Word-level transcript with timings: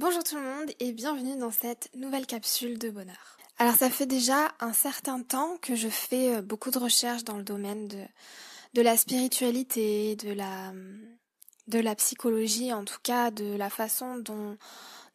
Bonjour 0.00 0.24
tout 0.24 0.36
le 0.36 0.42
monde 0.42 0.70
et 0.80 0.92
bienvenue 0.92 1.36
dans 1.36 1.50
cette 1.50 1.90
nouvelle 1.94 2.24
capsule 2.24 2.78
de 2.78 2.88
bonheur. 2.88 3.36
Alors 3.58 3.74
ça 3.74 3.90
fait 3.90 4.06
déjà 4.06 4.50
un 4.58 4.72
certain 4.72 5.20
temps 5.20 5.58
que 5.60 5.74
je 5.74 5.88
fais 5.88 6.36
euh, 6.36 6.40
beaucoup 6.40 6.70
de 6.70 6.78
recherches 6.78 7.22
dans 7.22 7.36
le 7.36 7.42
domaine 7.42 7.86
de, 7.86 8.80
la 8.80 8.96
spiritualité, 8.96 10.16
de 10.16 10.32
la, 10.32 11.94
psychologie, 11.96 12.72
en 12.72 12.86
tout 12.86 12.96
cas 13.02 13.30
de 13.30 13.54
la 13.54 13.68
façon 13.68 14.16
dont 14.16 14.56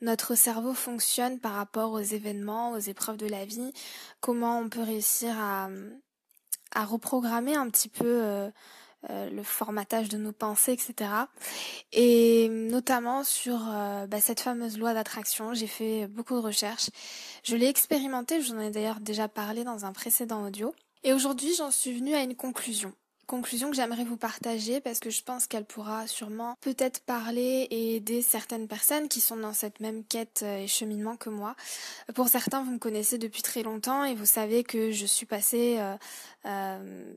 notre 0.02 0.36
cerveau 0.36 0.76
fonctionne 0.76 1.40
par 1.40 1.54
rapport 1.54 1.92
aux 1.92 2.00
événements, 2.02 2.74
aux 2.74 2.78
épreuves 2.78 3.18
de 3.18 3.26
la 3.28 3.44
vie, 3.44 3.74
comment 4.20 4.60
on 4.60 4.70
peut 4.70 4.84
réussir 4.84 5.36
à, 5.36 5.68
à 6.76 6.86
reprogrammer 6.86 7.56
un 7.56 7.72
petit 7.72 7.90
peu 7.90 8.24
euh, 8.24 8.52
euh, 9.10 9.30
le 9.30 9.44
formatage 9.44 10.10
de 10.10 10.18
nos 10.18 10.32
pensées, 10.32 10.74
etc. 10.74 11.10
Et 11.92 12.50
notamment 12.50 13.24
sur 13.24 13.60
euh, 13.70 14.08
bah, 14.08 14.20
cette 14.20 14.40
fameuse 14.40 14.78
loi 14.78 14.94
d'attraction, 14.94 15.54
j'ai 15.54 15.68
fait 15.68 16.08
beaucoup 16.08 16.36
de 16.36 16.40
recherches. 16.40 16.90
Je 17.44 17.56
l'ai 17.56 17.68
expérimenté, 17.68 18.42
j'en 18.42 18.60
ai 18.60 18.72
d'ailleurs 18.72 19.00
déjà 19.00 19.28
parlé 19.28 19.64
dans 19.64 19.86
un 19.86 19.94
précédent 19.94 20.46
audio. 20.46 20.74
Et 21.04 21.14
aujourd'hui, 21.14 21.54
j'en 21.56 21.72
suis 21.72 21.98
venue 21.98 22.16
à 22.16 22.22
une 22.22 22.36
conclusion. 22.36 22.94
Conclusion 23.28 23.72
que 23.72 23.76
j'aimerais 23.76 24.04
vous 24.04 24.18
partager 24.18 24.82
parce 24.82 25.00
que 25.00 25.10
je 25.10 25.24
pense 25.24 25.48
qu'elle 25.48 25.66
pourra 25.66 26.06
sûrement 26.06 26.56
peut-être 26.62 27.02
parler 27.02 27.68
et 27.72 27.96
aider 27.96 28.22
certaines 28.22 28.68
personnes 28.68 29.08
qui 29.08 29.20
sont 29.20 29.36
dans 29.36 29.54
cette 29.54 29.80
même 29.80 30.04
quête 30.04 30.42
euh, 30.44 30.58
et 30.58 30.68
cheminement 30.68 31.18
que 31.18 31.30
moi. 31.30 31.56
Pour 32.14 32.28
certains, 32.28 32.64
vous 32.64 32.72
me 32.72 32.80
connaissez 32.80 33.18
depuis 33.18 33.42
très 33.42 33.64
longtemps 33.64 34.04
et 34.04 34.14
vous 34.14 34.26
savez 34.28 34.64
que 34.64 34.92
je 34.92 35.06
suis 35.06 35.26
passée 35.26 35.80
euh, 36.46 37.14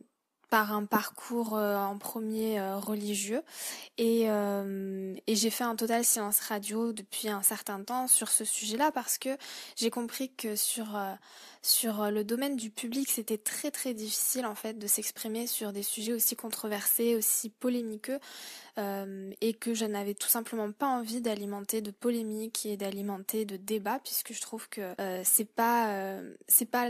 par 0.50 0.72
un 0.72 0.84
parcours 0.84 1.56
euh, 1.56 1.76
en 1.76 1.98
premier 1.98 2.58
euh, 2.58 2.78
religieux. 2.78 3.42
Et, 3.98 4.24
euh, 4.28 5.14
et 5.26 5.34
j'ai 5.34 5.50
fait 5.50 5.64
un 5.64 5.76
total 5.76 6.04
silence 6.04 6.40
radio 6.40 6.92
depuis 6.92 7.28
un 7.28 7.42
certain 7.42 7.82
temps 7.82 8.08
sur 8.08 8.28
ce 8.28 8.44
sujet-là 8.44 8.90
parce 8.92 9.18
que 9.18 9.36
j'ai 9.76 9.90
compris 9.90 10.30
que 10.30 10.56
sur 10.56 10.98
sur 11.60 12.10
le 12.10 12.22
domaine 12.22 12.56
du 12.56 12.70
public 12.70 13.10
c'était 13.10 13.36
très 13.36 13.72
très 13.72 13.92
difficile 13.92 14.46
en 14.46 14.54
fait 14.54 14.78
de 14.78 14.86
s'exprimer 14.86 15.48
sur 15.48 15.72
des 15.72 15.82
sujets 15.82 16.12
aussi 16.12 16.36
controversés 16.36 17.16
aussi 17.16 17.50
polémiqueux 17.50 18.20
et 19.40 19.54
que 19.54 19.74
je 19.74 19.84
n'avais 19.84 20.14
tout 20.14 20.28
simplement 20.28 20.70
pas 20.70 20.86
envie 20.86 21.20
d'alimenter 21.20 21.80
de 21.80 21.90
polémiques 21.90 22.64
et 22.64 22.76
d'alimenter 22.76 23.44
de 23.44 23.56
débats 23.56 23.98
puisque 24.04 24.32
je 24.32 24.40
trouve 24.40 24.68
que 24.68 24.94
c'est 25.24 25.52
pas 25.52 26.20
c'est 26.46 26.70
pas 26.70 26.88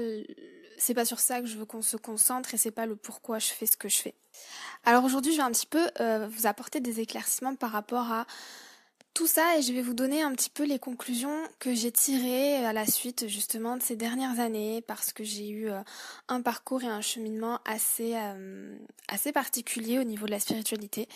c'est 0.79 0.95
pas 0.95 1.05
sur 1.05 1.19
ça 1.19 1.41
que 1.41 1.47
je 1.47 1.59
veux 1.59 1.67
qu'on 1.67 1.83
se 1.83 1.97
concentre 1.97 2.55
et 2.55 2.57
c'est 2.57 2.71
pas 2.71 2.87
le 2.87 2.97
pourquoi 2.97 3.39
fais 3.53 3.67
ce 3.67 3.77
que 3.77 3.89
je 3.89 3.97
fais. 3.97 4.15
Alors 4.85 5.05
aujourd'hui, 5.05 5.33
je 5.33 5.39
vais 5.39 5.43
un 5.43 5.51
petit 5.51 5.67
peu 5.67 5.87
euh, 6.01 6.29
vous 6.31 6.47
apporter 6.47 6.81
des 6.81 7.01
éclaircissements 7.01 7.55
par 7.55 7.71
rapport 7.71 8.13
à 8.13 8.27
tout 9.19 9.27
ça 9.27 9.59
et 9.59 9.63
je 9.63 9.73
vais 9.73 9.83
vous 9.83 9.95
donner 9.95 10.23
un 10.23 10.33
petit 10.33 10.49
peu 10.49 10.65
les 10.65 10.79
conclusions 10.79 11.43
que 11.59 11.75
j'ai 11.75 11.91
tirées 11.91 12.65
à 12.65 12.73
la 12.73 12.87
suite 12.87 13.27
justement 13.27 13.77
de 13.77 13.83
ces 13.83 13.97
dernières 13.97 14.39
années 14.39 14.81
parce 14.81 15.13
que 15.13 15.25
j'ai 15.25 15.49
eu 15.49 15.71
euh, 15.71 15.81
un 16.29 16.41
parcours 16.41 16.85
et 16.85 16.87
un 16.87 17.01
cheminement 17.01 17.59
assez 17.65 18.13
euh, 18.15 18.77
assez 19.09 19.33
particulier 19.33 19.99
au 19.99 20.05
niveau 20.05 20.27
de 20.27 20.31
la 20.31 20.39
spiritualité 20.39 21.09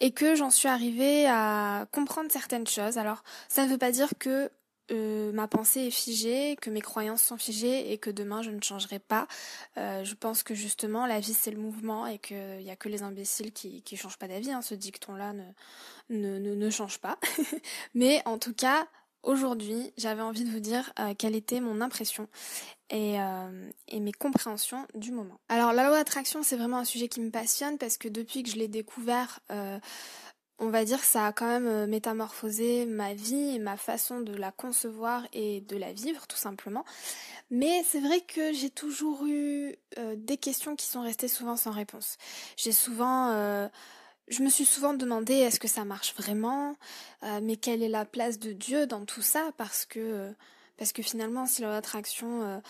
et 0.00 0.12
que 0.12 0.34
j'en 0.34 0.48
suis 0.48 0.68
arrivée 0.68 1.26
à 1.28 1.86
comprendre 1.92 2.32
certaines 2.32 2.66
choses. 2.66 2.96
Alors 2.96 3.22
ça 3.50 3.66
ne 3.66 3.70
veut 3.70 3.78
pas 3.78 3.92
dire 3.92 4.08
que 4.18 4.50
euh, 4.92 5.32
ma 5.32 5.48
pensée 5.48 5.80
est 5.80 5.90
figée, 5.90 6.56
que 6.60 6.70
mes 6.70 6.80
croyances 6.80 7.22
sont 7.22 7.36
figées 7.36 7.92
et 7.92 7.98
que 7.98 8.10
demain 8.10 8.42
je 8.42 8.50
ne 8.50 8.60
changerai 8.60 8.98
pas. 8.98 9.26
Euh, 9.76 10.04
je 10.04 10.14
pense 10.14 10.42
que 10.42 10.54
justement 10.54 11.06
la 11.06 11.20
vie 11.20 11.34
c'est 11.34 11.50
le 11.50 11.58
mouvement 11.58 12.06
et 12.06 12.18
qu'il 12.18 12.58
n'y 12.58 12.70
a 12.70 12.76
que 12.76 12.88
les 12.88 13.02
imbéciles 13.02 13.52
qui 13.52 13.82
ne 13.90 13.96
changent 13.96 14.18
pas 14.18 14.28
d'avis. 14.28 14.52
Hein. 14.52 14.62
Ce 14.62 14.74
dicton-là 14.74 15.34
ne, 16.10 16.70
change 16.70 16.98
pas. 16.98 17.18
Mais 17.94 18.22
en 18.24 18.38
tout 18.38 18.54
cas, 18.54 18.86
aujourd'hui, 19.22 19.92
j'avais 19.96 20.22
envie 20.22 20.44
de 20.44 20.50
vous 20.50 20.60
dire 20.60 20.92
euh, 20.98 21.14
quelle 21.16 21.34
était 21.34 21.60
mon 21.60 21.80
impression 21.80 22.28
et, 22.90 23.16
et, 23.88 24.00
mes 24.00 24.12
compréhensions 24.12 24.86
du 24.94 25.12
moment. 25.12 25.40
Alors 25.48 25.72
la 25.72 25.84
loi 25.84 25.96
d'attraction 25.96 26.42
c'est 26.42 26.56
vraiment 26.56 26.76
un 26.76 26.84
sujet 26.84 27.08
qui 27.08 27.22
me 27.22 27.30
passionne 27.30 27.78
parce 27.78 27.96
que 27.96 28.06
depuis 28.06 28.42
que 28.42 28.50
je 28.50 28.56
l'ai 28.56 28.68
découvert 28.68 29.40
on 30.58 30.68
va 30.68 30.84
dire 30.84 31.00
que 31.00 31.06
ça 31.06 31.26
a 31.26 31.32
quand 31.32 31.46
même 31.46 31.66
euh, 31.66 31.86
métamorphosé 31.86 32.86
ma 32.86 33.14
vie 33.14 33.56
et 33.56 33.58
ma 33.58 33.76
façon 33.76 34.20
de 34.20 34.34
la 34.34 34.52
concevoir 34.52 35.26
et 35.32 35.60
de 35.62 35.76
la 35.76 35.92
vivre 35.92 36.26
tout 36.26 36.36
simplement. 36.36 36.84
Mais 37.50 37.82
c'est 37.84 38.00
vrai 38.00 38.20
que 38.20 38.52
j'ai 38.52 38.70
toujours 38.70 39.26
eu 39.26 39.74
euh, 39.98 40.14
des 40.16 40.36
questions 40.36 40.76
qui 40.76 40.86
sont 40.86 41.02
restées 41.02 41.28
souvent 41.28 41.56
sans 41.56 41.72
réponse. 41.72 42.16
J'ai 42.56 42.72
souvent 42.72 43.30
euh, 43.30 43.68
je 44.28 44.42
me 44.42 44.48
suis 44.48 44.64
souvent 44.64 44.94
demandé 44.94 45.34
est-ce 45.34 45.58
que 45.58 45.68
ça 45.68 45.84
marche 45.84 46.14
vraiment? 46.14 46.76
Mais 47.42 47.56
quelle 47.56 47.82
est 47.82 47.88
la 47.88 48.04
place 48.04 48.38
de 48.38 48.52
Dieu 48.52 48.86
dans 48.86 49.04
tout 49.04 49.20
ça? 49.20 49.50
Parce 49.58 49.84
que 49.84 50.32
parce 50.78 50.92
que 50.92 51.02
finalement 51.02 51.44
si 51.44 51.60
l'attraction 51.62 52.62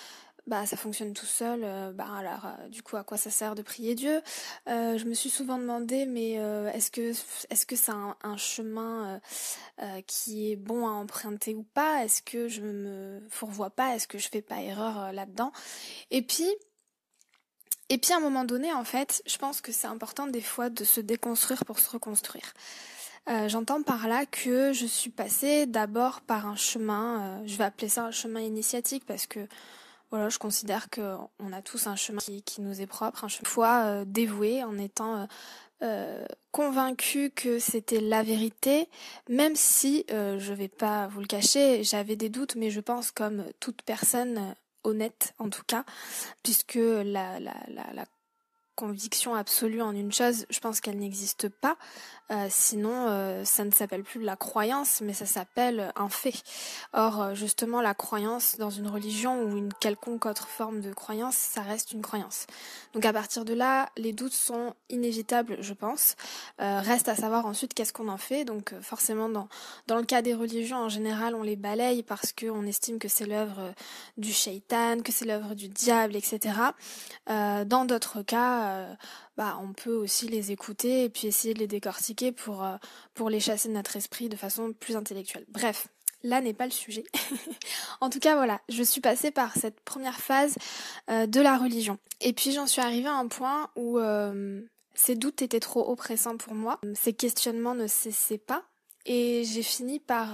bah 0.46 0.66
ça 0.66 0.76
fonctionne 0.76 1.12
tout 1.14 1.26
seul 1.26 1.60
euh, 1.62 1.92
bah 1.92 2.08
alors 2.16 2.46
euh, 2.46 2.68
du 2.68 2.82
coup 2.82 2.96
à 2.96 3.04
quoi 3.04 3.16
ça 3.16 3.30
sert 3.30 3.54
de 3.54 3.62
prier 3.62 3.94
Dieu? 3.94 4.20
Euh, 4.68 4.98
je 4.98 5.04
me 5.04 5.14
suis 5.14 5.30
souvent 5.30 5.56
demandé 5.56 6.04
mais 6.04 6.32
est-ce 6.74 6.90
que 6.90 7.12
est-ce 7.50 7.64
que 7.64 7.76
c'est 7.76 7.92
un, 7.92 8.36
chemin 8.36 9.20
qui 10.06 10.50
est 10.50 10.56
bon 10.56 10.86
à 10.86 10.90
emprunter 10.90 11.54
ou 11.54 11.62
pas? 11.62 12.04
Est-ce 12.04 12.22
que 12.22 12.48
je 12.48 12.62
me 12.62 13.22
fourvoie 13.28 13.70
pas? 13.70 13.94
Est-ce 13.94 14.08
que 14.08 14.18
je 14.18 14.28
fais 14.28 14.42
pas 14.42 14.60
erreur 14.60 15.12
là-dedans? 15.12 15.52
Et 16.10 16.22
puis 16.22 16.48
et 17.88 17.98
puis 17.98 18.12
à 18.12 18.16
un 18.16 18.20
moment 18.20 18.44
donné 18.44 18.72
en 18.72 18.84
fait 18.84 19.22
je 19.26 19.36
pense 19.36 19.60
que 19.60 19.70
c'est 19.70 19.86
important 19.86 20.26
des 20.26 20.40
fois 20.40 20.70
de 20.70 20.84
se 20.84 21.00
déconstruire 21.00 21.64
pour 21.64 21.78
se 21.78 21.90
reconstruire. 21.90 22.52
J'entends 23.46 23.82
par 23.84 24.08
là 24.08 24.26
que 24.26 24.72
je 24.72 24.86
suis 24.86 25.10
passée 25.10 25.66
d'abord 25.66 26.22
par 26.22 26.46
un 26.46 26.56
chemin, 26.56 27.40
je 27.46 27.56
vais 27.56 27.64
appeler 27.64 27.88
ça 27.88 28.06
un 28.06 28.10
chemin 28.10 28.40
initiatique 28.40 29.04
parce 29.06 29.26
que 29.26 29.46
voilà, 30.12 30.28
je 30.28 30.38
considère 30.38 30.90
qu'on 30.90 31.52
a 31.52 31.62
tous 31.62 31.86
un 31.86 31.96
chemin 31.96 32.20
qui, 32.44 32.60
nous 32.60 32.82
est 32.82 32.86
propre, 32.86 33.24
un 33.24 33.28
chemin 33.28 33.48
foi 33.48 33.84
euh, 33.86 34.04
dévoué 34.06 34.62
en 34.62 34.76
étant 34.76 35.16
euh, 35.16 35.26
euh, 35.82 36.26
convaincu 36.50 37.30
que 37.30 37.58
c'était 37.58 38.00
la 38.00 38.22
vérité, 38.22 38.88
même 39.30 39.56
si 39.56 40.04
euh, 40.10 40.38
je 40.38 40.52
vais 40.52 40.68
pas 40.68 41.08
vous 41.08 41.20
le 41.20 41.26
cacher, 41.26 41.82
j'avais 41.82 42.14
des 42.14 42.28
doutes, 42.28 42.56
mais 42.56 42.70
je 42.70 42.80
pense 42.80 43.10
comme 43.10 43.46
toute 43.58 43.80
personne 43.80 44.54
honnête 44.84 45.32
en 45.38 45.48
tout 45.48 45.64
cas, 45.66 45.84
puisque 46.42 46.74
la, 46.74 47.40
la, 47.40 47.56
la, 47.68 47.92
la 47.94 48.04
conviction 48.82 49.36
absolue 49.36 49.80
en 49.80 49.94
une 49.94 50.10
chose, 50.10 50.44
je 50.50 50.58
pense 50.58 50.80
qu'elle 50.80 50.98
n'existe 50.98 51.48
pas. 51.48 51.76
Euh, 52.32 52.46
sinon, 52.48 53.08
euh, 53.08 53.44
ça 53.44 53.64
ne 53.64 53.70
s'appelle 53.70 54.04
plus 54.04 54.22
la 54.22 54.36
croyance, 54.36 55.02
mais 55.02 55.12
ça 55.12 55.26
s'appelle 55.26 55.92
un 55.96 56.08
fait. 56.08 56.42
Or, 56.94 57.20
euh, 57.20 57.34
justement, 57.34 57.82
la 57.82 57.94
croyance 57.94 58.56
dans 58.58 58.70
une 58.70 58.88
religion 58.88 59.42
ou 59.42 59.56
une 59.58 59.72
quelconque 59.74 60.24
autre 60.24 60.48
forme 60.48 60.80
de 60.80 60.94
croyance, 60.94 61.36
ça 61.36 61.60
reste 61.60 61.92
une 61.92 62.00
croyance. 62.00 62.46
Donc 62.94 63.04
à 63.04 63.12
partir 63.12 63.44
de 63.44 63.52
là, 63.52 63.90
les 63.98 64.12
doutes 64.12 64.32
sont 64.32 64.74
inévitables, 64.88 65.58
je 65.60 65.74
pense. 65.74 66.16
reste 66.58 67.08
à 67.08 67.16
savoir 67.16 67.46
ensuite 67.46 67.74
qu'est-ce 67.74 67.92
qu'on 67.92 68.08
en 68.08 68.16
fait. 68.16 68.44
Donc 68.44 68.74
forcément, 68.80 69.28
dans, 69.28 69.48
dans 69.86 69.96
le 69.96 70.04
cas 70.04 70.22
des 70.22 70.34
religions, 70.34 70.78
en 70.78 70.88
général, 70.88 71.34
on 71.34 71.42
les 71.42 71.56
balaye 71.56 72.02
parce 72.02 72.32
qu'on 72.32 72.66
estime 72.66 72.98
que 72.98 73.08
c'est 73.08 73.26
l'œuvre 73.26 73.74
du 74.16 74.32
shaitan, 74.32 75.00
que 75.02 75.12
c'est 75.12 75.24
l'œuvre 75.24 75.54
du 75.54 75.68
diable, 75.68 76.16
etc. 76.16 76.54
dans 77.26 77.84
d'autres 77.86 78.22
cas, 78.22 78.71
bah, 79.36 79.58
on 79.62 79.72
peut 79.72 79.94
aussi 79.94 80.28
les 80.28 80.52
écouter 80.52 81.04
et 81.04 81.08
puis 81.08 81.26
essayer 81.26 81.54
de 81.54 81.58
les 81.58 81.66
décortiquer 81.66 82.32
pour, 82.32 82.64
euh, 82.64 82.76
pour 83.14 83.30
les 83.30 83.40
chasser 83.40 83.68
de 83.68 83.74
notre 83.74 83.96
esprit 83.96 84.28
de 84.28 84.36
façon 84.36 84.72
plus 84.72 84.96
intellectuelle. 84.96 85.44
Bref, 85.48 85.88
là 86.22 86.40
n'est 86.40 86.54
pas 86.54 86.66
le 86.66 86.72
sujet. 86.72 87.04
en 88.00 88.10
tout 88.10 88.18
cas, 88.18 88.36
voilà, 88.36 88.60
je 88.68 88.82
suis 88.82 89.00
passée 89.00 89.30
par 89.30 89.54
cette 89.56 89.80
première 89.80 90.20
phase 90.20 90.56
euh, 91.10 91.26
de 91.26 91.40
la 91.40 91.56
religion. 91.56 91.98
Et 92.20 92.32
puis 92.32 92.52
j'en 92.52 92.66
suis 92.66 92.80
arrivée 92.82 93.08
à 93.08 93.14
un 93.14 93.28
point 93.28 93.70
où 93.76 93.98
euh, 93.98 94.60
ces 94.94 95.14
doutes 95.14 95.42
étaient 95.42 95.60
trop 95.60 95.90
oppressants 95.90 96.36
pour 96.36 96.54
moi, 96.54 96.80
ces 96.94 97.12
questionnements 97.12 97.74
ne 97.74 97.86
cessaient 97.86 98.38
pas, 98.38 98.64
et 99.04 99.42
j'ai 99.44 99.64
fini 99.64 99.98
par, 99.98 100.28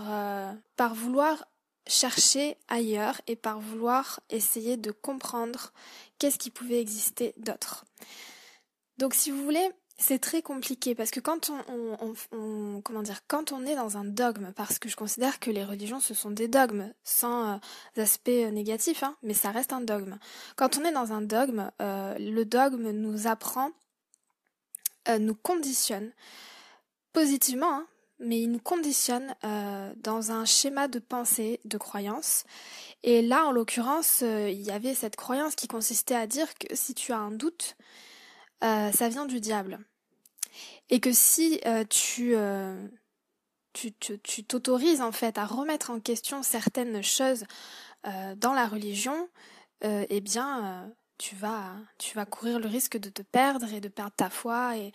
par 0.77 0.95
vouloir 0.95 1.47
chercher 1.89 2.57
ailleurs 2.69 3.21
et 3.27 3.35
par 3.35 3.59
vouloir 3.59 4.21
essayer 4.31 4.77
de 4.77 4.93
comprendre 4.93 5.73
qu'est-ce 6.19 6.39
qui 6.39 6.51
pouvait 6.51 6.81
exister 6.81 7.35
d'autre. 7.39 7.85
Donc 8.99 9.15
si 9.15 9.31
vous 9.31 9.43
voulez, 9.43 9.71
c'est 9.99 10.21
très 10.21 10.43
compliqué 10.43 10.95
parce 10.95 11.11
que 11.11 11.19
quand 11.19 11.51
on, 11.51 13.03
dire 13.03 13.21
quand 13.27 13.53
on 13.53 13.65
est 13.67 13.75
dans 13.75 13.97
un 13.97 14.05
dogme 14.05 14.53
parce 14.55 14.79
que 14.79 14.89
je 14.89 14.97
considère 14.97 15.41
que 15.41 15.51
les 15.51 15.65
religions 15.65 15.99
ce 15.99 16.15
sont 16.15 16.31
des 16.31 16.47
dogmes 16.47 16.93
sans 17.03 17.55
euh, 17.55 17.57
aspects 17.97 18.29
euh, 18.29 18.51
négatifs 18.51 19.03
hein, 19.03 19.17
mais 19.23 19.35
ça 19.35 19.51
reste 19.51 19.73
un 19.73 19.81
dogme 19.81 20.19
quand 20.57 20.79
on 20.79 20.85
est 20.85 20.93
dans 20.93 21.13
un 21.13 21.21
dogme 21.21 21.71
euh, 21.83 22.17
le 22.19 22.45
dogme 22.45 22.91
nous 22.91 23.27
apprend 23.27 23.71
nous 25.21 25.35
conditionne 25.35 26.13
positivement 27.15 27.73
hein, 27.73 27.87
mais 28.21 28.41
il 28.41 28.51
nous 28.51 28.59
conditionne 28.59 29.35
dans 29.43 30.33
un 30.33 30.45
schéma 30.45 30.89
de 30.89 30.99
pensée 30.99 31.61
de 31.65 31.79
croyance 31.79 32.45
et 33.03 33.23
là 33.23 33.47
en 33.47 33.53
l'occurrence 33.53 34.23
il 34.23 34.61
y 34.61 34.71
avait 34.71 34.95
cette 34.95 35.17
croyance 35.17 35.55
qui 35.55 35.69
consistait 35.69 36.17
à 36.17 36.27
dire 36.27 36.53
que 36.59 36.75
si 36.75 36.95
tu 36.95 37.13
as 37.13 37.19
un 37.19 37.31
doute 37.31 37.77
euh, 38.65 38.91
ça 38.93 39.09
vient 39.09 39.27
du 39.27 39.41
diable. 39.41 39.79
Et 40.91 41.01
que 41.01 41.13
si 41.13 41.61
euh, 41.67 41.85
tu, 41.85 42.35
euh, 42.35 42.89
tu 43.73 43.93
t'autorises 44.45 45.01
en 45.01 45.13
fait 45.13 45.39
à 45.39 45.47
remettre 45.47 45.91
en 45.91 46.01
question 46.01 46.43
certaines 46.43 47.03
choses 47.03 47.45
euh, 48.07 48.35
dans 48.37 48.55
la 48.55 48.67
religion, 48.67 49.29
euh, 49.85 50.07
eh 50.09 50.21
bien, 50.21 50.93
tu 51.19 51.35
vas, 51.35 51.73
tu 51.99 52.15
vas 52.15 52.25
courir 52.25 52.61
le 52.61 52.69
risque 52.69 52.97
de 52.97 53.11
te 53.11 53.23
perdre 53.23 53.73
et 53.73 53.81
de 53.81 53.89
perdre 53.89 54.13
ta 54.17 54.31
foi 54.31 54.77
et, 54.77 54.93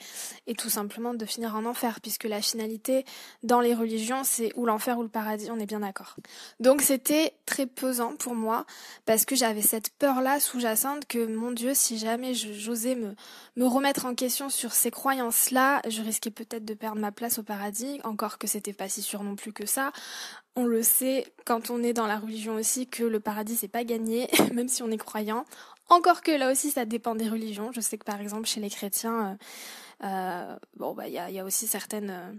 tout 0.56 0.70
simplement 0.70 1.14
de 1.14 1.26
finir 1.26 1.56
en 1.56 1.66
enfer, 1.66 2.00
puisque 2.02 2.24
la 2.24 2.42
finalité 2.42 3.06
dans 3.44 3.60
les 3.60 3.74
religions, 3.74 4.24
c'est 4.24 4.52
ou 4.56 4.66
l'enfer 4.66 4.98
ou 4.98 5.04
le 5.04 5.10
paradis, 5.10 5.50
on 5.52 5.60
est 5.60 5.66
bien 5.66 5.82
d'accord. 5.82 6.16
Donc 6.60 6.82
c'était 6.82 7.34
très 7.46 7.66
pesant 7.66 8.16
pour 8.16 8.36
moi, 8.36 8.66
parce 9.06 9.26
que 9.26 9.36
j'avais 9.36 9.62
cette 9.62 9.90
peur-là 10.00 10.40
sous-jacente 10.40 11.06
que, 11.06 11.26
mon 11.26 11.52
Dieu, 11.52 11.74
si 11.74 11.98
jamais 11.98 12.34
j'osais 12.34 12.96
me, 12.96 13.16
me 13.58 13.66
remettre 13.66 14.06
en 14.06 14.16
question 14.16 14.50
sur 14.50 14.72
ces 14.72 14.92
croyances-là, 14.92 15.82
je 15.88 16.02
risquais 16.02 16.32
peut-être 16.32 16.66
de 16.66 16.74
perdre 16.74 17.02
ma 17.02 17.12
place 17.12 17.40
au 17.40 17.44
paradis, 17.44 18.00
encore 18.04 18.38
que 18.38 18.48
c'était 18.48 18.74
pas 18.74 18.88
si 18.88 19.02
sûr 19.02 19.24
non 19.24 19.36
plus 19.36 19.52
que 19.52 19.66
ça. 19.66 19.92
On 20.56 20.66
le 20.66 20.84
sait 20.84 21.26
quand 21.46 21.72
on 21.72 21.82
est 21.82 21.94
dans 21.94 22.06
la 22.06 22.20
religion 22.20 22.54
aussi 22.54 22.86
que 22.88 23.04
le 23.04 23.20
paradis 23.20 23.56
c'est 23.56 23.68
pas 23.68 23.84
gagné, 23.84 24.30
même 24.54 24.68
si 24.68 24.84
on 24.84 24.92
est 24.92 24.98
croyant. 24.98 25.46
Encore 25.90 26.22
que 26.22 26.32
là 26.32 26.52
aussi, 26.52 26.72
ça 26.72 26.86
dépend 26.86 27.16
des 27.16 27.30
religions. 27.30 27.72
Je 27.72 27.82
sais 27.82 27.98
que 27.98 28.06
par 28.06 28.22
exemple, 28.22 28.48
chez 28.48 28.62
les 28.62 28.70
chrétiens, 28.70 29.38
euh, 30.02 30.06
euh, 30.08 30.58
bon, 30.78 30.94
bah, 30.94 31.08
il 31.08 31.14
y 31.14 31.20
a, 31.20 31.30
y 31.30 31.40
a, 31.40 31.46
aussi 31.46 31.68
certaines, 31.68 32.10
euh, 32.10 32.34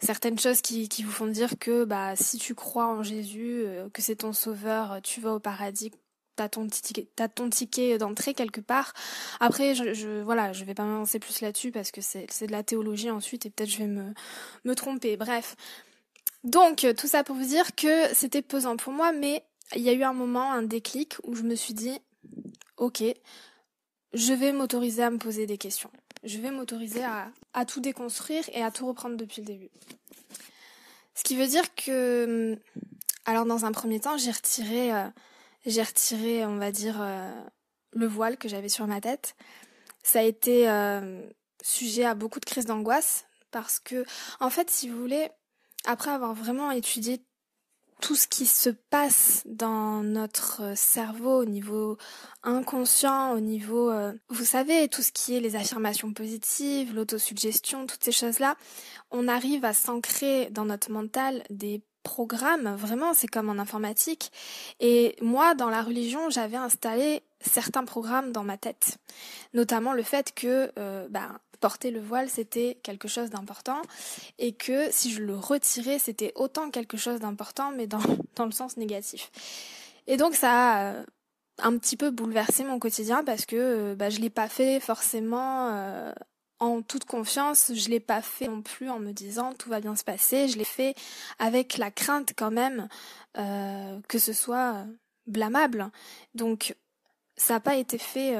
certaines 0.00 0.38
choses 0.38 0.60
qui, 0.60 0.88
qui 0.88 1.02
vous 1.02 1.12
font 1.12 1.26
dire 1.26 1.58
que 1.58 1.84
bah, 1.84 2.16
si 2.16 2.38
tu 2.38 2.54
crois 2.54 2.86
en 2.86 3.02
Jésus, 3.02 3.64
que 3.92 4.02
c'est 4.02 4.16
ton 4.16 4.32
sauveur, 4.32 5.00
tu 5.02 5.20
vas 5.20 5.34
au 5.34 5.40
paradis. 5.40 5.92
T'as 6.36 6.48
ton 6.48 6.66
as 7.20 7.28
ton 7.28 7.48
ticket 7.48 7.96
d'entrée 7.96 8.34
quelque 8.34 8.60
part. 8.60 8.92
Après, 9.38 9.76
je, 9.76 9.94
je 9.94 10.20
voilà, 10.20 10.52
je 10.52 10.64
vais 10.64 10.74
pas 10.74 10.82
m'avancer 10.82 11.20
plus 11.20 11.40
là-dessus 11.40 11.70
parce 11.70 11.92
que 11.92 12.00
c'est, 12.00 12.26
c'est 12.28 12.48
de 12.48 12.52
la 12.52 12.64
théologie 12.64 13.08
ensuite 13.08 13.46
et 13.46 13.50
peut-être 13.50 13.70
je 13.70 13.78
vais 13.78 13.86
me, 13.86 14.12
me 14.64 14.74
tromper. 14.74 15.16
Bref. 15.16 15.54
Donc, 16.42 16.84
tout 16.98 17.06
ça 17.06 17.22
pour 17.22 17.36
vous 17.36 17.44
dire 17.44 17.76
que 17.76 18.12
c'était 18.14 18.42
pesant 18.42 18.76
pour 18.76 18.92
moi, 18.92 19.12
mais 19.12 19.44
il 19.74 19.82
y 19.82 19.88
a 19.88 19.92
eu 19.92 20.02
un 20.02 20.12
moment, 20.12 20.52
un 20.52 20.62
déclic 20.62 21.14
où 21.22 21.34
je 21.34 21.42
me 21.42 21.54
suis 21.54 21.72
dit, 21.72 21.98
ok, 22.84 23.02
je 24.12 24.32
vais 24.32 24.52
m'autoriser 24.52 25.02
à 25.02 25.10
me 25.10 25.18
poser 25.18 25.46
des 25.46 25.58
questions. 25.58 25.90
Je 26.22 26.38
vais 26.38 26.50
m'autoriser 26.50 27.02
à, 27.04 27.64
tout 27.64 27.80
déconstruire 27.80 28.44
et 28.52 28.62
à 28.62 28.70
tout 28.70 28.86
reprendre 28.86 29.16
depuis 29.16 29.40
le 29.40 29.46
début. 29.46 29.70
Ce 31.14 31.22
qui 31.22 31.36
veut 31.36 31.46
dire 31.46 31.74
que, 31.74 32.58
alors 33.24 33.46
dans 33.46 33.64
un 33.64 33.72
premier 33.72 34.00
temps, 34.00 34.16
j'ai 34.16 34.30
retiré, 34.30 34.92
euh, 34.92 35.08
j'ai 35.66 35.82
retiré, 35.82 36.44
on 36.46 36.56
va 36.56 36.72
dire, 36.72 36.96
euh, 37.00 37.30
le 37.92 38.06
voile 38.06 38.36
que 38.36 38.48
j'avais 38.48 38.68
sur 38.68 38.86
ma 38.86 39.00
tête. 39.00 39.34
Ça 40.02 40.20
a 40.20 40.22
été 40.22 40.68
euh, 40.68 41.22
sujet 41.62 42.04
à 42.04 42.14
beaucoup 42.14 42.40
de 42.40 42.44
crises 42.44 42.66
d'angoisse 42.66 43.26
parce 43.50 43.80
que, 43.80 44.04
en 44.40 44.50
fait, 44.50 44.70
si 44.70 44.88
vous 44.88 44.98
voulez, 44.98 45.28
après 45.84 46.10
avoir 46.10 46.34
vraiment 46.34 46.70
étudié 46.70 47.24
tout 48.00 48.14
ce 48.14 48.26
qui 48.26 48.46
se 48.46 48.70
passe 48.70 49.42
dans 49.46 50.02
notre 50.02 50.76
cerveau 50.76 51.42
au 51.42 51.44
niveau 51.44 51.96
inconscient, 52.42 53.32
au 53.32 53.40
niveau, 53.40 53.90
euh, 53.90 54.12
vous 54.28 54.44
savez, 54.44 54.88
tout 54.88 55.02
ce 55.02 55.12
qui 55.12 55.36
est 55.36 55.40
les 55.40 55.56
affirmations 55.56 56.12
positives, 56.12 56.94
l'autosuggestion, 56.94 57.86
toutes 57.86 58.04
ces 58.04 58.12
choses-là, 58.12 58.56
on 59.10 59.28
arrive 59.28 59.64
à 59.64 59.72
s'ancrer 59.72 60.50
dans 60.50 60.64
notre 60.64 60.90
mental 60.90 61.42
des 61.50 61.82
programmes, 62.02 62.76
vraiment, 62.76 63.14
c'est 63.14 63.26
comme 63.26 63.48
en 63.48 63.58
informatique. 63.58 64.30
Et 64.78 65.16
moi, 65.22 65.54
dans 65.54 65.70
la 65.70 65.82
religion, 65.82 66.30
j'avais 66.30 66.58
installé 66.58 67.22
certains 67.40 67.84
programmes 67.84 68.30
dans 68.30 68.44
ma 68.44 68.56
tête, 68.56 68.98
notamment 69.54 69.92
le 69.92 70.02
fait 70.02 70.32
que 70.34 70.70
euh, 70.78 71.08
ben, 71.08 71.38
porter 71.64 71.90
le 71.90 72.00
voile, 72.00 72.28
c'était 72.28 72.76
quelque 72.82 73.08
chose 73.08 73.30
d'important 73.30 73.80
et 74.38 74.52
que 74.52 74.92
si 74.92 75.10
je 75.10 75.22
le 75.22 75.34
retirais, 75.34 75.98
c'était 75.98 76.30
autant 76.34 76.70
quelque 76.70 76.98
chose 76.98 77.20
d'important, 77.20 77.70
mais 77.70 77.86
dans, 77.86 78.02
dans 78.36 78.44
le 78.44 78.50
sens 78.50 78.76
négatif. 78.76 79.30
Et 80.06 80.18
donc 80.18 80.34
ça 80.34 80.52
a 80.52 80.92
euh, 80.92 81.04
un 81.62 81.78
petit 81.78 81.96
peu 81.96 82.10
bouleversé 82.10 82.64
mon 82.64 82.78
quotidien 82.78 83.24
parce 83.24 83.46
que 83.46 83.56
euh, 83.56 83.94
bah, 83.94 84.10
je 84.10 84.20
l'ai 84.20 84.28
pas 84.28 84.50
fait 84.50 84.78
forcément 84.78 85.70
euh, 85.70 86.12
en 86.58 86.82
toute 86.82 87.06
confiance, 87.06 87.72
je 87.74 87.88
l'ai 87.88 87.98
pas 87.98 88.20
fait 88.20 88.46
non 88.46 88.60
plus 88.60 88.90
en 88.90 88.98
me 88.98 89.12
disant 89.12 89.54
tout 89.54 89.70
va 89.70 89.80
bien 89.80 89.96
se 89.96 90.04
passer, 90.04 90.48
je 90.48 90.58
l'ai 90.58 90.66
fait 90.66 90.94
avec 91.38 91.78
la 91.78 91.90
crainte 91.90 92.34
quand 92.36 92.50
même 92.50 92.88
que 93.34 94.18
ce 94.18 94.34
soit 94.34 94.84
blâmable. 95.26 95.90
Donc 96.34 96.76
ça 97.38 97.54
n'a 97.54 97.60
pas 97.60 97.76
été 97.76 97.96
fait 97.96 98.36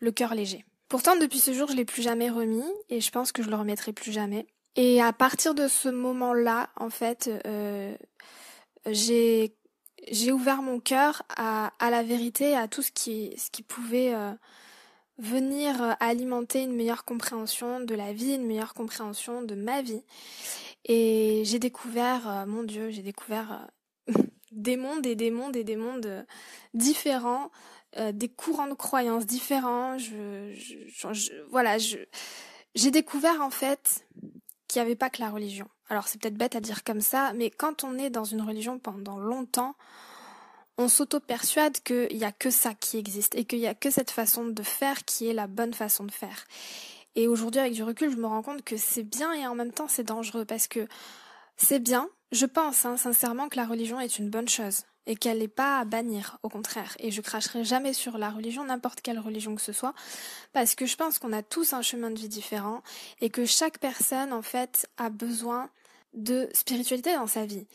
le 0.00 0.12
cœur 0.12 0.34
léger. 0.34 0.66
Pourtant, 0.88 1.16
depuis 1.16 1.40
ce 1.40 1.52
jour, 1.52 1.68
je 1.68 1.76
l'ai 1.76 1.84
plus 1.84 2.02
jamais 2.02 2.30
remis 2.30 2.64
et 2.88 3.00
je 3.00 3.10
pense 3.10 3.32
que 3.32 3.42
je 3.42 3.50
le 3.50 3.56
remettrai 3.56 3.92
plus 3.92 4.12
jamais. 4.12 4.46
Et 4.76 5.00
à 5.02 5.12
partir 5.12 5.54
de 5.54 5.68
ce 5.68 5.88
moment-là, 5.88 6.68
en 6.76 6.90
fait, 6.90 7.30
euh, 7.46 7.94
j'ai 8.86 9.54
j'ai 10.12 10.30
ouvert 10.30 10.62
mon 10.62 10.78
cœur 10.78 11.22
à, 11.36 11.72
à 11.78 11.90
la 11.90 12.02
vérité, 12.02 12.54
à 12.54 12.68
tout 12.68 12.82
ce 12.82 12.92
qui 12.92 13.32
ce 13.38 13.50
qui 13.50 13.62
pouvait 13.62 14.14
euh, 14.14 14.32
venir 15.18 15.96
alimenter 15.98 16.62
une 16.62 16.74
meilleure 16.74 17.04
compréhension 17.04 17.80
de 17.80 17.94
la 17.94 18.12
vie, 18.12 18.34
une 18.34 18.46
meilleure 18.46 18.74
compréhension 18.74 19.42
de 19.42 19.54
ma 19.54 19.82
vie. 19.82 20.02
Et 20.84 21.42
j'ai 21.44 21.58
découvert, 21.58 22.28
euh, 22.28 22.46
mon 22.46 22.62
Dieu, 22.62 22.90
j'ai 22.90 23.02
découvert 23.02 23.66
des 24.52 24.76
mondes 24.76 25.06
et 25.06 25.16
des 25.16 25.30
mondes 25.30 25.56
et 25.56 25.64
des 25.64 25.76
mondes 25.76 26.26
différents 26.74 27.50
euh, 27.96 28.12
des 28.12 28.28
courants 28.28 28.68
de 28.68 28.74
croyances 28.74 29.26
différents. 29.26 29.98
Je, 29.98 30.52
je, 30.52 31.32
voilà, 31.50 31.78
je, 31.78 31.98
j'ai 32.74 32.90
découvert 32.90 33.40
en 33.40 33.50
fait 33.50 34.06
qu'il 34.68 34.80
n'y 34.80 34.86
avait 34.86 34.96
pas 34.96 35.10
que 35.10 35.20
la 35.20 35.30
religion. 35.30 35.68
Alors 35.88 36.08
c'est 36.08 36.20
peut-être 36.20 36.36
bête 36.36 36.56
à 36.56 36.60
dire 36.60 36.84
comme 36.84 37.00
ça, 37.00 37.32
mais 37.34 37.50
quand 37.50 37.84
on 37.84 37.96
est 37.98 38.10
dans 38.10 38.24
une 38.24 38.42
religion 38.42 38.78
pendant 38.78 39.18
longtemps, 39.18 39.76
on 40.78 40.88
s'auto-persuade 40.88 41.80
qu'il 41.82 42.18
n'y 42.18 42.24
a 42.24 42.32
que 42.32 42.50
ça 42.50 42.74
qui 42.74 42.98
existe 42.98 43.34
et 43.34 43.44
qu'il 43.44 43.60
n'y 43.60 43.66
a 43.66 43.74
que 43.74 43.90
cette 43.90 44.10
façon 44.10 44.44
de 44.46 44.62
faire 44.62 45.04
qui 45.04 45.28
est 45.28 45.32
la 45.32 45.46
bonne 45.46 45.72
façon 45.72 46.04
de 46.04 46.10
faire. 46.10 46.44
Et 47.14 47.28
aujourd'hui, 47.28 47.60
avec 47.60 47.72
du 47.72 47.82
recul, 47.82 48.10
je 48.10 48.16
me 48.16 48.26
rends 48.26 48.42
compte 48.42 48.62
que 48.62 48.76
c'est 48.76 49.04
bien 49.04 49.32
et 49.32 49.46
en 49.46 49.54
même 49.54 49.72
temps 49.72 49.88
c'est 49.88 50.04
dangereux 50.04 50.44
parce 50.44 50.68
que 50.68 50.86
c'est 51.56 51.78
bien, 51.78 52.10
je 52.32 52.44
pense 52.44 52.84
hein, 52.84 52.98
sincèrement 52.98 53.48
que 53.48 53.56
la 53.56 53.64
religion 53.64 53.98
est 54.00 54.18
une 54.18 54.28
bonne 54.28 54.48
chose 54.48 54.82
et 55.06 55.16
qu'elle 55.16 55.38
n'est 55.38 55.48
pas 55.48 55.78
à 55.78 55.84
bannir, 55.84 56.38
au 56.42 56.48
contraire. 56.48 56.96
Et 56.98 57.10
je 57.10 57.20
cracherai 57.20 57.64
jamais 57.64 57.92
sur 57.92 58.18
la 58.18 58.30
religion, 58.30 58.64
n'importe 58.64 59.00
quelle 59.00 59.18
religion 59.18 59.54
que 59.54 59.62
ce 59.62 59.72
soit, 59.72 59.94
parce 60.52 60.74
que 60.74 60.86
je 60.86 60.96
pense 60.96 61.18
qu'on 61.18 61.32
a 61.32 61.42
tous 61.42 61.72
un 61.72 61.82
chemin 61.82 62.10
de 62.10 62.18
vie 62.18 62.28
différent 62.28 62.82
et 63.20 63.30
que 63.30 63.44
chaque 63.44 63.78
personne, 63.78 64.32
en 64.32 64.42
fait, 64.42 64.88
a 64.96 65.10
besoin 65.10 65.70
de 66.14 66.48
spiritualité 66.52 67.14
dans 67.14 67.26
sa 67.26 67.46
vie. 67.46 67.66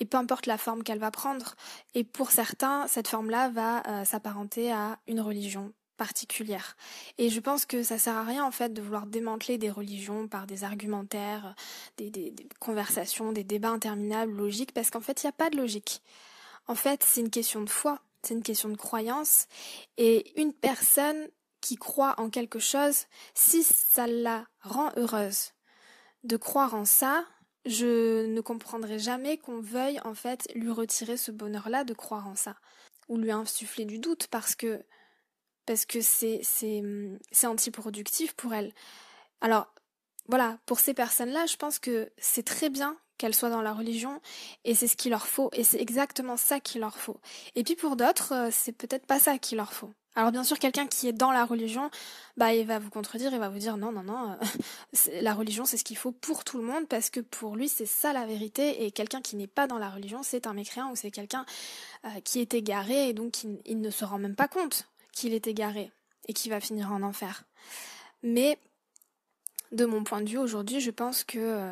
Et 0.00 0.04
peu 0.04 0.16
importe 0.16 0.46
la 0.46 0.58
forme 0.58 0.82
qu'elle 0.82 0.98
va 0.98 1.12
prendre. 1.12 1.54
Et 1.94 2.02
pour 2.02 2.32
certains, 2.32 2.88
cette 2.88 3.06
forme-là 3.06 3.50
va 3.50 3.82
euh, 3.86 4.04
s'apparenter 4.04 4.72
à 4.72 4.98
une 5.06 5.20
religion 5.20 5.72
particulière. 5.96 6.76
Et 7.18 7.28
je 7.28 7.38
pense 7.38 7.66
que 7.66 7.84
ça 7.84 7.98
sert 7.98 8.16
à 8.16 8.24
rien 8.24 8.44
en 8.44 8.50
fait 8.50 8.72
de 8.72 8.82
vouloir 8.82 9.06
démanteler 9.06 9.58
des 9.58 9.70
religions 9.70 10.26
par 10.26 10.48
des 10.48 10.64
argumentaires, 10.64 11.54
des, 11.96 12.10
des 12.10 12.34
conversations, 12.58 13.30
des 13.30 13.44
débats 13.44 13.70
interminables, 13.70 14.32
logiques, 14.32 14.72
parce 14.72 14.90
qu'en 14.90 15.00
fait 15.00 15.22
il 15.22 15.26
n'y 15.26 15.30
a 15.30 15.32
pas 15.32 15.50
de 15.50 15.56
logique. 15.56 16.02
En 16.66 16.74
fait, 16.74 17.02
c'est 17.02 17.20
une 17.20 17.30
question 17.30 17.62
de 17.62 17.70
foi, 17.70 18.00
c'est 18.22 18.34
une 18.34 18.42
question 18.42 18.68
de 18.68 18.76
croyance. 18.76 19.46
Et 19.96 20.40
une 20.40 20.52
personne 20.52 21.28
qui 21.60 21.76
croit 21.76 22.14
en 22.18 22.30
quelque 22.30 22.58
chose, 22.58 23.06
si 23.34 23.62
ça 23.62 24.06
la 24.06 24.46
rend 24.60 24.90
heureuse 24.96 25.52
de 26.24 26.36
croire 26.36 26.74
en 26.74 26.84
ça, 26.84 27.24
je 27.64 28.26
ne 28.26 28.40
comprendrai 28.40 28.98
jamais 28.98 29.38
qu'on 29.38 29.60
veuille 29.60 30.00
en 30.04 30.14
fait 30.14 30.48
lui 30.54 30.70
retirer 30.70 31.16
ce 31.16 31.30
bonheur-là 31.30 31.84
de 31.84 31.94
croire 31.94 32.26
en 32.26 32.34
ça 32.34 32.56
ou 33.08 33.16
lui 33.16 33.30
insuffler 33.30 33.84
du 33.84 33.98
doute 33.98 34.26
parce 34.28 34.56
que 34.56 34.84
parce 35.64 35.84
que 35.84 36.00
c'est 36.00 36.40
c'est 36.42 36.82
c'est 37.30 37.46
antiproductif 37.46 38.34
pour 38.34 38.52
elle. 38.52 38.72
Alors 39.40 39.72
voilà, 40.28 40.58
pour 40.66 40.80
ces 40.80 40.94
personnes-là, 40.94 41.46
je 41.46 41.56
pense 41.56 41.78
que 41.78 42.10
c'est 42.18 42.44
très 42.44 42.70
bien 42.70 42.96
qu'elles 43.22 43.36
soient 43.36 43.50
dans 43.50 43.62
la 43.62 43.72
religion, 43.72 44.20
et 44.64 44.74
c'est 44.74 44.88
ce 44.88 44.96
qu'il 44.96 45.12
leur 45.12 45.28
faut, 45.28 45.48
et 45.52 45.62
c'est 45.62 45.80
exactement 45.80 46.36
ça 46.36 46.58
qu'il 46.58 46.80
leur 46.80 46.98
faut. 46.98 47.20
Et 47.54 47.62
puis 47.62 47.76
pour 47.76 47.94
d'autres, 47.94 48.34
euh, 48.34 48.48
c'est 48.50 48.72
peut-être 48.72 49.06
pas 49.06 49.20
ça 49.20 49.38
qu'il 49.38 49.58
leur 49.58 49.72
faut. 49.72 49.92
Alors 50.16 50.32
bien 50.32 50.42
sûr, 50.42 50.58
quelqu'un 50.58 50.88
qui 50.88 51.06
est 51.06 51.12
dans 51.12 51.30
la 51.30 51.44
religion, 51.44 51.88
bah 52.36 52.52
il 52.52 52.66
va 52.66 52.80
vous 52.80 52.90
contredire, 52.90 53.32
il 53.32 53.38
va 53.38 53.48
vous 53.48 53.60
dire 53.60 53.76
non, 53.76 53.92
non, 53.92 54.02
non, 54.02 54.32
euh, 54.32 55.20
la 55.22 55.34
religion 55.34 55.64
c'est 55.64 55.76
ce 55.76 55.84
qu'il 55.84 55.96
faut 55.96 56.10
pour 56.10 56.42
tout 56.42 56.58
le 56.58 56.64
monde 56.64 56.88
parce 56.88 57.10
que 57.10 57.20
pour 57.20 57.54
lui 57.54 57.68
c'est 57.68 57.86
ça 57.86 58.12
la 58.12 58.26
vérité 58.26 58.84
et 58.84 58.90
quelqu'un 58.90 59.20
qui 59.20 59.36
n'est 59.36 59.46
pas 59.46 59.68
dans 59.68 59.78
la 59.78 59.88
religion 59.88 60.24
c'est 60.24 60.48
un 60.48 60.52
mécréant 60.52 60.90
ou 60.90 60.96
c'est 60.96 61.12
quelqu'un 61.12 61.46
euh, 62.04 62.20
qui 62.24 62.40
est 62.40 62.54
égaré 62.54 63.08
et 63.08 63.12
donc 63.12 63.44
il, 63.44 63.80
ne 63.80 63.90
se 63.90 64.04
rend 64.04 64.18
même 64.18 64.34
pas 64.34 64.48
compte 64.48 64.88
qu'il 65.12 65.32
est 65.32 65.46
égaré 65.46 65.92
et 66.26 66.32
qui 66.32 66.48
va 66.48 66.58
finir 66.58 66.90
en 66.90 67.02
enfer. 67.02 67.44
Mais 68.24 68.58
de 69.70 69.84
mon 69.84 70.02
point 70.02 70.22
de 70.22 70.28
vue 70.28 70.38
aujourd'hui, 70.38 70.80
je 70.80 70.90
pense 70.90 71.22
que 71.22 71.70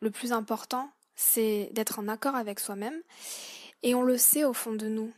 le 0.00 0.10
plus 0.10 0.32
important, 0.32 0.90
c'est 1.14 1.70
d'être 1.72 1.98
en 1.98 2.08
accord 2.08 2.34
avec 2.34 2.60
soi-même. 2.60 3.00
Et 3.82 3.94
on 3.94 4.02
le 4.02 4.18
sait 4.18 4.44
au 4.44 4.52
fond 4.52 4.72
de 4.72 4.88
nous. 4.88 5.12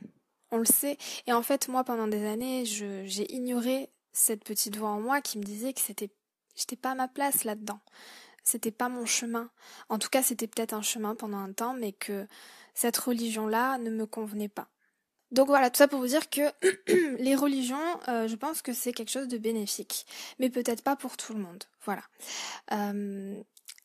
On 0.50 0.58
le 0.58 0.64
sait. 0.64 0.99
Et 1.26 1.32
en 1.32 1.42
fait, 1.42 1.68
moi, 1.68 1.84
pendant 1.84 2.08
des 2.08 2.26
années, 2.26 2.64
j'ai 2.64 3.32
ignoré 3.32 3.90
cette 4.12 4.44
petite 4.44 4.76
voix 4.76 4.90
en 4.90 5.00
moi 5.00 5.20
qui 5.20 5.38
me 5.38 5.44
disait 5.44 5.72
que 5.72 5.80
c'était, 5.80 6.10
j'étais 6.56 6.76
pas 6.76 6.92
à 6.92 6.94
ma 6.94 7.08
place 7.08 7.44
là-dedans. 7.44 7.80
c'était 8.42 8.72
pas 8.72 8.88
mon 8.88 9.06
chemin. 9.06 9.50
En 9.88 9.99
tout 9.99 10.08
cas, 10.08 10.22
c'était 10.22 10.46
peut-être 10.46 10.75
un 10.75 10.82
chemin 10.82 11.14
pendant 11.14 11.38
un 11.38 11.52
temps, 11.52 11.75
mais 11.75 11.92
que 11.92 12.26
cette 12.75 12.96
religion-là 12.96 13.78
ne 13.78 13.90
me 13.90 14.06
convenait 14.06 14.49
pas. 14.49 14.68
Donc 15.30 15.46
voilà, 15.46 15.70
tout 15.70 15.78
ça 15.78 15.87
pour 15.87 16.00
vous 16.00 16.08
dire 16.08 16.28
que 16.28 16.50
les 17.22 17.37
religions, 17.37 18.00
euh, 18.08 18.26
je 18.26 18.34
pense 18.34 18.62
que 18.62 18.72
c'est 18.72 18.92
quelque 18.92 19.10
chose 19.10 19.28
de 19.28 19.38
bénéfique, 19.38 20.06
mais 20.38 20.50
peut-être 20.50 20.82
pas 20.82 20.96
pour 20.96 21.16
tout 21.16 21.34
le 21.34 21.40
monde. 21.40 21.62
Voilà. 21.84 22.02
Euh, 22.72 23.40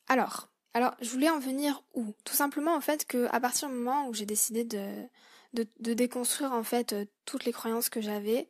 alors, 0.07 0.49
alors, 0.75 0.94
je 1.00 1.10
voulais 1.10 1.29
en 1.29 1.39
venir 1.39 1.82
où? 1.94 2.13
Tout 2.25 2.34
simplement 2.34 2.75
en 2.75 2.82
fait 2.82 3.05
que 3.05 3.27
à 3.32 3.39
partir 3.39 3.70
du 3.70 3.75
moment 3.75 4.10
où 4.10 4.13
j'ai 4.13 4.25
décidé 4.25 4.65
de, 4.65 5.08
de, 5.53 5.94
déconstruire 5.94 6.51
en 6.51 6.63
fait 6.63 6.91
euh, 6.91 7.05
toutes 7.24 7.46
les 7.46 7.53
croyances 7.53 7.88
que 7.88 8.01
j'avais 8.01 8.50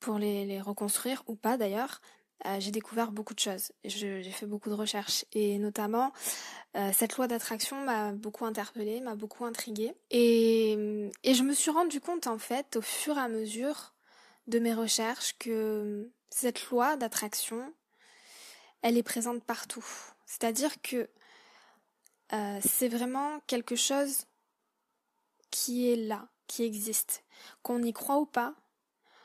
pour 0.00 0.18
les, 0.18 0.60
reconstruire 0.60 1.22
ou 1.28 1.36
pas 1.36 1.56
d'ailleurs, 1.56 2.00
euh, 2.44 2.56
j'ai 2.58 2.72
découvert 2.72 3.12
beaucoup 3.12 3.34
de 3.34 3.38
choses. 3.38 3.70
J'ai 3.84 4.32
fait 4.32 4.46
beaucoup 4.46 4.68
de 4.68 4.74
recherches 4.74 5.24
et 5.32 5.60
notamment 5.60 6.12
euh, 6.76 6.90
cette 6.92 7.16
loi 7.16 7.28
d'attraction 7.28 7.84
m'a 7.84 8.10
beaucoup 8.10 8.46
interpellée, 8.46 9.00
m'a 9.00 9.14
beaucoup 9.14 9.44
intriguée 9.44 9.94
et, 10.10 10.72
et 11.22 11.34
je 11.34 11.44
me 11.44 11.52
suis 11.52 11.70
rendu 11.70 12.00
compte 12.00 12.26
en 12.26 12.38
fait 12.38 12.74
au 12.74 12.82
fur 12.82 13.16
et 13.16 13.20
à 13.20 13.28
mesure 13.28 13.94
de 14.48 14.58
mes 14.58 14.74
recherches 14.74 15.36
que 15.38 16.10
cette 16.30 16.68
loi 16.70 16.96
d'attraction, 16.96 17.72
elle 18.82 18.98
est 18.98 19.04
présente 19.04 19.44
partout. 19.44 19.86
C'est-à-dire 20.26 20.82
que 20.82 21.08
euh, 22.32 22.58
c'est 22.62 22.88
vraiment 22.88 23.40
quelque 23.46 23.76
chose 23.76 24.26
qui 25.50 25.90
est 25.90 25.96
là, 25.96 26.28
qui 26.46 26.64
existe, 26.64 27.24
qu'on 27.62 27.82
y 27.82 27.92
croit 27.92 28.18
ou 28.18 28.26
pas, 28.26 28.54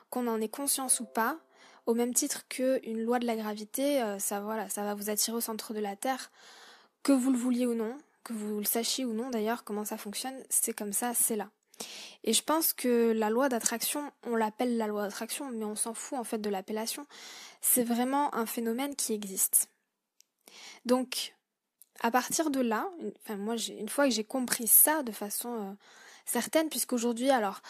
qu'on 0.10 0.28
en 0.28 0.42
ait 0.42 0.50
conscience 0.50 1.00
ou 1.00 1.06
pas, 1.06 1.38
au 1.86 1.94
même 1.94 2.14
titre 2.14 2.48
qu'une 2.48 3.04
loi 3.04 3.20
de 3.20 3.26
la 3.26 3.36
gravité, 3.36 4.02
euh, 4.02 4.18
ça 4.18 4.40
voilà, 4.42 4.70
ça 4.70 4.84
va 4.84 4.96
vous 4.96 5.10
attirer 5.10 5.38
au 5.38 5.42
centre 5.42 5.74
de 5.74 5.80
la 5.80 5.96
Terre, 5.96 6.32
que 7.04 7.12
vous 7.12 7.32
le 7.32 7.38
vouliez 7.38 7.68
ou 7.68 7.76
non, 7.76 7.98
que 8.24 8.34
vous 8.34 8.58
le 8.58 8.66
sachiez 8.66 9.06
ou 9.06 9.14
non 9.14 9.30
d'ailleurs 9.30 9.64
comment 9.64 9.86
ça 9.86 9.98
fonctionne, 9.98 10.36
c'est 10.50 10.74
comme 10.74 10.94
ça, 10.94 11.14
c'est 11.14 11.36
là. 11.36 11.52
Et 12.24 12.34
je 12.34 12.42
pense 12.42 12.74
que 12.74 13.12
la 13.12 13.30
loi 13.30 13.50
d'attraction, 13.50 14.12
on 14.24 14.36
l'appelle 14.36 14.78
la 14.78 14.88
loi 14.88 15.04
d'attraction, 15.04 15.52
mais 15.52 15.66
on 15.66 15.76
s'en 15.76 15.94
fout 15.94 16.18
en 16.18 16.24
fait 16.24 16.40
de 16.40 16.50
l'appellation. 16.50 17.06
C'est 17.62 17.84
vraiment 17.84 18.34
un 18.34 18.46
phénomène 18.46 18.96
qui 18.96 19.14
existe. 19.14 19.70
Donc, 20.86 21.35
à 22.02 22.12
partir 22.12 22.50
de 22.50 22.60
là, 22.60 22.90
enfin 23.24 23.38
moi, 23.38 23.56
une 23.56 23.90
fois 23.90 24.06
que 24.06 24.14
j'ai 24.14 24.24
compris 24.24 24.68
ça 24.68 25.04
de 25.04 25.12
façon 25.12 25.54
euh, 25.54 25.72
certaine, 26.26 26.70
puisqu'aujourd'hui, 26.70 27.30
alors, 27.30 27.62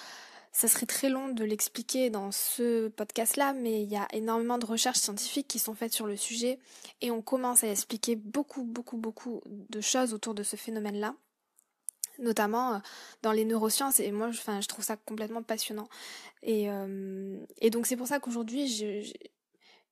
ça 0.52 0.70
serait 0.70 0.86
très 0.86 1.10
long 1.10 1.30
de 1.30 1.44
l'expliquer 1.44 2.10
dans 2.10 2.32
ce 2.32 2.88
podcast-là, 2.88 3.52
mais 3.52 3.84
il 3.84 3.90
y 3.90 3.98
a 3.98 4.08
énormément 4.14 4.58
de 4.58 4.66
recherches 4.66 5.00
scientifiques 5.00 5.50
qui 5.50 5.60
sont 5.60 5.76
faites 5.76 5.94
sur 5.94 6.08
le 6.08 6.16
sujet 6.16 6.60
et 7.02 7.12
on 7.12 7.22
commence 7.22 7.66
à 7.66 7.70
expliquer 7.70 8.16
beaucoup, 8.16 8.64
beaucoup, 8.64 8.96
beaucoup 8.96 9.42
de 9.46 9.82
choses 9.82 10.14
autour 10.14 10.34
de 10.34 10.44
ce 10.44 10.56
phénomène-là, 10.56 11.14
notamment 12.20 12.76
euh, 12.76 12.78
dans 13.22 13.34
les 13.34 13.44
neurosciences 13.44 14.00
et 14.00 14.12
moi, 14.14 14.28
enfin, 14.30 14.62
je 14.62 14.68
trouve 14.68 14.86
ça 14.86 14.96
complètement 14.96 15.44
passionnant. 15.44 15.90
Et, 16.42 16.72
euh, 16.72 17.38
et 17.60 17.70
donc 17.70 17.86
c'est 17.86 17.98
pour 17.98 18.08
ça 18.08 18.20
qu'aujourd'hui, 18.20 19.04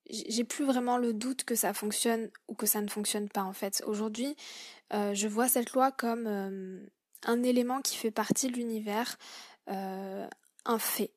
j'ai 0.10 0.44
plus 0.44 0.66
vraiment 0.66 0.98
le 0.98 1.14
doute 1.14 1.44
que 1.44 1.56
ça 1.56 1.74
fonctionne 1.74 2.30
ou 2.48 2.56
que 2.56 2.66
ça 2.66 2.82
ne 2.82 2.90
fonctionne 2.90 3.30
pas 3.30 3.44
en 3.44 3.54
fait. 3.54 3.84
Aujourd'hui, 3.86 4.36
euh, 4.94 5.14
je 5.14 5.28
vois 5.28 5.48
cette 5.48 5.74
loi 5.74 5.92
comme 5.92 6.28
un 7.26 7.44
élément 7.44 7.82
qui 7.82 7.96
fait 7.96 8.12
partie 8.12 8.48
de 8.48 8.54
l'univers, 8.54 9.18
un 9.68 10.80
fait. 10.80 11.12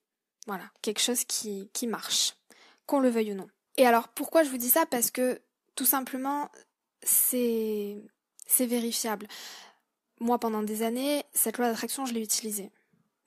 Voilà, 0.47 0.65
quelque 0.83 1.01
chose 1.01 1.25
qui, 1.25 1.69
qui 1.73 1.89
marche, 1.89 2.37
qu'on 2.87 3.01
le 3.01 3.09
veuille 3.09 3.33
ou 3.33 3.35
non. 3.35 3.49
Et 3.77 3.87
alors 3.87 4.09
pourquoi 4.09 4.45
je 4.45 4.51
vous 4.51 4.59
dis 4.59 4.71
ça? 4.71 4.87
Parce 4.87 5.11
que 5.11 5.41
tout 5.75 5.85
simplement, 5.85 6.51
c'est 7.03 8.01
c'est 8.47 8.67
vérifiable. 8.67 9.27
Moi, 10.21 10.39
pendant 10.39 10.63
des 10.63 10.83
années, 10.83 11.25
cette 11.35 11.59
loi 11.59 11.69
d'attraction, 11.69 12.07
je 12.07 12.15
l'ai 12.15 12.23
utilisée, 12.23 12.71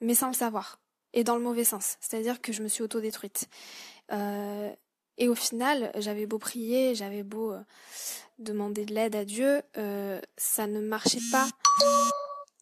mais 0.00 0.14
sans 0.14 0.28
le 0.28 0.34
savoir, 0.34 0.80
et 1.12 1.22
dans 1.22 1.36
le 1.36 1.42
mauvais 1.42 1.64
sens. 1.64 1.96
C'est-à-dire 2.00 2.40
que 2.40 2.52
je 2.52 2.62
me 2.62 2.68
suis 2.68 2.82
autodétruite. 2.82 3.48
Euh, 4.12 4.74
et 5.20 5.28
au 5.28 5.34
final, 5.34 5.92
j'avais 5.96 6.24
beau 6.24 6.38
prier, 6.38 6.94
j'avais 6.94 7.22
beau 7.22 7.52
euh, 7.52 7.60
demander 8.38 8.86
de 8.86 8.94
l'aide 8.94 9.14
à 9.14 9.26
Dieu, 9.26 9.62
euh, 9.76 10.18
ça 10.38 10.66
ne 10.66 10.80
marchait 10.80 11.20
pas. 11.30 11.46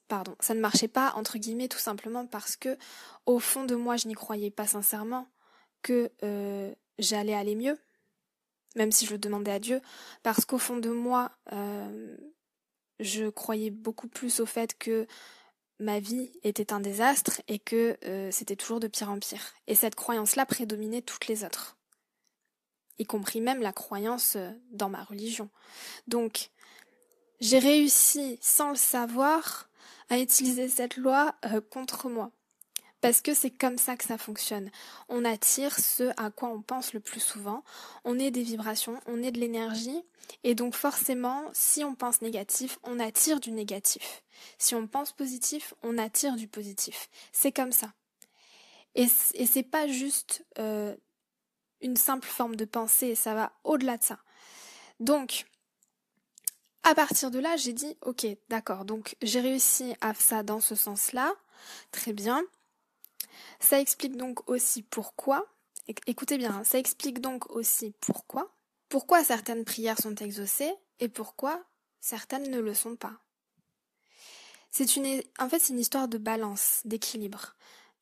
Pardon, 0.09 0.35
ça 0.41 0.55
ne 0.55 0.61
marchait 0.61 0.89
pas 0.89 1.13
entre 1.15 1.39
guillemets 1.39 1.69
tout 1.69 1.79
simplement 1.79 2.27
parce 2.27 2.57
que 2.57 2.77
au 3.27 3.39
fond 3.39 3.65
de 3.65 3.77
moi, 3.77 3.97
je 3.97 4.09
n'y 4.09 4.15
croyais 4.15 4.51
pas 4.51 4.67
sincèrement 4.67 5.29
que 5.83 6.11
euh, 6.25 6.75
j'allais 6.99 7.35
aller 7.35 7.55
mieux, 7.55 7.79
même 8.75 8.91
si 8.91 9.07
je 9.07 9.13
le 9.13 9.19
demandais 9.19 9.53
à 9.53 9.61
Dieu, 9.61 9.81
parce 10.25 10.45
qu'au 10.45 10.59
fond 10.59 10.79
de 10.79 10.91
moi, 10.91 11.31
je 12.99 13.29
croyais 13.29 13.71
beaucoup 13.71 14.09
plus 14.09 14.41
au 14.41 14.47
fait 14.47 14.77
que 14.77 15.07
ma 15.79 16.01
vie 16.01 16.33
était 16.43 16.73
un 16.73 16.81
désastre 16.81 17.41
et 17.47 17.61
que 17.61 17.97
c'était 18.33 18.57
toujours 18.57 18.81
de 18.81 18.89
pire 18.89 19.11
en 19.11 19.19
pire. 19.21 19.53
Et 19.69 19.77
cette 19.77 19.95
croyance-là 19.95 20.47
prédominait 20.47 21.03
toutes 21.03 21.29
les 21.29 21.45
autres, 21.45 21.78
y 22.99 23.05
compris 23.05 23.41
même 23.41 23.61
la 23.61 23.73
croyance 23.73 24.37
dans 24.71 24.89
ma 24.89 25.03
religion. 25.05 25.49
Donc, 26.07 26.51
j'ai 27.41 27.59
réussi, 27.59 28.39
sans 28.41 28.71
le 28.71 28.77
savoir, 28.77 29.69
à 30.09 30.19
utiliser 30.19 30.69
cette 30.69 30.97
loi 30.97 31.35
euh, 31.45 31.61
contre 31.61 32.09
moi. 32.09 32.31
Parce 33.01 33.21
que 33.21 33.33
c'est 33.33 33.51
comme 33.51 33.79
ça 33.79 33.97
que 33.97 34.05
ça 34.05 34.19
fonctionne. 34.19 34.71
On 35.09 35.25
attire 35.25 35.79
ce 35.79 36.11
à 36.17 36.31
quoi 36.31 36.49
on 36.49 36.63
pense 36.63 36.95
le 36.95 37.01
plus 37.01 37.21
souvent. 37.21 37.63
On 38.05 38.19
est 38.19 38.33
des 38.33 38.43
vibrations, 38.43 39.01
on 39.07 39.23
est 39.23 39.31
de 39.31 39.39
l'énergie. 39.39 40.03
Et 40.43 40.57
donc 40.57 40.75
forcément, 40.75 41.45
si 41.53 41.85
on 41.85 41.95
pense 41.95 42.23
négatif, 42.23 42.81
on 42.83 42.99
attire 42.99 43.39
du 43.39 43.53
négatif. 43.53 44.25
Si 44.59 44.75
on 44.75 44.89
pense 44.89 45.13
positif, 45.13 45.75
on 45.83 45.97
attire 45.97 46.35
du 46.35 46.49
positif. 46.49 47.09
C'est 47.31 47.53
comme 47.53 47.73
ça. 47.73 47.93
Et, 48.97 49.07
et 49.35 49.47
c'est 49.47 49.63
pas 49.63 49.87
juste 49.87 50.45
euh, 50.59 50.97
une 51.81 51.97
simple 51.97 52.29
forme 52.29 52.57
de 52.57 52.65
pensée, 52.65 53.15
ça 53.15 53.35
va 53.35 53.53
au-delà 53.65 53.97
de 53.97 54.03
ça. 54.03 54.19
Donc, 55.01 55.47
à 56.83 56.95
partir 56.95 57.31
de 57.31 57.39
là, 57.39 57.57
j'ai 57.57 57.73
dit, 57.73 57.97
ok, 58.03 58.27
d'accord, 58.49 58.85
donc 58.85 59.17
j'ai 59.23 59.41
réussi 59.41 59.95
à 60.01 60.15
ça 60.15 60.43
dans 60.43 60.61
ce 60.61 60.75
sens-là, 60.75 61.35
très 61.93 62.13
bien. 62.13 62.43
Ça 63.61 63.81
explique 63.81 64.17
donc 64.17 64.49
aussi 64.49 64.83
pourquoi, 64.83 65.47
écoutez 66.07 66.39
bien, 66.39 66.59
hein, 66.59 66.65
ça 66.65 66.79
explique 66.79 67.21
donc 67.21 67.51
aussi 67.51 67.93
pourquoi, 68.01 68.55
pourquoi 68.89 69.25
certaines 69.25 69.65
prières 69.65 70.01
sont 70.01 70.15
exaucées 70.15 70.73
et 71.01 71.09
pourquoi 71.09 71.63
certaines 72.01 72.51
ne 72.51 72.61
le 72.61 72.75
sont 72.75 72.97
pas. 72.97 73.19
C'est 74.71 74.97
une, 74.97 75.23
en 75.39 75.49
fait, 75.49 75.59
c'est 75.59 75.73
une 75.73 75.79
histoire 75.79 76.09
de 76.09 76.19
balance, 76.19 76.81
d'équilibre. 76.85 77.55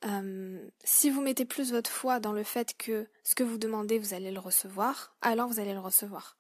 Euh, 0.06 0.68
si 0.84 1.10
vous 1.10 1.20
mettez 1.20 1.44
plus 1.44 1.72
votre 1.72 1.90
foi 1.90 2.20
dans 2.20 2.32
le 2.32 2.44
fait 2.44 2.76
que 2.76 3.08
ce 3.25 3.34
que 3.34 3.42
vous 3.42 3.58
demandez, 3.58 3.98
vous 3.98 4.14
allez 4.14 4.30
le 4.30 4.38
recevoir, 4.38 5.16
alors 5.20 5.48
vous 5.48 5.58
allez 5.58 5.72
le 5.72 5.80
recevoir. 5.80 6.36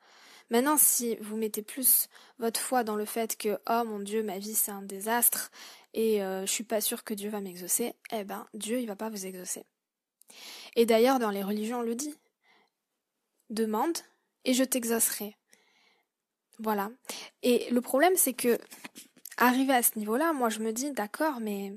Maintenant, 0.50 0.76
si 0.76 1.16
vous 1.16 1.36
mettez 1.36 1.62
plus 1.62 2.08
votre 2.38 2.60
foi 2.60 2.84
dans 2.84 2.94
le 2.94 3.04
fait 3.04 3.36
que 3.36 3.58
oh 3.68 3.82
mon 3.84 3.98
Dieu, 3.98 4.22
ma 4.22 4.38
vie 4.38 4.54
c'est 4.54 4.70
un 4.70 4.82
désastre 4.82 5.50
et 5.92 6.22
euh, 6.22 6.46
je 6.46 6.52
suis 6.52 6.64
pas 6.64 6.80
sûre 6.80 7.02
que 7.02 7.14
Dieu 7.14 7.30
va 7.30 7.40
m'exaucer, 7.40 7.94
eh 8.12 8.22
ben 8.22 8.46
Dieu 8.54 8.78
il 8.78 8.86
va 8.86 8.94
pas 8.94 9.10
vous 9.10 9.26
exaucer. 9.26 9.64
Et 10.76 10.86
d'ailleurs 10.86 11.18
dans 11.18 11.30
les 11.30 11.42
religions 11.42 11.80
on 11.80 11.82
le 11.82 11.96
dit. 11.96 12.14
Demande 13.50 13.98
et 14.44 14.54
je 14.54 14.62
t'exaucerai. 14.62 15.36
Voilà. 16.60 16.90
Et 17.42 17.68
le 17.70 17.80
problème 17.80 18.14
c'est 18.16 18.34
que 18.34 18.58
arrivé 19.36 19.72
à 19.72 19.82
ce 19.82 19.98
niveau-là, 19.98 20.32
moi 20.32 20.48
je 20.48 20.60
me 20.60 20.72
dis 20.72 20.92
d'accord, 20.92 21.40
mais 21.40 21.76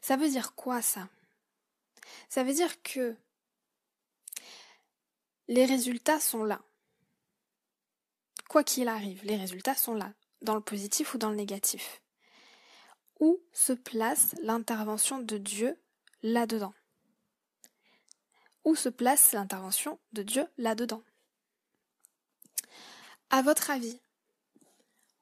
ça 0.00 0.16
veut 0.16 0.28
dire 0.28 0.54
quoi 0.54 0.82
ça? 0.82 1.08
Ça 2.28 2.44
veut 2.44 2.54
dire 2.54 2.82
que 2.82 3.16
les 5.48 5.64
résultats 5.64 6.20
sont 6.20 6.44
là. 6.44 6.60
Quoi 8.48 8.64
qu'il 8.64 8.88
arrive, 8.88 9.24
les 9.24 9.36
résultats 9.36 9.74
sont 9.74 9.94
là, 9.94 10.12
dans 10.42 10.54
le 10.54 10.60
positif 10.60 11.14
ou 11.14 11.18
dans 11.18 11.30
le 11.30 11.36
négatif. 11.36 12.00
Où 13.20 13.40
se 13.52 13.72
place 13.72 14.34
l'intervention 14.42 15.18
de 15.18 15.38
Dieu 15.38 15.80
là-dedans? 16.22 16.74
Où 18.64 18.74
se 18.74 18.88
place 18.88 19.32
l'intervention 19.32 19.98
de 20.12 20.22
Dieu 20.22 20.46
là-dedans? 20.58 21.02
À 23.30 23.42
votre 23.42 23.70
avis, 23.70 24.00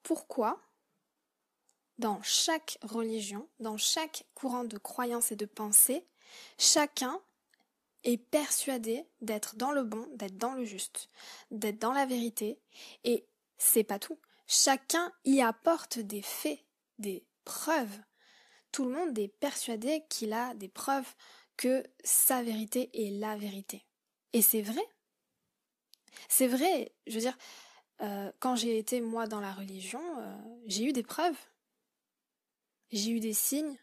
pourquoi 0.02 0.63
dans 1.98 2.20
chaque 2.22 2.78
religion, 2.82 3.48
dans 3.60 3.76
chaque 3.76 4.24
courant 4.34 4.64
de 4.64 4.78
croyance 4.78 5.32
et 5.32 5.36
de 5.36 5.46
pensée, 5.46 6.06
chacun 6.58 7.20
est 8.02 8.18
persuadé 8.18 9.06
d'être 9.20 9.56
dans 9.56 9.72
le 9.72 9.82
bon, 9.82 10.06
d'être 10.14 10.36
dans 10.36 10.54
le 10.54 10.64
juste, 10.64 11.08
d'être 11.50 11.78
dans 11.78 11.92
la 11.92 12.06
vérité, 12.06 12.60
et 13.04 13.26
c'est 13.56 13.84
pas 13.84 13.98
tout. 13.98 14.18
Chacun 14.46 15.10
y 15.24 15.40
apporte 15.40 15.98
des 15.98 16.22
faits, 16.22 16.60
des 16.98 17.24
preuves. 17.44 17.98
Tout 18.72 18.84
le 18.84 18.90
monde 18.90 19.18
est 19.18 19.28
persuadé 19.28 20.04
qu'il 20.10 20.32
a 20.32 20.54
des 20.54 20.68
preuves 20.68 21.14
que 21.56 21.84
sa 22.02 22.42
vérité 22.42 22.90
est 22.92 23.10
la 23.10 23.36
vérité. 23.36 23.86
Et 24.32 24.42
c'est 24.42 24.62
vrai. 24.62 24.84
C'est 26.28 26.48
vrai, 26.48 26.92
je 27.06 27.14
veux 27.14 27.20
dire, 27.20 27.38
euh, 28.00 28.30
quand 28.40 28.56
j'ai 28.56 28.78
été 28.78 29.00
moi 29.00 29.26
dans 29.26 29.40
la 29.40 29.52
religion, 29.52 30.02
euh, 30.18 30.36
j'ai 30.66 30.84
eu 30.84 30.92
des 30.92 31.02
preuves. 31.02 31.38
J'ai 32.90 33.10
eu 33.10 33.20
des 33.20 33.32
signes. 33.32 33.76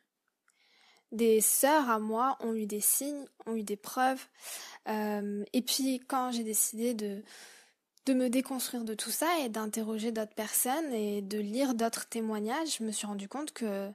Des 1.12 1.42
sœurs 1.42 1.90
à 1.90 2.00
moi 2.00 2.38
ont 2.40 2.54
eu 2.54 2.66
des 2.66 2.80
signes, 2.80 3.26
ont 3.46 3.56
eu 3.56 3.64
des 3.64 3.76
preuves. 3.76 4.26
Euh, 4.88 5.44
et 5.52 5.62
puis 5.62 6.00
quand 6.08 6.32
j'ai 6.32 6.44
décidé 6.44 6.94
de, 6.94 7.22
de 8.06 8.14
me 8.14 8.30
déconstruire 8.30 8.84
de 8.84 8.94
tout 8.94 9.12
ça 9.12 9.28
et 9.40 9.50
d'interroger 9.50 10.12
d'autres 10.12 10.34
personnes 10.34 10.94
et 10.94 11.22
de 11.22 11.38
lire 11.38 11.76
d'autres 11.76 12.08
témoignages, 12.08 12.78
je 12.80 12.84
me 12.84 12.92
suis 12.92 13.06
rendu 13.06 13.28
compte 13.28 13.52
que 13.52 13.92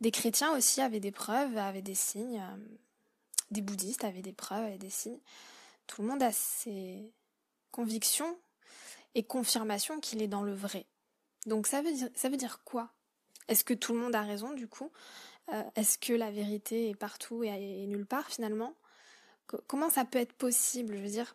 des 0.00 0.10
chrétiens 0.10 0.56
aussi 0.56 0.80
avaient 0.80 1.00
des 1.00 1.10
preuves, 1.10 1.58
avaient 1.58 1.82
des 1.82 1.94
signes, 1.94 2.42
des 3.50 3.60
bouddhistes 3.60 4.04
avaient 4.04 4.22
des 4.22 4.32
preuves, 4.32 4.64
avaient 4.64 4.78
des 4.78 4.90
signes. 4.90 5.20
Tout 5.86 6.02
le 6.02 6.08
monde 6.08 6.22
a 6.22 6.32
ses 6.32 7.12
convictions 7.70 8.38
et 9.14 9.24
confirmation 9.24 10.00
qu'il 10.00 10.22
est 10.22 10.28
dans 10.28 10.42
le 10.42 10.54
vrai. 10.54 10.86
Donc 11.46 11.66
ça 11.66 11.82
veut 11.82 11.92
dire, 11.92 12.08
ça 12.14 12.28
veut 12.28 12.36
dire 12.36 12.62
quoi? 12.64 12.92
Est-ce 13.48 13.64
que 13.64 13.74
tout 13.74 13.92
le 13.92 14.00
monde 14.00 14.14
a 14.14 14.22
raison 14.22 14.52
du 14.52 14.68
coup? 14.68 14.90
Euh, 15.52 15.62
Est-ce 15.76 15.98
que 15.98 16.12
la 16.12 16.30
vérité 16.30 16.90
est 16.90 16.94
partout 16.94 17.42
et, 17.42 17.86
nulle 17.86 18.06
part 18.06 18.28
finalement? 18.28 18.74
Comment 19.66 19.90
ça 19.90 20.04
peut 20.04 20.18
être 20.18 20.32
possible? 20.32 20.96
Je 20.96 21.02
veux 21.02 21.08
dire 21.08 21.34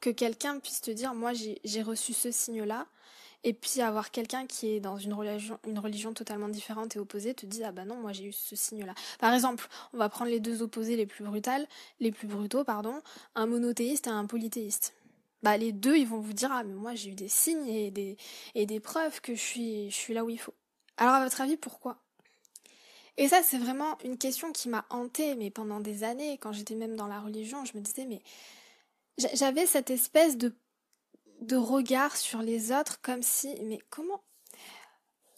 que 0.00 0.10
quelqu'un 0.10 0.58
puisse 0.60 0.80
te 0.80 0.90
dire 0.90 1.14
moi 1.14 1.32
j'ai 1.32 1.82
reçu 1.82 2.12
ce 2.12 2.30
signe-là 2.30 2.86
et 3.42 3.52
puis 3.52 3.80
avoir 3.80 4.10
quelqu'un 4.10 4.46
qui 4.46 4.68
est 4.68 4.80
dans 4.80 4.98
une 4.98 5.14
religion, 5.14 5.58
une 5.66 6.14
totalement 6.14 6.48
différente 6.48 6.94
et 6.96 6.98
opposée 6.98 7.34
te 7.34 7.46
dit 7.46 7.64
ah 7.64 7.72
bah 7.72 7.84
non 7.84 7.96
moi 7.96 8.12
j'ai 8.12 8.24
eu 8.24 8.32
ce 8.32 8.54
signe-là. 8.54 8.94
Par 9.18 9.34
exemple, 9.34 9.66
on 9.92 9.98
va 9.98 10.08
prendre 10.08 10.30
les 10.30 10.40
deux 10.40 10.62
opposés 10.62 10.96
les 10.96 11.06
plus 11.06 11.24
brutales, 11.24 11.66
les 11.98 12.12
plus 12.12 12.28
brutaux 12.28 12.64
pardon, 12.64 13.00
un 13.34 13.46
monothéiste 13.46 14.06
et 14.06 14.10
un 14.10 14.26
polythéiste 14.26 14.94
bah 15.42 15.56
les 15.56 15.72
deux 15.72 15.96
ils 15.96 16.06
vont 16.06 16.20
vous 16.20 16.32
dire 16.32 16.50
ah 16.52 16.62
mais 16.64 16.74
moi 16.74 16.94
j'ai 16.94 17.10
eu 17.10 17.14
des 17.14 17.28
signes 17.28 17.68
et 17.68 17.90
des 17.90 18.16
et 18.54 18.66
des 18.66 18.80
preuves 18.80 19.20
que 19.20 19.34
je 19.34 19.40
suis 19.40 19.90
je 19.90 19.96
suis 19.96 20.14
là 20.14 20.24
où 20.24 20.30
il 20.30 20.38
faut. 20.38 20.54
Alors 20.96 21.14
à 21.14 21.24
votre 21.24 21.40
avis 21.40 21.56
pourquoi? 21.56 21.98
Et 23.16 23.28
ça 23.28 23.42
c'est 23.42 23.58
vraiment 23.58 23.98
une 24.04 24.18
question 24.18 24.52
qui 24.52 24.68
m'a 24.68 24.86
hantée 24.90 25.34
mais 25.36 25.50
pendant 25.50 25.80
des 25.80 26.04
années 26.04 26.38
quand 26.38 26.52
j'étais 26.52 26.74
même 26.74 26.96
dans 26.96 27.06
la 27.06 27.20
religion, 27.20 27.64
je 27.64 27.76
me 27.76 27.82
disais 27.82 28.06
mais 28.06 28.22
j'avais 29.34 29.66
cette 29.66 29.90
espèce 29.90 30.36
de 30.36 30.54
de 31.40 31.56
regard 31.56 32.16
sur 32.16 32.42
les 32.42 32.70
autres 32.72 33.00
comme 33.00 33.22
si 33.22 33.54
mais 33.62 33.78
comment? 33.90 34.22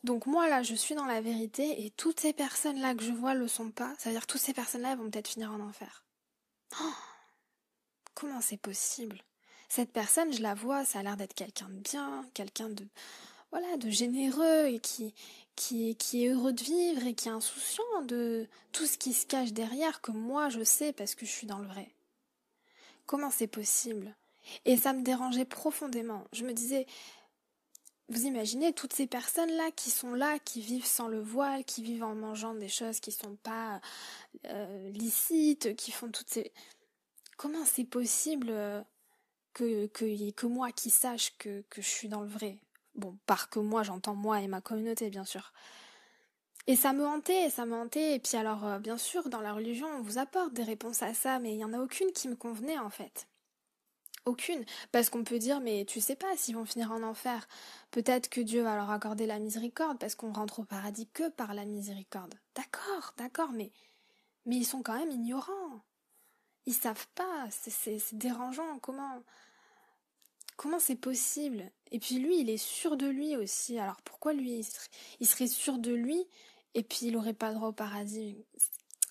Donc 0.04 0.26
moi 0.26 0.48
là 0.48 0.64
je 0.64 0.74
suis 0.74 0.96
dans 0.96 1.06
la 1.06 1.20
vérité 1.20 1.84
et 1.84 1.90
toutes 1.90 2.18
ces 2.18 2.32
personnes 2.32 2.80
là 2.80 2.94
que 2.94 3.04
je 3.04 3.12
vois 3.12 3.34
le 3.34 3.46
sont 3.46 3.70
pas, 3.70 3.94
ça 3.98 4.10
veut 4.10 4.16
dire 4.16 4.26
que 4.26 4.32
toutes 4.32 4.40
ces 4.40 4.52
personnes 4.54 4.82
là 4.82 4.96
vont 4.96 5.08
peut-être 5.08 5.28
finir 5.28 5.52
en 5.52 5.60
enfer. 5.60 6.04
Oh! 6.80 6.92
Comment 8.14 8.40
c'est 8.40 8.56
possible? 8.56 9.22
Cette 9.72 9.90
personne, 9.90 10.30
je 10.34 10.42
la 10.42 10.52
vois, 10.52 10.84
ça 10.84 10.98
a 10.98 11.02
l'air 11.02 11.16
d'être 11.16 11.32
quelqu'un 11.32 11.70
de 11.70 11.78
bien, 11.78 12.26
quelqu'un 12.34 12.68
de 12.68 12.86
voilà, 13.50 13.78
de 13.78 13.88
généreux 13.88 14.66
et 14.66 14.80
qui, 14.80 15.14
qui, 15.56 15.96
est 16.26 16.28
heureux 16.28 16.52
de 16.52 16.62
vivre 16.62 17.06
et 17.06 17.14
qui 17.14 17.28
est 17.28 17.32
insouciant 17.32 18.02
de 18.06 18.46
tout 18.72 18.84
ce 18.84 18.98
qui 18.98 19.14
se 19.14 19.24
cache 19.24 19.54
derrière 19.54 20.02
que 20.02 20.10
moi 20.10 20.50
je 20.50 20.62
sais 20.62 20.92
parce 20.92 21.14
que 21.14 21.24
je 21.24 21.30
suis 21.30 21.46
dans 21.46 21.58
le 21.58 21.66
vrai. 21.66 21.88
Comment 23.06 23.30
c'est 23.30 23.46
possible? 23.46 24.14
Et 24.66 24.76
ça 24.76 24.92
me 24.92 25.02
dérangeait 25.02 25.46
profondément. 25.46 26.24
Je 26.34 26.44
me 26.44 26.52
disais, 26.52 26.86
vous 28.10 28.26
imaginez 28.26 28.74
toutes 28.74 28.92
ces 28.92 29.06
personnes-là 29.06 29.70
qui 29.70 29.90
sont 29.90 30.12
là, 30.12 30.38
qui 30.38 30.60
vivent 30.60 30.84
sans 30.84 31.08
le 31.08 31.20
voile, 31.20 31.64
qui 31.64 31.82
vivent 31.82 32.04
en 32.04 32.14
mangeant 32.14 32.54
des 32.54 32.68
choses 32.68 33.00
qui 33.00 33.10
sont 33.10 33.36
pas 33.36 33.80
euh, 34.48 34.90
licites, 34.90 35.74
qui 35.76 35.92
font 35.92 36.10
toutes 36.10 36.28
ces... 36.28 36.52
Comment 37.38 37.64
c'est 37.64 37.84
possible 37.84 38.48
euh, 38.50 38.82
que, 39.52 39.86
que, 39.86 40.30
que 40.30 40.46
moi 40.46 40.72
qui 40.72 40.90
sache 40.90 41.36
que, 41.38 41.62
que 41.70 41.82
je 41.82 41.88
suis 41.88 42.08
dans 42.08 42.22
le 42.22 42.28
vrai. 42.28 42.58
Bon, 42.94 43.16
par 43.26 43.48
que 43.48 43.58
moi, 43.58 43.82
j'entends 43.82 44.14
moi 44.14 44.40
et 44.40 44.48
ma 44.48 44.60
communauté, 44.60 45.10
bien 45.10 45.24
sûr. 45.24 45.52
Et 46.66 46.76
ça 46.76 46.92
me 46.92 47.04
hantait, 47.04 47.50
ça 47.50 47.66
me 47.66 47.74
hantait. 47.74 48.14
Et 48.14 48.18
puis 48.18 48.36
alors, 48.36 48.64
euh, 48.66 48.78
bien 48.78 48.98
sûr, 48.98 49.28
dans 49.28 49.40
la 49.40 49.52
religion, 49.52 49.88
on 49.88 50.02
vous 50.02 50.18
apporte 50.18 50.52
des 50.52 50.62
réponses 50.62 51.02
à 51.02 51.14
ça, 51.14 51.38
mais 51.38 51.52
il 51.52 51.56
n'y 51.56 51.64
en 51.64 51.72
a 51.72 51.80
aucune 51.80 52.12
qui 52.12 52.28
me 52.28 52.36
convenait, 52.36 52.78
en 52.78 52.90
fait. 52.90 53.26
Aucune. 54.24 54.64
Parce 54.92 55.10
qu'on 55.10 55.24
peut 55.24 55.40
dire, 55.40 55.60
mais 55.60 55.84
tu 55.84 56.00
sais 56.00 56.14
pas 56.14 56.36
s'ils 56.36 56.54
vont 56.54 56.64
finir 56.64 56.92
en 56.92 57.02
enfer. 57.02 57.48
Peut-être 57.90 58.28
que 58.28 58.40
Dieu 58.40 58.62
va 58.62 58.76
leur 58.76 58.90
accorder 58.90 59.26
la 59.26 59.40
miséricorde, 59.40 59.98
parce 59.98 60.14
qu'on 60.14 60.32
rentre 60.32 60.60
au 60.60 60.64
paradis 60.64 61.08
que 61.08 61.28
par 61.30 61.54
la 61.54 61.64
miséricorde. 61.64 62.34
D'accord, 62.54 63.14
d'accord, 63.16 63.50
mais, 63.52 63.72
mais 64.46 64.56
ils 64.56 64.64
sont 64.64 64.82
quand 64.82 64.96
même 64.96 65.10
ignorants. 65.10 65.82
Ils 66.66 66.74
savent 66.74 67.08
pas, 67.14 67.48
c'est 67.50 68.14
dérangeant. 68.14 68.78
Comment 68.80 69.22
comment 70.56 70.78
c'est 70.78 70.96
possible? 70.96 71.70
Et 71.90 71.98
puis 71.98 72.18
lui, 72.18 72.38
il 72.38 72.48
est 72.48 72.56
sûr 72.56 72.96
de 72.96 73.06
lui 73.06 73.36
aussi. 73.36 73.78
Alors 73.78 74.00
pourquoi 74.02 74.32
lui, 74.32 74.64
il 75.20 75.26
serait, 75.26 75.46
sûr 75.48 75.78
de 75.78 75.92
lui? 75.92 76.24
Et 76.74 76.82
puis 76.82 77.06
il 77.06 77.16
aurait 77.16 77.34
pas 77.34 77.52
droit 77.52 77.68
au 77.68 77.72
paradis 77.72 78.36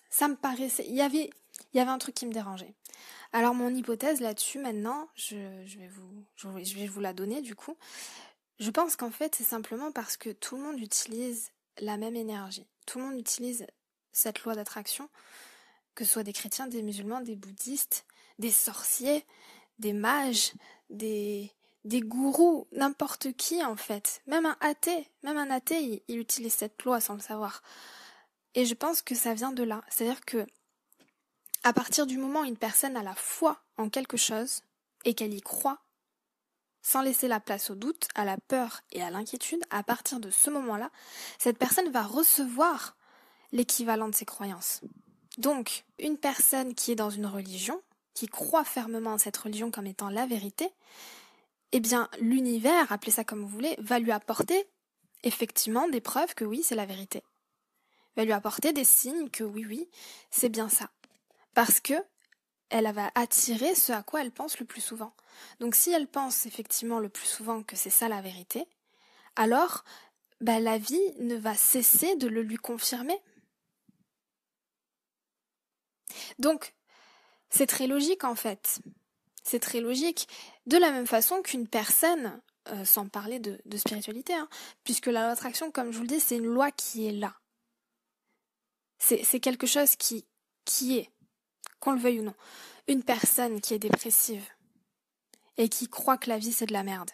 Ça 0.09 0.27
me 0.27 0.35
paraissait, 0.35 0.85
il 0.87 0.95
y 0.95 1.01
avait, 1.01 1.29
il 1.73 1.77
y 1.77 1.79
avait 1.79 1.91
un 1.91 1.97
truc 1.97 2.15
qui 2.15 2.25
me 2.25 2.31
dérangeait. 2.31 2.73
Alors 3.33 3.53
mon 3.53 3.73
hypothèse 3.73 4.21
là-dessus, 4.21 4.59
maintenant, 4.59 5.09
je, 5.15 5.35
vais 5.35 5.87
vous, 5.89 6.25
je 6.37 6.75
vais 6.75 6.87
vous 6.87 7.01
la 7.01 7.13
donner 7.13 7.41
du 7.41 7.55
coup. 7.55 7.75
Je 8.59 8.69
pense 8.69 8.95
qu'en 8.95 9.11
fait, 9.11 9.35
c'est 9.35 9.43
simplement 9.43 9.91
parce 9.91 10.17
que 10.17 10.29
tout 10.29 10.55
le 10.55 10.63
monde 10.63 10.79
utilise 10.79 11.51
la 11.79 11.97
même 11.97 12.15
énergie. 12.15 12.67
Tout 12.85 12.99
le 12.99 13.05
monde 13.05 13.19
utilise 13.19 13.65
cette 14.11 14.43
loi 14.43 14.55
d'attraction 14.55 15.09
que 16.01 16.07
ce 16.07 16.13
soit 16.13 16.23
des 16.23 16.33
chrétiens, 16.33 16.65
des 16.65 16.81
musulmans, 16.81 17.21
des 17.21 17.35
bouddhistes, 17.35 18.07
des 18.39 18.49
sorciers, 18.49 19.23
des 19.77 19.93
mages, 19.93 20.53
des, 20.89 21.53
gourous, 21.85 22.65
n'importe 22.71 23.33
qui 23.33 23.63
en 23.63 23.75
fait. 23.75 24.23
Même 24.25 24.47
un 24.47 24.57
athée, 24.61 25.07
même 25.21 25.37
un 25.37 25.51
athée, 25.51 26.03
il, 26.07 26.17
utilise 26.17 26.53
cette 26.53 26.81
loi 26.81 26.99
sans 27.01 27.13
le 27.13 27.19
savoir. 27.19 27.61
Et 28.55 28.65
je 28.65 28.73
pense 28.73 29.03
que 29.03 29.13
ça 29.13 29.35
vient 29.35 29.51
de 29.51 29.61
là. 29.61 29.83
C'est-à-dire 29.89 30.25
que, 30.25 30.47
à 31.61 31.71
partir 31.71 32.07
du 32.07 32.17
moment 32.17 32.39
où 32.41 32.45
une 32.45 32.57
personne 32.57 32.97
a 32.97 33.03
la 33.03 33.13
foi 33.13 33.61
en 33.77 33.87
quelque 33.87 34.17
chose 34.17 34.63
et 35.05 35.13
qu'elle 35.13 35.35
y 35.35 35.41
croit, 35.41 35.83
sans 36.81 37.03
laisser 37.03 37.27
la 37.27 37.39
place 37.39 37.69
au 37.69 37.75
doute, 37.75 38.07
à 38.15 38.25
la 38.25 38.37
peur 38.37 38.81
et 38.91 39.03
à 39.03 39.11
l'inquiétude, 39.11 39.61
à 39.69 39.83
partir 39.83 40.19
de 40.19 40.31
ce 40.31 40.49
moment-là, 40.49 40.89
cette 41.37 41.59
personne 41.59 41.91
va 41.91 42.01
recevoir 42.01 42.97
l'équivalent 43.51 44.09
de 44.09 44.15
ses 44.15 44.25
croyances. 44.25 44.81
Donc, 45.37 45.85
une 45.99 46.17
personne 46.17 46.75
qui 46.75 46.91
est 46.91 46.95
dans 46.95 47.09
une 47.09 47.25
religion, 47.25 47.81
qui 48.13 48.27
croit 48.27 48.65
fermement 48.65 49.13
en 49.13 49.17
cette 49.17 49.37
religion 49.37 49.71
comme 49.71 49.87
étant 49.87 50.09
la 50.09 50.25
vérité, 50.25 50.69
eh 51.71 51.79
bien, 51.79 52.09
l'univers, 52.19 52.91
appelez 52.91 53.11
ça 53.11 53.23
comme 53.23 53.41
vous 53.41 53.47
voulez, 53.47 53.75
va 53.79 53.99
lui 53.99 54.11
apporter 54.11 54.67
effectivement 55.23 55.87
des 55.87 56.01
preuves 56.01 56.35
que 56.35 56.45
oui, 56.45 56.63
c'est 56.63 56.75
la 56.75 56.85
vérité. 56.85 57.23
Va 58.17 58.25
lui 58.25 58.33
apporter 58.33 58.73
des 58.73 58.83
signes 58.83 59.29
que 59.29 59.43
oui, 59.43 59.65
oui, 59.65 59.89
c'est 60.29 60.49
bien 60.49 60.67
ça. 60.67 60.89
Parce 61.53 61.79
que 61.79 61.93
elle 62.69 62.91
va 62.93 63.11
attirer 63.15 63.75
ce 63.75 63.91
à 63.91 64.01
quoi 64.01 64.21
elle 64.21 64.31
pense 64.31 64.59
le 64.59 64.65
plus 64.65 64.81
souvent. 64.81 65.13
Donc 65.59 65.75
si 65.75 65.91
elle 65.91 66.07
pense 66.07 66.45
effectivement 66.45 66.99
le 66.99 67.09
plus 67.09 67.27
souvent 67.27 67.63
que 67.63 67.75
c'est 67.75 67.89
ça 67.89 68.07
la 68.07 68.21
vérité, 68.21 68.65
alors 69.35 69.83
bah, 70.39 70.59
la 70.59 70.77
vie 70.77 71.13
ne 71.19 71.35
va 71.35 71.53
cesser 71.53 72.15
de 72.15 72.27
le 72.27 72.41
lui 72.41 72.55
confirmer. 72.55 73.19
Donc, 76.39 76.73
c'est 77.49 77.67
très 77.67 77.87
logique 77.87 78.23
en 78.23 78.35
fait. 78.35 78.79
C'est 79.43 79.59
très 79.59 79.81
logique. 79.81 80.27
De 80.65 80.77
la 80.77 80.91
même 80.91 81.07
façon 81.07 81.41
qu'une 81.41 81.67
personne, 81.67 82.39
euh, 82.69 82.85
sans 82.85 83.07
parler 83.07 83.39
de, 83.39 83.59
spiritualité, 83.77 84.33
hein, 84.33 84.47
puisque 84.83 85.07
la 85.07 85.21
loi 85.21 85.29
d'attraction, 85.29 85.71
comme 85.71 85.91
je 85.91 85.97
vous 85.97 86.03
le 86.03 86.09
dis, 86.09 86.19
c'est 86.19 86.37
une 86.37 86.45
loi 86.45 86.71
qui 86.71 87.07
est 87.07 87.11
là. 87.11 87.35
C'est 88.99 89.39
quelque 89.39 89.65
chose 89.65 89.95
qui, 89.95 90.25
qui 90.63 90.99
est, 90.99 91.09
qu'on 91.79 91.93
le 91.93 91.99
veuille 91.99 92.19
ou 92.19 92.23
non. 92.23 92.35
Une 92.87 93.03
personne 93.03 93.59
qui 93.59 93.73
est 93.73 93.79
dépressive 93.79 94.47
et 95.57 95.69
qui 95.69 95.87
croit 95.87 96.19
que 96.19 96.29
la 96.29 96.37
vie 96.37 96.53
c'est 96.53 96.67
de 96.67 96.73
la 96.73 96.83
merde, 96.83 97.09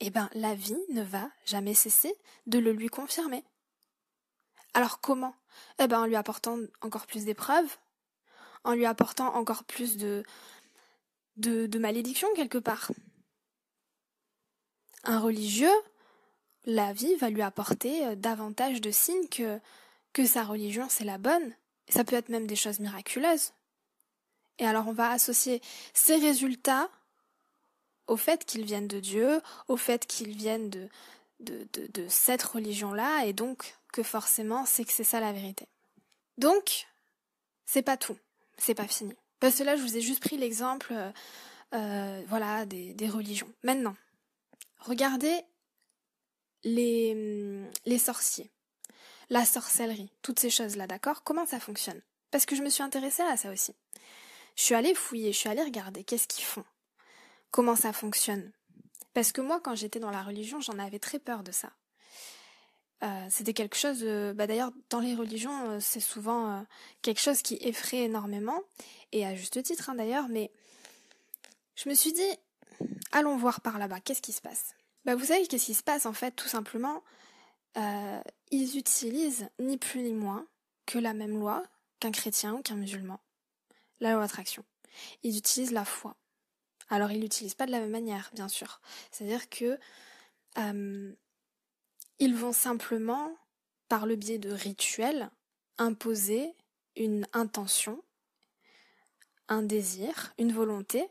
eh 0.00 0.10
ben 0.10 0.28
la 0.34 0.54
vie 0.54 0.76
ne 0.90 1.02
va 1.02 1.30
jamais 1.46 1.72
cesser 1.72 2.14
de 2.46 2.58
le 2.58 2.72
lui 2.72 2.88
confirmer. 2.88 3.42
Alors 4.74 5.00
comment 5.00 5.34
Eh 5.78 5.86
ben 5.86 6.00
en 6.00 6.06
lui 6.06 6.16
apportant 6.16 6.58
encore 6.80 7.06
plus 7.06 7.24
d'épreuves, 7.24 7.76
en 8.64 8.74
lui 8.74 8.86
apportant 8.86 9.34
encore 9.34 9.64
plus 9.64 9.96
de, 9.96 10.22
de, 11.36 11.78
malédiction 11.78 12.28
quelque 12.34 12.58
part. 12.58 12.90
Un 15.04 15.18
religieux, 15.18 15.68
la 16.66 16.92
vie 16.92 17.14
va 17.16 17.30
lui 17.30 17.42
apporter 17.42 18.06
euh, 18.06 18.14
davantage 18.14 18.80
de 18.80 18.90
signes 18.90 19.28
que 19.28 20.26
sa 20.26 20.44
religion 20.44 20.86
c'est 20.88 21.04
la 21.04 21.18
bonne. 21.18 21.54
Ça 21.88 22.04
peut 22.04 22.16
être 22.16 22.28
même 22.28 22.46
des 22.46 22.56
choses 22.56 22.80
miraculeuses. 22.80 23.52
Et 24.58 24.66
alors 24.66 24.86
on 24.86 24.92
va 24.92 25.10
associer 25.10 25.62
ces 25.94 26.16
résultats 26.16 26.90
au 28.06 28.16
fait 28.16 28.44
qu'ils 28.44 28.64
viennent 28.64 28.88
de 28.88 29.00
Dieu, 29.00 29.40
au 29.68 29.76
fait 29.76 30.04
qu'ils 30.06 30.36
viennent 30.36 30.68
de, 30.68 30.88
de, 31.40 32.06
cette 32.08 32.42
religion-là, 32.42 33.24
et 33.26 33.32
donc 33.32 33.76
que 33.92 34.02
forcément 34.02 34.64
c'est 34.66 34.84
que 34.84 34.92
c'est 34.92 35.04
ça 35.04 35.20
la 35.20 35.32
vérité. 35.32 35.66
Donc, 36.38 36.86
c'est 37.66 37.82
pas 37.82 37.96
tout, 37.96 38.16
c'est 38.58 38.74
pas 38.74 38.86
fini. 38.86 39.14
Parce 39.40 39.56
que 39.56 39.62
là, 39.62 39.76
je 39.76 39.82
vous 39.82 39.96
ai 39.96 40.00
juste 40.00 40.22
pris 40.22 40.36
l'exemple 40.36 40.92
euh, 40.92 41.10
euh, 41.74 42.22
voilà, 42.28 42.66
des, 42.66 42.94
des 42.94 43.08
religions. 43.08 43.52
Maintenant, 43.62 43.96
regardez 44.80 45.42
les, 46.64 47.64
les 47.86 47.98
sorciers, 47.98 48.50
la 49.28 49.44
sorcellerie, 49.44 50.12
toutes 50.22 50.40
ces 50.40 50.50
choses-là, 50.50 50.86
d'accord? 50.86 51.22
Comment 51.22 51.46
ça 51.46 51.60
fonctionne? 51.60 52.00
Parce 52.30 52.46
que 52.46 52.54
je 52.54 52.62
me 52.62 52.70
suis 52.70 52.82
intéressée 52.82 53.22
à 53.22 53.36
ça 53.36 53.50
aussi. 53.50 53.74
Je 54.56 54.62
suis 54.64 54.74
allée 54.74 54.94
fouiller, 54.94 55.32
je 55.32 55.38
suis 55.38 55.48
allée 55.48 55.62
regarder 55.62 56.04
qu'est-ce 56.04 56.28
qu'ils 56.28 56.44
font, 56.44 56.64
comment 57.50 57.76
ça 57.76 57.92
fonctionne? 57.92 58.52
Parce 59.14 59.32
que 59.32 59.40
moi, 59.40 59.60
quand 59.60 59.74
j'étais 59.74 60.00
dans 60.00 60.10
la 60.10 60.22
religion, 60.22 60.60
j'en 60.60 60.78
avais 60.78 60.98
très 60.98 61.18
peur 61.18 61.42
de 61.42 61.52
ça. 61.52 61.72
Euh, 63.02 63.26
c'était 63.30 63.54
quelque 63.54 63.76
chose, 63.76 64.04
bah 64.34 64.46
d'ailleurs 64.46 64.72
dans 64.90 65.00
les 65.00 65.14
religions, 65.14 65.70
euh, 65.70 65.78
c'est 65.80 66.00
souvent 66.00 66.50
euh, 66.50 66.60
quelque 67.00 67.20
chose 67.20 67.40
qui 67.40 67.56
effraie 67.62 68.02
énormément, 68.02 68.60
et 69.12 69.24
à 69.24 69.34
juste 69.34 69.62
titre 69.62 69.88
hein, 69.88 69.94
d'ailleurs, 69.94 70.28
mais 70.28 70.52
je 71.76 71.88
me 71.88 71.94
suis 71.94 72.12
dit, 72.12 72.30
allons 73.12 73.38
voir 73.38 73.62
par 73.62 73.78
là-bas, 73.78 74.00
qu'est-ce 74.00 74.20
qui 74.20 74.32
se 74.32 74.42
passe? 74.42 74.74
Bah 75.06 75.14
vous 75.14 75.24
savez 75.24 75.46
qu'est-ce 75.46 75.64
qui 75.64 75.74
se 75.74 75.82
passe 75.82 76.04
en 76.04 76.12
fait, 76.12 76.32
tout 76.32 76.48
simplement, 76.48 77.02
ils 78.50 78.76
utilisent 78.76 79.48
ni 79.58 79.78
plus 79.78 80.02
ni 80.02 80.12
moins 80.12 80.46
que 80.84 80.98
la 80.98 81.14
même 81.14 81.38
loi 81.38 81.62
qu'un 82.00 82.10
chrétien 82.10 82.54
ou 82.54 82.62
qu'un 82.62 82.74
musulman, 82.74 83.18
la 84.00 84.12
loi 84.12 84.20
d'attraction. 84.20 84.62
Ils 85.22 85.38
utilisent 85.38 85.72
la 85.72 85.86
foi. 85.86 86.16
Alors 86.90 87.10
ils 87.12 87.20
l'utilisent 87.20 87.54
pas 87.54 87.66
de 87.66 87.70
la 87.70 87.80
même 87.80 87.90
manière, 87.90 88.30
bien 88.34 88.48
sûr. 88.48 88.80
C'est-à-dire 89.10 89.48
que 89.48 89.78
ils 92.18 92.34
vont 92.34 92.52
simplement, 92.52 93.34
par 93.88 94.04
le 94.04 94.14
biais 94.16 94.38
de 94.38 94.50
rituels, 94.50 95.30
imposer 95.78 96.52
une 96.96 97.26
intention, 97.32 98.02
un 99.48 99.62
désir, 99.62 100.34
une 100.38 100.52
volonté, 100.52 101.08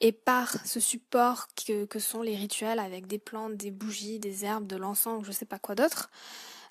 et 0.00 0.12
par 0.12 0.66
ce 0.66 0.80
support 0.80 1.48
que, 1.54 1.98
sont 1.98 2.20
les 2.20 2.36
rituels 2.36 2.78
avec 2.78 3.06
des 3.06 3.18
plantes, 3.18 3.56
des 3.56 3.70
bougies, 3.70 4.18
des 4.18 4.44
herbes, 4.44 4.66
de 4.66 4.76
l'encens 4.76 5.24
je 5.24 5.32
sais 5.32 5.46
pas 5.46 5.58
quoi 5.58 5.74
d'autre, 5.74 6.10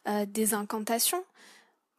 euh, 0.08 0.26
des 0.28 0.54
incantations 0.54 1.26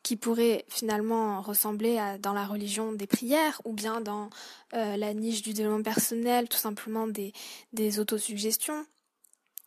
qui 0.05 0.14
pourraient 0.14 0.64
finalement 0.69 1.43
ressembler 1.43 1.99
à 1.99 2.19
dans 2.19 2.33
la 2.33 2.47
religion 2.47 2.93
des 2.93 3.09
prières 3.09 3.61
ou 3.64 3.73
bien 3.73 4.01
dans 4.01 4.31
euh, 4.75 4.97
la 4.97 5.12
niche 5.14 5.43
du 5.43 5.53
développement 5.53 5.83
personnel, 5.83 6.49
tout 6.49 6.59
simplement 6.59 7.09
des, 7.09 7.33
des 7.73 7.99
autosuggestions 7.99 8.87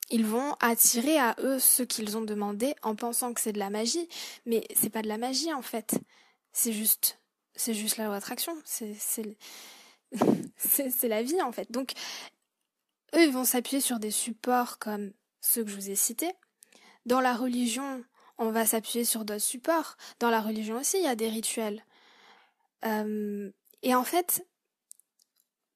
ils 0.10 0.26
vont 0.26 0.54
attirer 0.60 1.17
à 1.17 1.36
eux 1.39 1.60
ce 1.60 1.84
qu'ils 1.84 2.17
ont 2.17 2.21
demandé 2.21 2.76
en 2.82 2.95
pensant 2.95 3.34
que 3.34 3.41
c'est 3.41 3.52
de 3.52 3.60
la 3.60 3.69
magie, 3.69 4.08
mais 4.45 4.63
c'est 4.76 4.89
pas 4.89 5.02
de 5.02 5.08
la 5.08 5.17
magie 5.17 5.54
en 5.54 5.62
fait. 5.62 5.95
C'est 6.54 6.73
juste, 6.73 7.19
c'est 7.56 7.73
juste 7.73 7.97
la 7.97 8.06
loi 8.06 8.15
d'attraction. 8.15 8.54
C'est, 8.63 8.95
c'est, 8.97 9.38
c'est 10.58 11.08
la 11.08 11.23
vie 11.23 11.41
en 11.41 11.52
fait. 11.52 11.71
Donc, 11.71 11.91
eux, 13.15 13.23
ils 13.23 13.32
vont 13.32 13.45
s'appuyer 13.45 13.82
sur 13.82 14.00
des 14.00 14.12
supports 14.12 14.80
comme 14.80 15.12
ceux 15.41 15.63
que 15.63 15.69
je 15.69 15.76
vous 15.76 15.89
ai 15.89 15.95
cités. 15.95 16.32
Dans 17.06 17.21
la 17.21 17.36
religion, 17.36 18.04
on 18.38 18.52
va 18.52 18.65
s'appuyer 18.65 19.06
sur 19.06 19.26
d'autres 19.26 19.41
supports. 19.41 19.97
Dans 20.19 20.30
la 20.30 20.41
religion 20.41 20.80
aussi, 20.80 20.97
il 20.97 21.04
y 21.04 21.08
a 21.08 21.15
des 21.15 21.30
rituels. 21.30 21.84
Euh, 22.86 23.50
et 23.84 23.95
en 23.95 24.04
fait, 24.04 24.45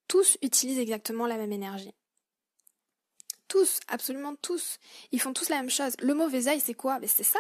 tous 0.08 0.38
utilisent 0.41 0.80
exactement 0.80 1.28
la 1.28 1.38
même 1.38 1.52
énergie. 1.52 1.93
Tous, 3.47 3.80
absolument 3.88 4.36
tous. 4.36 4.78
Ils 5.12 5.19
font 5.19 5.34
tous 5.34 5.50
la 5.50 5.58
même 5.58 5.69
chose. 5.69 5.93
Le 6.00 6.13
mauvais 6.13 6.47
œil, 6.47 6.60
c'est 6.60 6.74
quoi? 6.74 7.00
Ben, 7.00 7.10
C'est 7.10 7.24
ça. 7.24 7.39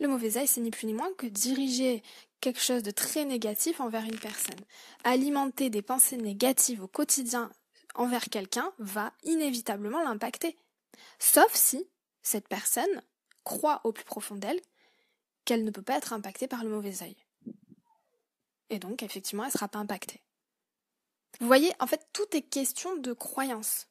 Le 0.00 0.08
mauvais 0.08 0.36
œil, 0.36 0.46
c'est 0.46 0.60
ni 0.60 0.70
plus 0.70 0.86
ni 0.86 0.94
moins 0.94 1.12
que 1.14 1.26
diriger 1.26 2.02
quelque 2.40 2.60
chose 2.60 2.82
de 2.82 2.90
très 2.90 3.24
négatif 3.24 3.80
envers 3.80 4.04
une 4.04 4.18
personne. 4.18 4.60
Alimenter 5.04 5.70
des 5.70 5.82
pensées 5.82 6.16
négatives 6.16 6.82
au 6.82 6.88
quotidien 6.88 7.50
envers 7.94 8.24
quelqu'un 8.24 8.72
va 8.78 9.12
inévitablement 9.24 10.02
l'impacter. 10.02 10.56
Sauf 11.18 11.54
si 11.54 11.86
cette 12.22 12.48
personne 12.48 13.02
croit 13.44 13.80
au 13.84 13.92
plus 13.92 14.04
profond 14.04 14.36
d'elle 14.36 14.60
qu'elle 15.44 15.64
ne 15.64 15.70
peut 15.70 15.82
pas 15.82 15.96
être 15.96 16.12
impactée 16.12 16.48
par 16.48 16.62
le 16.62 16.70
mauvais 16.70 17.02
œil. 17.02 17.16
Et 18.70 18.78
donc, 18.78 19.02
effectivement, 19.02 19.44
elle 19.44 19.48
ne 19.48 19.52
sera 19.52 19.68
pas 19.68 19.78
impactée. 19.78 20.20
Vous 21.40 21.46
voyez, 21.46 21.72
en 21.80 21.86
fait, 21.86 22.06
tout 22.12 22.26
est 22.36 22.42
question 22.42 22.96
de 22.96 23.12
croyance. 23.12 23.86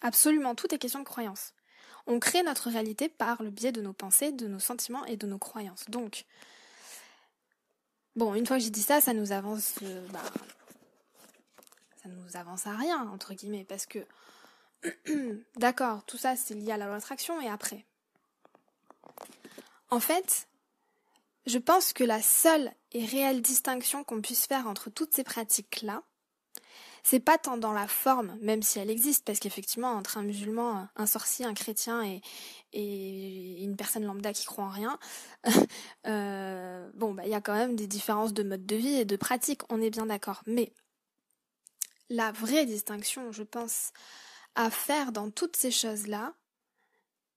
Absolument, 0.00 0.54
tout 0.54 0.72
est 0.74 0.78
question 0.78 1.00
de 1.00 1.04
croyance. 1.04 1.52
On 2.06 2.18
crée 2.18 2.42
notre 2.42 2.70
réalité 2.70 3.08
par 3.08 3.42
le 3.42 3.50
biais 3.50 3.72
de 3.72 3.82
nos 3.82 3.92
pensées, 3.92 4.32
de 4.32 4.46
nos 4.46 4.58
sentiments 4.58 5.04
et 5.04 5.16
de 5.16 5.26
nos 5.26 5.38
croyances. 5.38 5.84
Donc, 5.88 6.24
bon, 8.16 8.34
une 8.34 8.46
fois 8.46 8.58
que 8.58 8.64
j'ai 8.64 8.70
dit 8.70 8.82
ça, 8.82 9.00
ça 9.00 9.12
nous 9.12 9.32
avance, 9.32 9.74
euh, 9.82 10.06
bah, 10.08 10.22
ça 12.02 12.08
nous 12.08 12.36
avance 12.36 12.66
à 12.66 12.76
rien 12.76 13.08
entre 13.10 13.34
guillemets, 13.34 13.64
parce 13.64 13.86
que, 13.86 13.98
d'accord, 15.56 16.04
tout 16.04 16.16
ça 16.16 16.36
c'est 16.36 16.54
lié 16.54 16.72
à 16.72 16.76
la 16.76 16.86
loi 16.86 16.94
d'attraction 16.94 17.40
et 17.40 17.48
après? 17.48 17.84
En 19.90 20.00
fait, 20.00 20.48
je 21.46 21.58
pense 21.58 21.92
que 21.92 22.04
la 22.04 22.22
seule 22.22 22.72
et 22.92 23.04
réelle 23.04 23.42
distinction 23.42 24.04
qu'on 24.04 24.20
puisse 24.20 24.46
faire 24.46 24.66
entre 24.66 24.90
toutes 24.90 25.14
ces 25.14 25.24
pratiques-là, 25.24 26.02
c'est 27.02 27.20
pas 27.20 27.38
tant 27.38 27.56
dans 27.56 27.72
la 27.72 27.88
forme, 27.88 28.36
même 28.40 28.62
si 28.62 28.78
elle 28.78 28.90
existe, 28.90 29.24
parce 29.24 29.38
qu'effectivement, 29.38 29.92
entre 29.92 30.18
un 30.18 30.22
musulman, 30.22 30.88
un 30.96 31.06
sorcier, 31.06 31.46
un 31.46 31.54
chrétien 31.54 32.02
et, 32.04 32.20
une 33.62 33.76
personne 33.76 34.04
lambda 34.04 34.32
qui 34.32 34.44
croit 34.44 34.64
en 34.64 34.70
rien, 34.70 34.98
euh, 36.06 36.90
bon, 36.94 37.14
bah, 37.14 37.22
il 37.24 37.30
y 37.30 37.34
a 37.34 37.40
quand 37.40 37.54
même 37.54 37.74
des 37.74 37.86
différences 37.86 38.34
de 38.34 38.42
mode 38.42 38.66
de 38.66 38.76
vie 38.76 39.00
et 39.00 39.04
de 39.04 39.16
pratique, 39.16 39.62
on 39.70 39.80
est 39.80 39.90
bien 39.90 40.06
d'accord. 40.06 40.42
Mais 40.46 40.72
la 42.10 42.32
vraie 42.32 42.66
distinction, 42.66 43.32
je 43.32 43.42
pense, 43.42 43.92
à 44.54 44.70
faire 44.70 45.12
dans 45.12 45.30
toutes 45.30 45.56
ces 45.56 45.70
choses-là, 45.70 46.34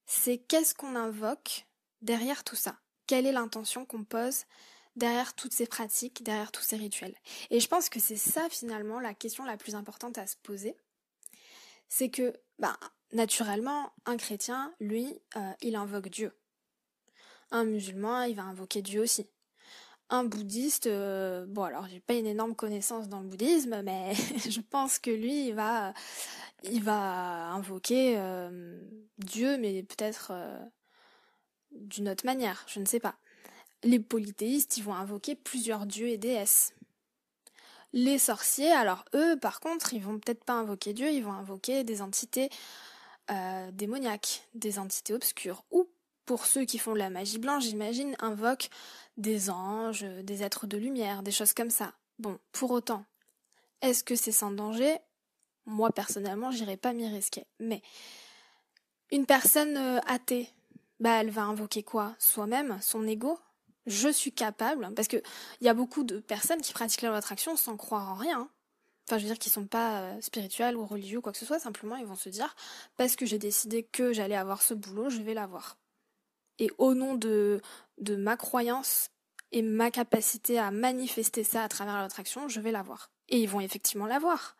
c'est 0.06 0.38
qu'est-ce 0.38 0.74
qu'on 0.74 0.96
invoque 0.96 1.66
derrière 2.02 2.44
tout 2.44 2.56
ça? 2.56 2.78
Quelle 3.08 3.26
est 3.26 3.32
l'intention 3.32 3.86
qu'on 3.86 4.04
pose 4.04 4.46
derrière 4.96 5.36
toutes 5.36 5.54
ces 5.54 5.66
pratiques, 5.66 6.24
derrière 6.24 6.52
tous 6.52 6.64
ces 6.64 6.78
rituels? 6.78 7.16
Et 7.50 7.60
je 7.60 7.68
pense 7.68 7.90
que 7.90 8.00
c'est 8.00 8.18
ça 8.18 8.50
finalement 8.50 9.00
la 9.00 9.14
question 9.14 9.46
la 9.46 9.58
plus 9.58 9.76
importante 9.76 10.18
à 10.18 10.28
se 10.28 10.38
poser. 10.38 10.76
C'est 11.88 12.10
que, 12.10 12.34
bah, 12.60 12.78
naturellement, 13.12 13.94
un 14.06 14.18
chrétien, 14.18 14.74
lui, 14.80 15.20
euh, 15.36 15.54
il 15.62 15.76
invoque 15.76 16.10
Dieu. 16.10 16.36
Un 17.52 17.66
musulman, 17.66 18.24
il 18.24 18.36
va 18.36 18.44
invoquer 18.44 18.82
Dieu 18.82 19.02
aussi. 19.02 19.30
Un 20.14 20.26
bouddhiste, 20.26 20.86
euh, 20.86 21.48
bon 21.48 21.64
alors 21.64 21.88
j'ai 21.88 22.00
pas 22.00 22.14
une 22.14 22.28
énorme 22.28 22.54
connaissance 22.54 23.10
dans 23.10 23.22
le 23.22 23.28
bouddhisme, 23.28 23.82
mais 23.82 24.14
je 24.48 24.62
pense 24.62 25.00
que 25.00 25.10
lui, 25.10 25.48
il 25.48 25.56
va, 25.56 25.92
il 26.62 26.84
va 26.84 27.48
invoquer 27.48 28.14
euh, 28.20 28.80
Dieu, 29.18 29.58
mais 29.58 29.82
peut-être 29.82 30.32
d'une 31.72 32.10
autre 32.10 32.28
manière, 32.28 32.64
je 32.68 32.80
ne 32.80 32.86
sais 32.86 33.00
pas. 33.00 33.16
Les 33.82 34.00
polythéistes, 34.00 34.78
ils 34.78 34.84
vont 34.84 34.94
invoquer 34.94 35.34
plusieurs 35.34 35.88
dieux 35.88 36.10
et 36.10 36.20
déesses. 36.20 36.76
Les 37.92 38.20
sorciers, 38.20 38.72
alors 38.72 39.06
eux, 39.16 39.36
par 39.40 39.60
contre, 39.62 39.96
ils 39.96 40.04
vont 40.04 40.20
peut-être 40.20 40.44
pas 40.44 40.54
invoquer 40.54 40.94
Dieu, 40.94 41.10
ils 41.10 41.24
vont 41.24 41.34
invoquer 41.34 41.84
des 41.84 42.04
entités 42.04 42.52
euh, 43.32 43.72
démoniaques, 43.72 44.48
des 44.54 44.78
entités 44.78 45.16
obscures. 45.16 45.64
Ou, 45.72 45.88
pour 46.26 46.46
ceux 46.46 46.66
qui 46.66 46.78
font 46.78 46.94
de 46.94 47.00
la 47.00 47.10
magie 47.10 47.40
blanche, 47.40 47.64
j'imagine, 47.64 48.16
invoquent 48.20 48.70
des 49.18 49.50
anges, 49.50 50.04
des 50.24 50.44
êtres 50.44 50.68
de 50.68 50.78
lumière, 50.78 51.24
des 51.24 51.32
choses 51.32 51.54
comme 51.54 51.70
ça. 51.70 51.94
Bon, 52.20 52.40
pour 52.52 52.72
autant, 52.72 53.06
est-ce 53.82 54.04
que 54.04 54.16
c'est 54.16 54.32
sans 54.32 54.52
danger? 54.52 54.98
Moi, 55.66 55.92
personnellement, 55.92 56.52
j'irai 56.52 56.78
pas 56.78 56.94
m'y 56.94 57.08
risquer. 57.08 57.46
Mais 57.60 57.82
une 59.12 59.26
personne 59.26 59.78
euh, 59.78 60.00
athée, 60.08 60.50
bah, 61.00 61.22
elle 61.22 61.30
va 61.30 61.44
invoquer 61.44 61.84
quoi? 61.84 62.16
Soi-même, 62.20 62.80
son 62.82 63.06
ego, 63.08 63.40
je 63.86 64.10
suis 64.10 64.32
capable, 64.32 64.94
parce 64.96 65.08
que 65.08 65.18
il 65.62 65.66
y 65.66 65.70
a 65.70 65.74
beaucoup 65.74 66.04
de 66.04 66.20
personnes 66.20 66.62
qui 66.62 66.74
pratiquent 66.74 67.02
la 67.02 67.10
loi 67.10 67.18
d'attraction 67.18 67.56
sans 67.56 67.78
croire 67.78 68.10
en 68.10 68.16
rien. 68.16 68.50
Enfin, 69.08 69.18
je 69.18 69.24
veux 69.24 69.30
dire 69.30 69.40
qu'ils 69.40 69.52
sont 69.52 69.68
pas 69.68 70.00
euh, 70.00 70.22
spirituels 70.22 70.78
ou 70.78 70.86
religieux 70.86 71.18
ou 71.18 71.22
quoi 71.22 71.34
que 71.34 71.38
ce 71.38 71.46
soit, 71.46 71.60
simplement 71.60 71.98
ils 71.98 72.06
vont 72.06 72.16
se 72.16 72.30
dire 72.30 72.56
parce 72.96 73.18
que 73.18 73.26
j'ai 73.26 73.38
décidé 73.38 73.84
que 73.84 74.14
j'allais 74.14 74.36
avoir 74.36 74.62
ce 74.62 74.74
boulot, 74.74 75.10
je 75.10 75.22
vais 75.22 75.34
l'avoir. 75.34 75.78
Et 76.60 76.72
au 76.78 76.94
nom 76.94 77.16
de, 77.16 77.62
de 77.98 78.16
ma 78.16 78.38
croyance 78.38 79.10
et 79.52 79.62
ma 79.62 79.92
capacité 79.92 80.60
à 80.60 80.72
manifester 80.72 81.44
ça 81.44 81.64
à 81.64 81.70
travers 81.70 82.00
l'attraction, 82.00 82.48
je 82.48 82.60
vais 82.60 82.72
l'avoir. 82.72 83.12
Et 83.30 83.42
ils 83.42 83.50
vont 83.50 83.62
effectivement 83.62 84.08
l'avoir. 84.08 84.56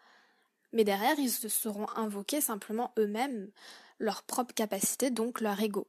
Mais 0.72 0.84
derrière, 0.84 1.18
ils 1.20 1.32
se 1.32 1.50
seront 1.50 1.88
invoqués 1.96 2.42
simplement 2.42 2.94
eux-mêmes 2.98 3.52
leur 4.00 4.24
propre 4.24 4.54
capacité, 4.54 5.12
donc 5.12 5.40
leur 5.40 5.60
ego. 5.62 5.88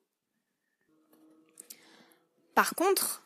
Par 2.54 2.74
contre, 2.74 3.22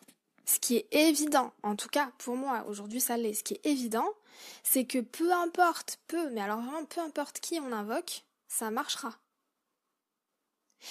ce 0.46 0.58
qui 0.58 0.76
est 0.76 0.88
évident, 0.92 1.52
en 1.62 1.76
tout 1.76 1.88
cas 1.88 2.10
pour 2.18 2.36
moi, 2.36 2.64
aujourd'hui 2.66 3.00
ça 3.00 3.18
l'est, 3.18 3.34
ce 3.34 3.44
qui 3.44 3.54
est 3.54 3.66
évident, 3.66 4.08
c'est 4.62 4.86
que 4.86 5.00
peu 5.00 5.32
importe, 5.32 6.00
peu, 6.08 6.30
mais 6.30 6.40
alors 6.40 6.60
vraiment 6.60 6.86
peu 6.86 7.02
importe 7.02 7.40
qui 7.40 7.60
on 7.60 7.72
invoque, 7.72 8.24
ça 8.48 8.70
marchera. 8.70 9.14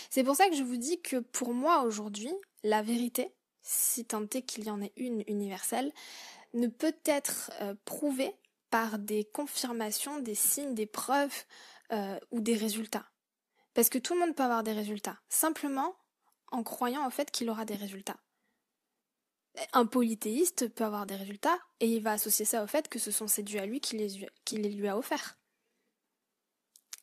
C'est 0.09 0.23
pour 0.23 0.35
ça 0.35 0.49
que 0.49 0.55
je 0.55 0.63
vous 0.63 0.77
dis 0.77 1.01
que 1.01 1.17
pour 1.17 1.53
moi 1.53 1.83
aujourd'hui, 1.83 2.31
la 2.63 2.81
vérité, 2.81 3.33
si 3.61 4.05
tant 4.05 4.23
est 4.23 4.41
qu'il 4.41 4.65
y 4.65 4.69
en 4.69 4.81
ait 4.81 4.93
une 4.95 5.23
universelle, 5.27 5.91
ne 6.53 6.67
peut 6.67 6.95
être 7.05 7.51
euh, 7.61 7.75
prouvée 7.85 8.35
par 8.69 8.99
des 8.99 9.25
confirmations, 9.25 10.19
des 10.19 10.35
signes, 10.35 10.73
des 10.73 10.85
preuves 10.85 11.45
euh, 11.91 12.19
ou 12.31 12.41
des 12.41 12.55
résultats. 12.55 13.05
Parce 13.73 13.89
que 13.89 13.97
tout 13.97 14.13
le 14.13 14.19
monde 14.19 14.35
peut 14.35 14.43
avoir 14.43 14.63
des 14.63 14.73
résultats, 14.73 15.19
simplement 15.29 15.95
en 16.51 16.63
croyant 16.63 17.05
au 17.07 17.09
fait 17.09 17.31
qu'il 17.31 17.49
aura 17.49 17.65
des 17.65 17.75
résultats. 17.75 18.17
Un 19.73 19.85
polythéiste 19.85 20.69
peut 20.69 20.83
avoir 20.83 21.05
des 21.05 21.15
résultats 21.15 21.57
et 21.79 21.87
il 21.87 22.01
va 22.01 22.13
associer 22.13 22.45
ça 22.45 22.63
au 22.63 22.67
fait 22.67 22.87
que 22.87 22.99
ce 22.99 23.11
sont 23.11 23.27
ses 23.27 23.43
dieux 23.43 23.59
à 23.59 23.65
lui 23.65 23.79
qui 23.79 23.97
les, 23.97 24.29
qui 24.45 24.57
les 24.57 24.69
lui 24.69 24.87
a 24.87 24.97
offerts. 24.97 25.37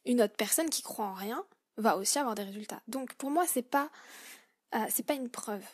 Une 0.05 0.23
autre 0.23 0.37
personne 0.37 0.70
qui 0.70 0.83
croit 0.83 1.07
en 1.07 1.14
rien 1.14 1.44
va 1.77 1.97
aussi 1.97 2.19
avoir 2.19 2.35
des 2.35 2.45
résultats. 2.45 2.83
Donc 2.89 3.15
pour 3.15 3.31
moi, 3.31 3.47
c'est 3.47 3.63
pas 3.63 3.91
euh, 4.75 4.87
c'est 4.91 5.07
pas 5.07 5.15
une 5.15 5.31
preuve. 5.31 5.65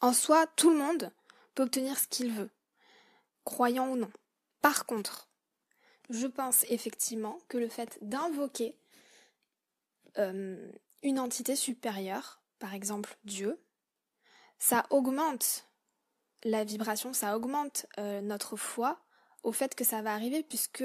En 0.00 0.12
soi, 0.12 0.46
tout 0.56 0.70
le 0.70 0.76
monde 0.76 1.12
peut 1.54 1.64
obtenir 1.64 1.98
ce 1.98 2.08
qu'il 2.08 2.32
veut, 2.32 2.50
croyant 3.44 3.88
ou 3.88 3.96
non. 3.96 4.10
Par 4.62 4.86
contre, 4.86 5.28
je 6.08 6.26
pense 6.26 6.64
effectivement 6.70 7.38
que 7.48 7.58
le 7.58 7.68
fait 7.68 7.98
d'invoquer 8.02 8.74
euh, 10.18 10.70
une 11.02 11.18
entité 11.18 11.54
supérieure, 11.54 12.40
par 12.58 12.74
exemple 12.74 13.16
Dieu, 13.24 13.62
ça 14.58 14.86
augmente 14.90 15.66
la 16.44 16.64
vibration, 16.64 17.12
ça 17.12 17.36
augmente 17.36 17.86
euh, 17.98 18.20
notre 18.22 18.56
foi 18.56 18.98
au 19.42 19.52
fait 19.52 19.74
que 19.74 19.84
ça 19.84 20.02
va 20.02 20.12
arriver 20.14 20.42
puisque 20.42 20.84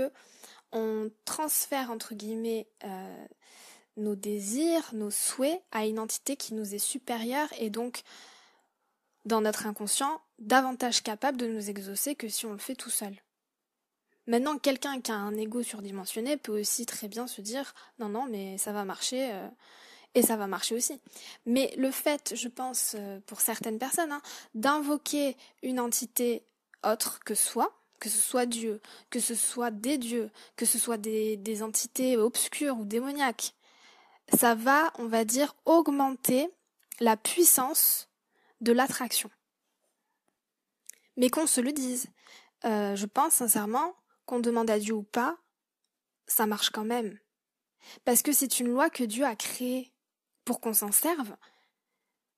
on 0.75 1.09
transfère 1.23 1.89
entre 1.89 2.13
guillemets 2.13 2.67
euh, 2.83 3.25
nos 3.97 4.15
désirs, 4.15 4.93
nos 4.93 5.09
souhaits 5.09 5.63
à 5.71 5.85
une 5.88 5.99
entité 5.99 6.35
qui 6.35 6.53
nous 6.53 6.75
est 6.75 6.79
supérieure 6.79 7.47
et 7.57 7.69
donc 7.69 8.03
dans 9.23 9.41
notre 9.41 9.65
inconscient 9.65 10.21
davantage 10.38 11.01
capable 11.01 11.38
de 11.38 11.47
nous 11.47 11.69
exaucer 11.69 12.13
que 12.13 12.27
si 12.27 12.45
on 12.45 12.51
le 12.51 12.59
fait 12.59 12.75
tout 12.75 12.89
seul. 12.89 13.15
Maintenant, 14.27 14.57
quelqu'un 14.57 14.99
qui 15.01 15.11
a 15.11 15.15
un 15.15 15.35
ego 15.35 15.63
surdimensionné 15.63 16.35
peut 16.35 16.59
aussi 16.59 16.85
très 16.85 17.07
bien 17.07 17.25
se 17.25 17.41
dire 17.41 17.73
non 17.97 18.09
non 18.09 18.27
mais 18.29 18.57
ça 18.57 18.73
va 18.73 18.83
marcher 18.83 19.31
euh, 19.31 19.47
et 20.13 20.21
ça 20.21 20.35
va 20.35 20.47
marcher 20.47 20.75
aussi. 20.75 20.99
Mais 21.45 21.73
le 21.77 21.91
fait, 21.91 22.33
je 22.35 22.47
pense, 22.47 22.95
euh, 22.97 23.19
pour 23.27 23.41
certaines 23.41 23.79
personnes, 23.79 24.11
hein, 24.11 24.21
d'invoquer 24.55 25.38
une 25.61 25.79
entité 25.79 26.43
autre 26.83 27.19
que 27.19 27.35
soi, 27.35 27.73
que 27.99 28.10
ce 28.10 28.19
soit 28.19 28.45
Dieu, 28.45 28.81
que 29.10 29.19
ce 29.19 29.36
soit 29.36 29.71
des 29.71 29.97
dieux, 29.97 30.29
que 30.55 30.65
ce 30.65 30.77
soit 30.77 30.97
des, 30.97 31.63
entités 31.63 32.17
obscures 32.17 32.77
ou 32.77 32.86
démoniaques, 32.86 33.53
ça 34.38 34.55
va, 34.55 34.91
on 34.97 35.08
va 35.08 35.25
dire, 35.25 35.55
augmenter 35.65 36.49
la 36.99 37.17
puissance 37.17 38.10
de 38.62 38.71
l'attraction. 38.71 39.29
Mais 41.17 41.29
qu'on 41.29 41.47
se 41.47 41.62
le 41.62 41.71
dise, 41.71 42.08
euh, 42.65 42.95
je 42.95 43.05
pense 43.05 43.34
sincèrement 43.34 43.95
qu'on 44.25 44.39
demande 44.39 44.69
à 44.69 44.79
Dieu 44.79 44.95
ou 44.95 45.03
pas, 45.03 45.38
ça 46.27 46.45
marche 46.45 46.71
quand 46.71 46.86
même. 46.86 47.17
Parce 48.03 48.21
que 48.21 48.31
c'est 48.31 48.60
une 48.60 48.69
loi 48.69 48.89
que 48.89 49.03
Dieu 49.03 49.25
a 49.25 49.36
créée 49.36 49.93
pour 50.43 50.60
qu'on 50.60 50.73
s'en 50.73 50.91
serve, 50.91 51.36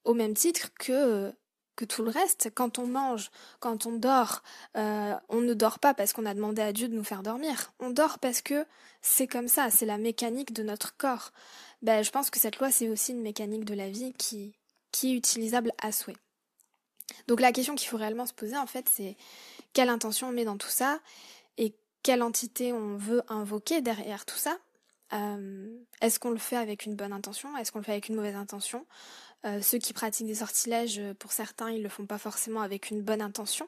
au 0.04 0.13
même 0.13 0.34
titre 0.34 0.74
que 0.80 1.34
que 1.78 1.86
tout 1.86 2.04
le 2.04 2.10
reste. 2.10 2.50
Quand 2.54 2.80
on 2.80 2.88
mange, 2.88 3.32
quand 3.62 3.86
on 3.86 3.94
dort, 3.94 4.44
euh, 4.76 5.13
on 5.30 5.40
ne 5.40 5.54
dort 5.54 5.80
pas 5.80 5.94
parce 5.94 6.12
qu'on 6.12 6.26
a 6.26 6.34
demandé 6.34 6.62
à 6.62 6.74
Dieu 6.74 6.90
de 6.90 6.96
nous 6.96 7.06
faire 7.06 7.24
dormir. 7.24 7.72
On 7.80 7.92
dort 7.92 8.20
parce 8.20 8.42
que 8.42 8.66
c'est 9.02 9.28
comme 9.28 9.48
ça, 9.48 9.70
c'est 9.70 9.86
la 9.86 9.98
mécanique 9.98 10.52
de 10.52 10.63
notre 10.63 10.98
corps. 10.98 11.32
Ben, 11.82 12.04
je 12.04 12.12
pense 12.12 12.30
que 12.30 12.40
cette 12.40 12.58
loi, 12.60 12.72
c'est 12.72 12.90
aussi 12.90 13.13
une 13.13 13.22
mécanique 13.22 13.63
de 13.63 13.76
la 13.76 13.90
vie 13.90 14.13
qui, 14.18 14.54
est 15.04 15.13
utilisable 15.13 15.72
à 15.82 15.92
souhait. 15.92 16.18
Donc 17.28 17.40
la 17.40 17.52
question 17.52 17.76
qu'il 17.76 17.88
faut 17.88 17.98
réellement 17.98 18.26
se 18.26 18.34
poser, 18.34 18.58
en 18.58 18.66
fait, 18.66 18.90
c'est 18.90 19.16
quelle 19.74 19.90
intention 19.90 20.30
on 20.30 20.32
met 20.32 20.44
dans 20.44 20.58
tout 20.58 20.70
ça 20.70 21.00
et 21.58 21.74
quelle 22.02 22.24
entité 22.24 22.74
on 22.74 22.98
veut 22.98 23.22
invoquer 23.30 23.82
derrière 23.82 24.26
tout 24.26 24.38
ça. 24.38 24.58
Euh, 25.13 25.70
est-ce 26.02 26.20
qu'on 26.20 26.32
le 26.32 26.38
fait 26.38 26.58
avec 26.58 26.86
une 26.86 26.96
bonne 26.96 27.13
intention? 27.13 27.56
Est-ce 27.58 27.72
qu'on 27.72 27.80
le 27.80 27.86
fait 27.86 27.92
avec 27.92 28.10
une 28.10 28.16
mauvaise 28.16 28.36
intention? 28.36 28.86
Euh, 29.45 29.62
Ceux 29.62 29.78
qui 29.78 29.93
pratiquent 29.93 30.28
des 30.28 30.36
sortilèges, 30.36 31.02
pour 31.19 31.32
certains, 31.32 31.71
ils 31.71 31.84
le 31.84 31.89
font 31.89 32.06
pas 32.06 32.17
forcément 32.17 32.62
avec 32.62 32.89
une 32.89 33.02
bonne 33.02 33.21
intention. 33.21 33.67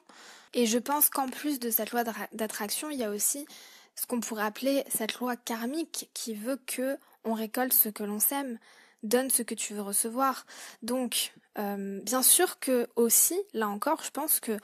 Et 0.54 0.66
je 0.66 0.78
pense 0.78 1.10
qu'en 1.10 1.28
plus 1.28 1.60
de 1.60 1.70
cette 1.70 1.92
loi 1.92 2.04
d'attraction, 2.32 2.90
il 2.90 2.98
y 2.98 3.04
a 3.04 3.10
aussi 3.10 3.46
ce 3.94 4.06
qu'on 4.06 4.20
pourrait 4.20 4.44
appeler 4.44 4.84
cette 4.88 5.18
loi 5.18 5.36
karmique 5.36 6.08
qui 6.14 6.34
veut 6.34 6.58
que 6.66 6.96
on 7.24 7.34
récolte 7.34 7.72
ce 7.72 7.88
que 7.88 8.02
l'on 8.02 8.18
sème, 8.18 8.58
donne 9.02 9.30
ce 9.30 9.42
que 9.42 9.54
tu 9.54 9.74
veux 9.74 9.82
recevoir. 9.82 10.46
Donc, 10.82 11.32
euh, 11.58 12.00
bien 12.02 12.22
sûr 12.22 12.58
que 12.58 12.88
aussi, 12.96 13.38
là 13.52 13.68
encore, 13.68 14.02
je 14.02 14.10
pense 14.10 14.40
que 14.40 14.56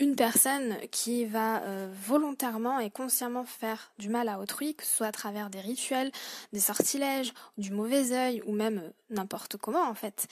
une 0.00 0.14
personne 0.16 0.78
qui 0.90 1.24
va 1.24 1.62
euh, 1.62 1.92
volontairement 1.92 2.78
et 2.78 2.90
consciemment 2.90 3.44
faire 3.44 3.92
du 3.98 4.08
mal 4.08 4.28
à 4.28 4.38
autrui, 4.38 4.74
que 4.74 4.84
ce 4.84 4.96
soit 4.96 5.08
à 5.08 5.12
travers 5.12 5.50
des 5.50 5.60
rituels, 5.60 6.12
des 6.52 6.60
sortilèges, 6.60 7.32
du 7.56 7.72
mauvais 7.72 8.12
œil 8.12 8.42
ou 8.46 8.52
même 8.52 8.78
euh, 8.78 8.90
n'importe 9.10 9.56
comment 9.56 9.88
en 9.88 9.94
fait, 9.94 10.28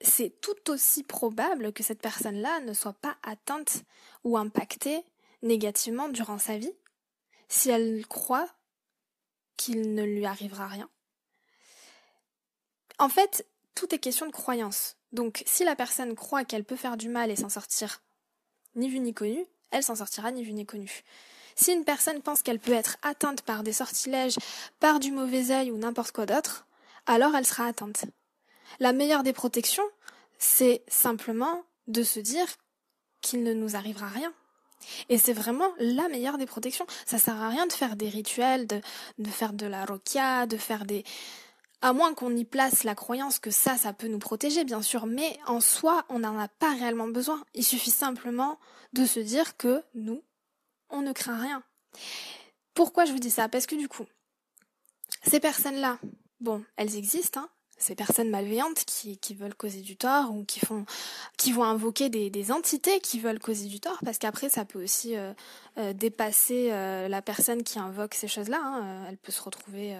c'est 0.00 0.40
tout 0.40 0.70
aussi 0.70 1.04
probable 1.04 1.72
que 1.72 1.82
cette 1.82 2.02
personne-là 2.02 2.60
ne 2.60 2.72
soit 2.72 2.92
pas 2.92 3.16
atteinte 3.22 3.84
ou 4.24 4.36
impactée 4.36 5.04
négativement 5.42 6.08
durant 6.08 6.38
sa 6.38 6.58
vie 6.58 6.72
si 7.48 7.70
elle 7.70 8.06
croit 8.06 8.48
qu'il 9.56 9.94
ne 9.94 10.02
lui 10.02 10.26
arrivera 10.26 10.66
rien. 10.66 10.88
En 12.98 13.08
fait, 13.08 13.46
tout 13.74 13.94
est 13.94 13.98
question 13.98 14.26
de 14.26 14.32
croyance. 14.32 14.96
Donc, 15.12 15.42
si 15.46 15.64
la 15.64 15.76
personne 15.76 16.14
croit 16.14 16.44
qu'elle 16.44 16.64
peut 16.64 16.76
faire 16.76 16.96
du 16.96 17.08
mal 17.08 17.30
et 17.30 17.36
s'en 17.36 17.48
sortir 17.48 18.00
ni 18.74 18.88
vu 18.88 19.00
ni 19.00 19.12
connu, 19.12 19.44
elle 19.70 19.82
s'en 19.82 19.96
sortira 19.96 20.30
ni 20.30 20.42
vu 20.42 20.52
ni 20.52 20.64
connu. 20.64 21.02
Si 21.54 21.72
une 21.72 21.84
personne 21.84 22.22
pense 22.22 22.42
qu'elle 22.42 22.58
peut 22.58 22.72
être 22.72 22.96
atteinte 23.02 23.42
par 23.42 23.62
des 23.62 23.72
sortilèges, 23.72 24.36
par 24.80 25.00
du 25.00 25.12
mauvais 25.12 25.50
œil 25.50 25.70
ou 25.70 25.76
n'importe 25.76 26.12
quoi 26.12 26.26
d'autre, 26.26 26.66
alors 27.06 27.34
elle 27.34 27.46
sera 27.46 27.66
atteinte. 27.66 28.04
La 28.80 28.92
meilleure 28.92 29.22
des 29.22 29.34
protections, 29.34 29.88
c'est 30.38 30.82
simplement 30.88 31.62
de 31.88 32.02
se 32.02 32.20
dire 32.20 32.46
qu'il 33.20 33.42
ne 33.42 33.52
nous 33.52 33.76
arrivera 33.76 34.08
rien. 34.08 34.32
Et 35.08 35.18
c'est 35.18 35.32
vraiment 35.32 35.68
la 35.78 36.08
meilleure 36.08 36.38
des 36.38 36.46
protections. 36.46 36.86
Ça 37.06 37.18
sert 37.18 37.40
à 37.40 37.48
rien 37.48 37.66
de 37.66 37.72
faire 37.72 37.96
des 37.96 38.08
rituels, 38.08 38.66
de, 38.66 38.80
de 39.18 39.30
faire 39.30 39.52
de 39.52 39.66
la 39.66 39.84
roquia, 39.84 40.46
de 40.46 40.56
faire 40.56 40.84
des, 40.84 41.04
à 41.82 41.92
moins 41.92 42.14
qu'on 42.14 42.34
y 42.34 42.44
place 42.44 42.84
la 42.84 42.94
croyance 42.94 43.38
que 43.38 43.50
ça, 43.50 43.76
ça 43.76 43.92
peut 43.92 44.06
nous 44.06 44.20
protéger, 44.20 44.64
bien 44.64 44.82
sûr, 44.82 45.06
mais 45.06 45.38
en 45.46 45.60
soi, 45.60 46.04
on 46.08 46.20
n'en 46.20 46.38
a 46.38 46.48
pas 46.48 46.72
réellement 46.72 47.08
besoin. 47.08 47.44
Il 47.54 47.64
suffit 47.64 47.90
simplement 47.90 48.58
de 48.92 49.04
se 49.04 49.20
dire 49.20 49.56
que 49.56 49.82
nous, 49.94 50.22
on 50.90 51.02
ne 51.02 51.12
craint 51.12 51.40
rien. 51.40 51.62
Pourquoi 52.74 53.04
je 53.04 53.12
vous 53.12 53.18
dis 53.18 53.30
ça? 53.30 53.48
Parce 53.48 53.66
que 53.66 53.74
du 53.74 53.88
coup, 53.88 54.06
ces 55.24 55.40
personnes-là, 55.40 55.98
bon, 56.40 56.64
elles 56.76 56.96
existent, 56.96 57.40
hein, 57.40 57.48
ces 57.82 57.94
personnes 57.94 58.30
malveillantes 58.30 58.84
qui, 58.84 59.18
veulent 59.34 59.54
causer 59.54 59.80
du 59.80 59.96
tort 59.96 60.30
ou 60.32 60.44
qui 60.44 61.52
vont 61.52 61.64
invoquer 61.64 62.08
des, 62.08 62.52
entités 62.52 63.00
qui 63.00 63.18
veulent 63.18 63.40
causer 63.40 63.66
du 63.66 63.80
tort 63.80 63.98
parce 64.04 64.18
qu'après 64.18 64.48
ça 64.48 64.64
peut 64.64 64.82
aussi 64.82 65.16
euh, 65.16 65.32
euh, 65.78 65.92
dépasser 65.92 66.68
euh, 66.70 67.08
la 67.08 67.22
personne 67.22 67.62
qui 67.62 67.78
invoque 67.78 68.14
ces 68.14 68.28
choses-là 68.28 68.60
hein. 68.62 69.06
elle 69.08 69.16
peut 69.16 69.32
se 69.32 69.42
retrouver 69.42 69.96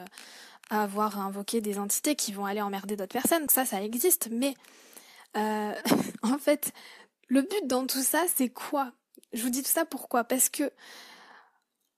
à 0.72 0.82
avoir 0.82 1.18
invoqué 1.18 1.60
des 1.60 1.78
entités 1.78 2.16
qui 2.16 2.32
vont 2.32 2.46
aller 2.46 2.62
emmerder 2.62 2.96
d'autres 2.96 3.12
personnes 3.12 3.48
ça 3.48 3.64
ça 3.64 3.82
existe 3.82 4.28
mais 4.30 4.54
en 5.34 6.38
fait 6.38 6.72
le 7.32 7.40
but 7.40 7.66
dans 7.66 7.86
tout 7.86 8.02
ça 8.02 8.24
c'est 8.34 8.50
quoi? 8.50 8.92
Je 9.32 9.42
vous 9.42 9.48
dis 9.48 9.62
tout 9.62 9.70
ça 9.70 9.86
pourquoi? 9.86 10.22
Parce 10.22 10.50
que 10.50 10.70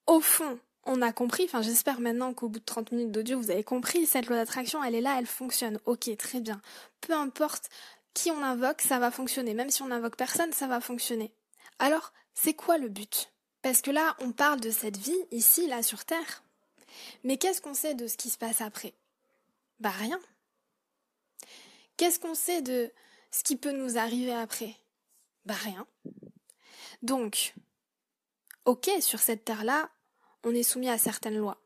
au 0.07 0.21
fond 0.21 0.61
on 0.87 1.03
a 1.03 1.13
compris, 1.13 1.43
enfin 1.45 1.61
j'espère 1.61 1.99
maintenant 1.99 2.33
qu'au 2.35 2.49
bout 2.49 2.61
de 2.61 2.65
30 2.65 2.93
minutes 2.93 3.11
d'audio, 3.11 3.41
vous 3.41 3.51
avez 3.51 3.65
compris, 3.65 4.07
cette 4.07 4.27
loi 4.27 4.37
d'attraction, 4.37 4.85
elle 4.85 4.95
est 4.95 5.01
là, 5.01 5.17
elle 5.19 5.27
fonctionne. 5.27 5.81
Ok, 5.87 6.09
très 6.19 6.41
bien. 6.41 6.61
Peu 7.01 7.15
importe 7.15 7.69
qui 8.13 8.31
on 8.31 8.43
invoque, 8.45 8.81
ça 8.81 9.01
va 9.01 9.11
fonctionner. 9.11 9.55
Même 9.55 9.71
si 9.71 9.83
on 9.83 9.89
n'invoque 9.89 10.17
personne, 10.17 10.53
ça 10.53 10.69
va 10.69 10.81
fonctionner. 10.81 11.33
Alors, 11.81 12.13
c'est 12.35 12.55
quoi 12.55 12.79
le 12.79 12.89
but? 12.89 13.33
Parce 13.61 13.83
que 13.83 13.91
là, 13.91 14.15
on 14.21 14.31
parle 14.31 14.61
de 14.61 14.71
cette 14.71 14.99
vie, 14.99 15.19
ici, 15.33 15.67
là, 15.67 15.83
sur 15.83 16.05
Terre. 16.05 16.44
Mais 17.23 17.37
qu'est-ce 17.37 17.61
qu'on 17.61 17.75
sait 17.75 17.95
de 17.95 18.07
ce 18.07 18.17
qui 18.17 18.31
se 18.31 18.39
passe 18.39 18.61
après? 18.61 18.95
Bah 19.81 19.91
rien. 19.91 20.21
Qu'est-ce 21.97 22.19
qu'on 22.19 22.35
sait 22.35 22.63
de 22.63 22.93
ce 23.31 23.43
qui 23.43 23.57
peut 23.57 23.73
nous 23.73 23.99
arriver 23.99 24.35
après? 24.35 24.75
Bah 25.45 25.55
rien. 25.55 25.87
Donc, 27.03 27.55
ok, 28.65 28.91
sur 29.01 29.21
cette 29.21 29.45
Terre-là, 29.45 29.91
on 30.45 30.55
est 30.55 30.63
soumis 30.63 30.89
à 30.89 30.99
certaines 30.99 31.39
lois. 31.39 31.61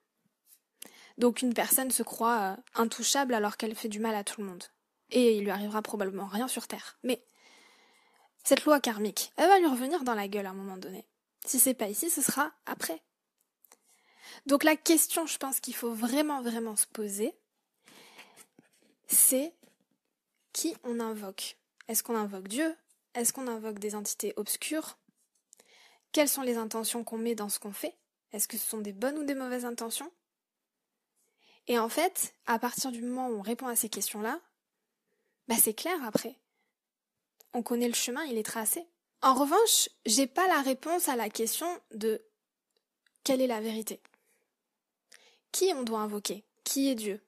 Donc 1.17 1.43
une 1.43 1.53
personne 1.53 1.91
se 1.91 2.03
croit 2.03 2.39
euh, 2.41 2.57
intouchable 2.75 3.35
alors 3.35 3.57
qu'elle 3.57 3.75
fait 3.75 3.89
du 3.89 3.99
mal 3.99 4.15
à 4.15 4.25
tout 4.25 4.41
le 4.41 4.47
monde. 4.47 4.65
Et 5.11 5.37
il 5.37 5.45
lui 5.45 5.51
arrivera 5.51 5.83
probablement 5.83 6.27
rien 6.27 6.49
sur 6.49 6.67
Terre. 6.69 6.99
Mais 7.03 7.25
cette 8.45 8.65
loi 8.65 8.81
karmique, 8.81 9.33
elle 9.37 9.49
va 9.49 9.59
lui 9.59 9.67
revenir 9.67 10.05
dans 10.05 10.15
la 10.15 10.29
gueule 10.29 10.47
à 10.47 10.51
un 10.51 10.55
moment 10.55 10.77
donné. 10.77 11.07
Si 11.45 11.59
c'est 11.59 11.75
pas 11.75 11.89
ici, 11.89 12.09
ce 12.09 12.23
sera 12.23 12.53
après. 12.67 13.03
Donc 14.47 14.65
la 14.65 14.77
question, 14.77 15.27
je 15.27 15.39
pense 15.39 15.61
qu'il 15.61 15.75
faut 15.75 15.93
vraiment, 15.93 16.43
vraiment 16.43 16.77
se 16.77 16.87
poser, 16.87 17.35
c'est 19.07 19.55
qui 20.53 20.77
on 20.85 21.01
invoque? 21.01 21.57
Est-ce 21.89 22.03
qu'on 22.03 22.17
invoque 22.17 22.49
Dieu? 22.49 22.77
Est-ce 23.15 23.33
qu'on 23.33 23.49
invoque 23.49 23.79
des 23.79 23.95
entités 23.95 24.35
obscures? 24.37 24.99
Quelles 26.13 26.29
sont 26.29 26.43
les 26.43 26.57
intentions 26.57 27.05
qu'on 27.05 27.19
met 27.19 27.35
dans 27.35 27.49
ce 27.49 27.59
qu'on 27.59 27.73
fait? 27.73 27.97
Est-ce 28.33 28.49
que 28.49 28.59
ce 28.59 28.69
sont 28.69 28.79
des 28.79 28.93
bonnes 28.93 29.19
ou 29.19 29.25
des 29.25 29.35
mauvaises 29.35 29.65
intentions? 29.65 30.11
Et 31.67 31.79
en 31.79 31.89
fait, 31.89 32.35
à 32.47 32.59
partir 32.59 32.93
du 32.93 33.03
moment 33.03 33.29
où 33.29 33.39
on 33.39 33.43
répond 33.43 33.67
à 33.67 33.77
ces 33.77 33.89
questions-là, 33.89 34.41
bah 35.49 35.57
c'est 35.61 35.75
clair 35.75 36.03
après. 36.05 36.37
On 37.55 37.63
connaît 37.63 37.89
le 37.89 37.95
chemin, 37.95 38.25
il 38.25 38.39
est 38.39 38.43
tracé. 38.43 38.87
En 39.23 39.35
revanche, 39.35 39.89
j'ai 40.07 40.27
pas 40.27 40.47
la 40.49 40.63
réponse 40.63 41.09
à 41.09 41.17
la 41.17 41.29
question 41.29 41.69
de 41.93 42.23
quelle 43.25 43.41
est 43.41 43.47
la 43.47 43.61
vérité. 43.61 44.01
Qui 45.53 45.73
on 45.75 45.83
doit 45.83 46.01
invoquer? 46.01 46.45
Qui 46.65 46.91
est 46.91 46.95
Dieu? 46.95 47.21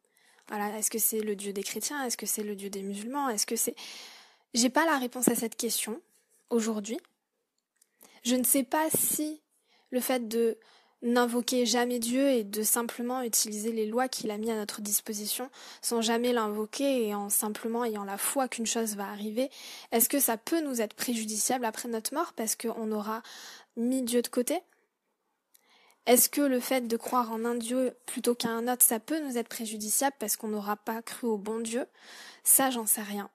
Voilà, 0.48 0.76
est-ce 0.78 0.90
que 0.90 0.98
c'est 0.98 1.20
le 1.20 1.36
Dieu 1.36 1.52
des 1.52 1.62
chrétiens? 1.62 2.04
Est-ce 2.04 2.16
que 2.16 2.26
c'est 2.26 2.42
le 2.42 2.56
Dieu 2.56 2.70
des 2.70 2.82
musulmans? 2.82 3.28
Est-ce 3.28 3.46
que 3.46 3.56
c'est? 3.56 3.74
J'ai 4.52 4.70
pas 4.70 4.84
la 4.84 4.98
réponse 4.98 5.28
à 5.28 5.34
cette 5.34 5.56
question 5.56 6.00
aujourd'hui. 6.50 6.98
Je 8.24 8.34
ne 8.34 8.44
sais 8.44 8.64
pas 8.64 8.88
si 8.90 9.40
le 9.90 10.00
fait 10.00 10.28
de 10.28 10.58
n'invoquer 11.02 11.64
jamais 11.64 11.98
Dieu 11.98 12.28
et 12.28 12.44
de 12.44 12.62
simplement 12.62 13.22
utiliser 13.22 13.72
les 13.72 13.86
lois 13.86 14.08
qu'il 14.08 14.30
a 14.30 14.36
mis 14.36 14.50
à 14.50 14.56
notre 14.56 14.82
disposition 14.82 15.50
sans 15.80 16.02
jamais 16.02 16.32
l'invoquer 16.32 17.06
et 17.06 17.14
en 17.14 17.30
simplement 17.30 17.84
ayant 17.84 18.04
la 18.04 18.18
foi 18.18 18.48
qu'une 18.48 18.66
chose 18.66 18.96
va 18.96 19.08
arriver, 19.08 19.50
est-ce 19.92 20.08
que 20.08 20.20
ça 20.20 20.36
peut 20.36 20.60
nous 20.60 20.82
être 20.82 20.94
préjudiciable 20.94 21.64
après 21.64 21.88
notre 21.88 22.12
mort 22.12 22.34
parce 22.34 22.54
qu'on 22.54 22.92
aura 22.92 23.22
mis 23.76 24.02
Dieu 24.02 24.20
de 24.20 24.28
côté? 24.28 24.60
Est-ce 26.06 26.28
que 26.28 26.40
le 26.40 26.60
fait 26.60 26.88
de 26.88 26.96
croire 26.96 27.30
en 27.30 27.44
un 27.44 27.54
Dieu 27.54 27.94
plutôt 28.06 28.34
qu'à 28.34 28.48
un 28.48 28.66
autre, 28.68 28.82
ça 28.82 29.00
peut 29.00 29.20
nous 29.20 29.36
être 29.36 29.48
préjudiciable 29.48 30.16
parce 30.18 30.36
qu'on 30.36 30.48
n'aura 30.48 30.76
pas 30.76 31.02
cru 31.02 31.26
au 31.26 31.38
bon 31.38 31.60
Dieu? 31.60 31.86
Ça, 32.42 32.70
j'en 32.70 32.86
sais 32.86 33.02
rien. 33.02 33.30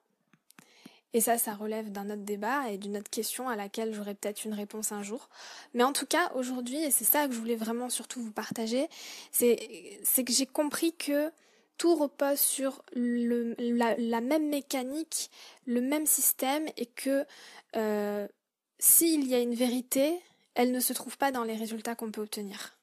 Et 1.12 1.20
ça, 1.20 1.38
ça 1.38 1.54
relève 1.54 1.90
d'un 1.90 2.10
autre 2.10 2.24
débat 2.24 2.68
et 2.70 2.76
d'une 2.76 2.98
autre 2.98 3.08
question 3.08 3.48
à 3.48 3.56
laquelle 3.56 3.94
j'aurai 3.94 4.14
peut-être 4.14 4.44
une 4.44 4.52
réponse 4.52 4.92
un 4.92 5.02
jour. 5.02 5.30
Mais 5.72 5.82
en 5.82 5.92
tout 5.92 6.04
cas, 6.04 6.30
aujourd'hui, 6.34 6.76
et 6.82 6.90
c'est 6.90 7.04
ça 7.04 7.26
que 7.26 7.32
je 7.32 7.38
voulais 7.38 7.56
vraiment 7.56 7.88
surtout 7.88 8.20
vous 8.20 8.32
partager, 8.32 8.88
c'est 9.30 9.56
que 9.56 10.32
j'ai 10.32 10.44
compris 10.44 10.92
que 10.92 11.30
tout 11.78 11.94
repose 11.94 12.38
sur 12.38 12.82
la, 12.94 14.20
même 14.20 14.48
mécanique, 14.48 15.30
le 15.66 15.80
même 15.80 16.04
système, 16.04 16.66
et 16.76 16.86
que 16.86 17.24
euh, 17.76 18.26
s'il 18.78 19.26
y 19.26 19.34
a 19.34 19.38
une 19.38 19.54
vérité, 19.54 20.20
elle 20.56 20.72
ne 20.72 20.80
se 20.80 20.92
trouve 20.92 21.16
pas 21.16 21.30
dans 21.30 21.44
les 21.44 21.54
résultats 21.54 21.94
qu'on 21.94 22.10
peut 22.10 22.22
obtenir. 22.22 22.76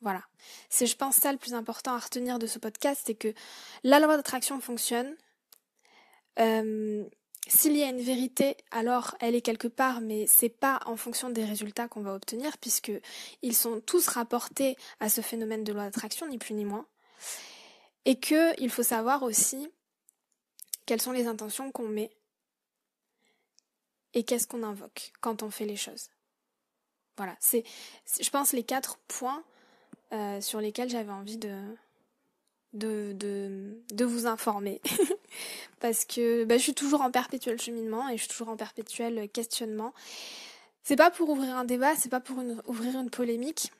Voilà. 0.00 0.22
C'est, 0.70 0.86
je 0.86 0.96
pense, 0.96 1.16
ça 1.16 1.32
le 1.32 1.36
plus 1.36 1.52
important 1.52 1.92
à 1.92 1.98
retenir 1.98 2.38
de 2.38 2.46
ce 2.46 2.58
podcast, 2.58 3.02
c'est 3.04 3.14
que 3.14 3.34
la 3.82 4.00
loi 4.00 4.16
d'attraction 4.16 4.60
fonctionne. 4.60 5.14
Euh, 6.38 7.04
s'il 7.48 7.76
y 7.76 7.82
a 7.82 7.88
une 7.88 8.00
vérité, 8.00 8.56
alors 8.70 9.16
elle 9.20 9.34
est 9.34 9.40
quelque 9.40 9.68
part, 9.68 10.00
mais 10.00 10.26
c'est 10.26 10.48
pas 10.48 10.80
en 10.86 10.96
fonction 10.96 11.28
des 11.28 11.44
résultats 11.44 11.88
qu'on 11.88 12.02
va 12.02 12.14
obtenir, 12.14 12.56
puisque 12.58 12.92
ils 13.42 13.56
sont 13.56 13.80
tous 13.80 14.06
rapportés 14.06 14.76
à 15.00 15.08
ce 15.08 15.20
phénomène 15.20 15.64
de 15.64 15.72
loi 15.72 15.84
d'attraction, 15.84 16.28
ni 16.28 16.38
plus 16.38 16.54
ni 16.54 16.64
moins. 16.64 16.86
Et 18.04 18.18
que 18.18 18.58
il 18.60 18.70
faut 18.70 18.84
savoir 18.84 19.24
aussi 19.24 19.68
quelles 20.86 21.02
sont 21.02 21.12
les 21.12 21.26
intentions 21.26 21.72
qu'on 21.72 21.88
met 21.88 22.10
et 24.14 24.22
qu'est-ce 24.22 24.46
qu'on 24.46 24.62
invoque 24.62 25.12
quand 25.20 25.42
on 25.42 25.50
fait 25.50 25.66
les 25.66 25.76
choses. 25.76 26.08
Voilà, 27.16 27.36
c'est, 27.40 27.64
je 28.20 28.30
pense, 28.30 28.52
les 28.52 28.62
quatre 28.62 28.98
points 29.08 29.42
euh, 30.12 30.40
sur 30.40 30.60
lesquels 30.60 30.88
j'avais 30.88 31.12
envie 31.12 31.38
de, 31.38 31.54
vous 34.04 34.26
informer. 34.26 34.80
Parce 35.80 36.04
que 36.04 36.44
bah, 36.44 36.56
je 36.56 36.62
suis 36.62 36.74
toujours 36.74 37.02
en 37.02 37.10
perpétuel 37.10 37.60
cheminement 37.60 38.08
et 38.08 38.16
je 38.16 38.22
suis 38.22 38.30
toujours 38.30 38.48
en 38.48 38.56
perpétuel 38.56 39.28
questionnement. 39.30 39.92
C'est 40.82 40.96
pas 40.96 41.10
pour 41.10 41.28
ouvrir 41.28 41.56
un 41.56 41.64
débat, 41.64 41.94
c'est 41.96 42.08
pas 42.08 42.20
pour 42.20 42.38
ouvrir 42.66 42.98
une 42.98 43.10
polémique. 43.10 43.70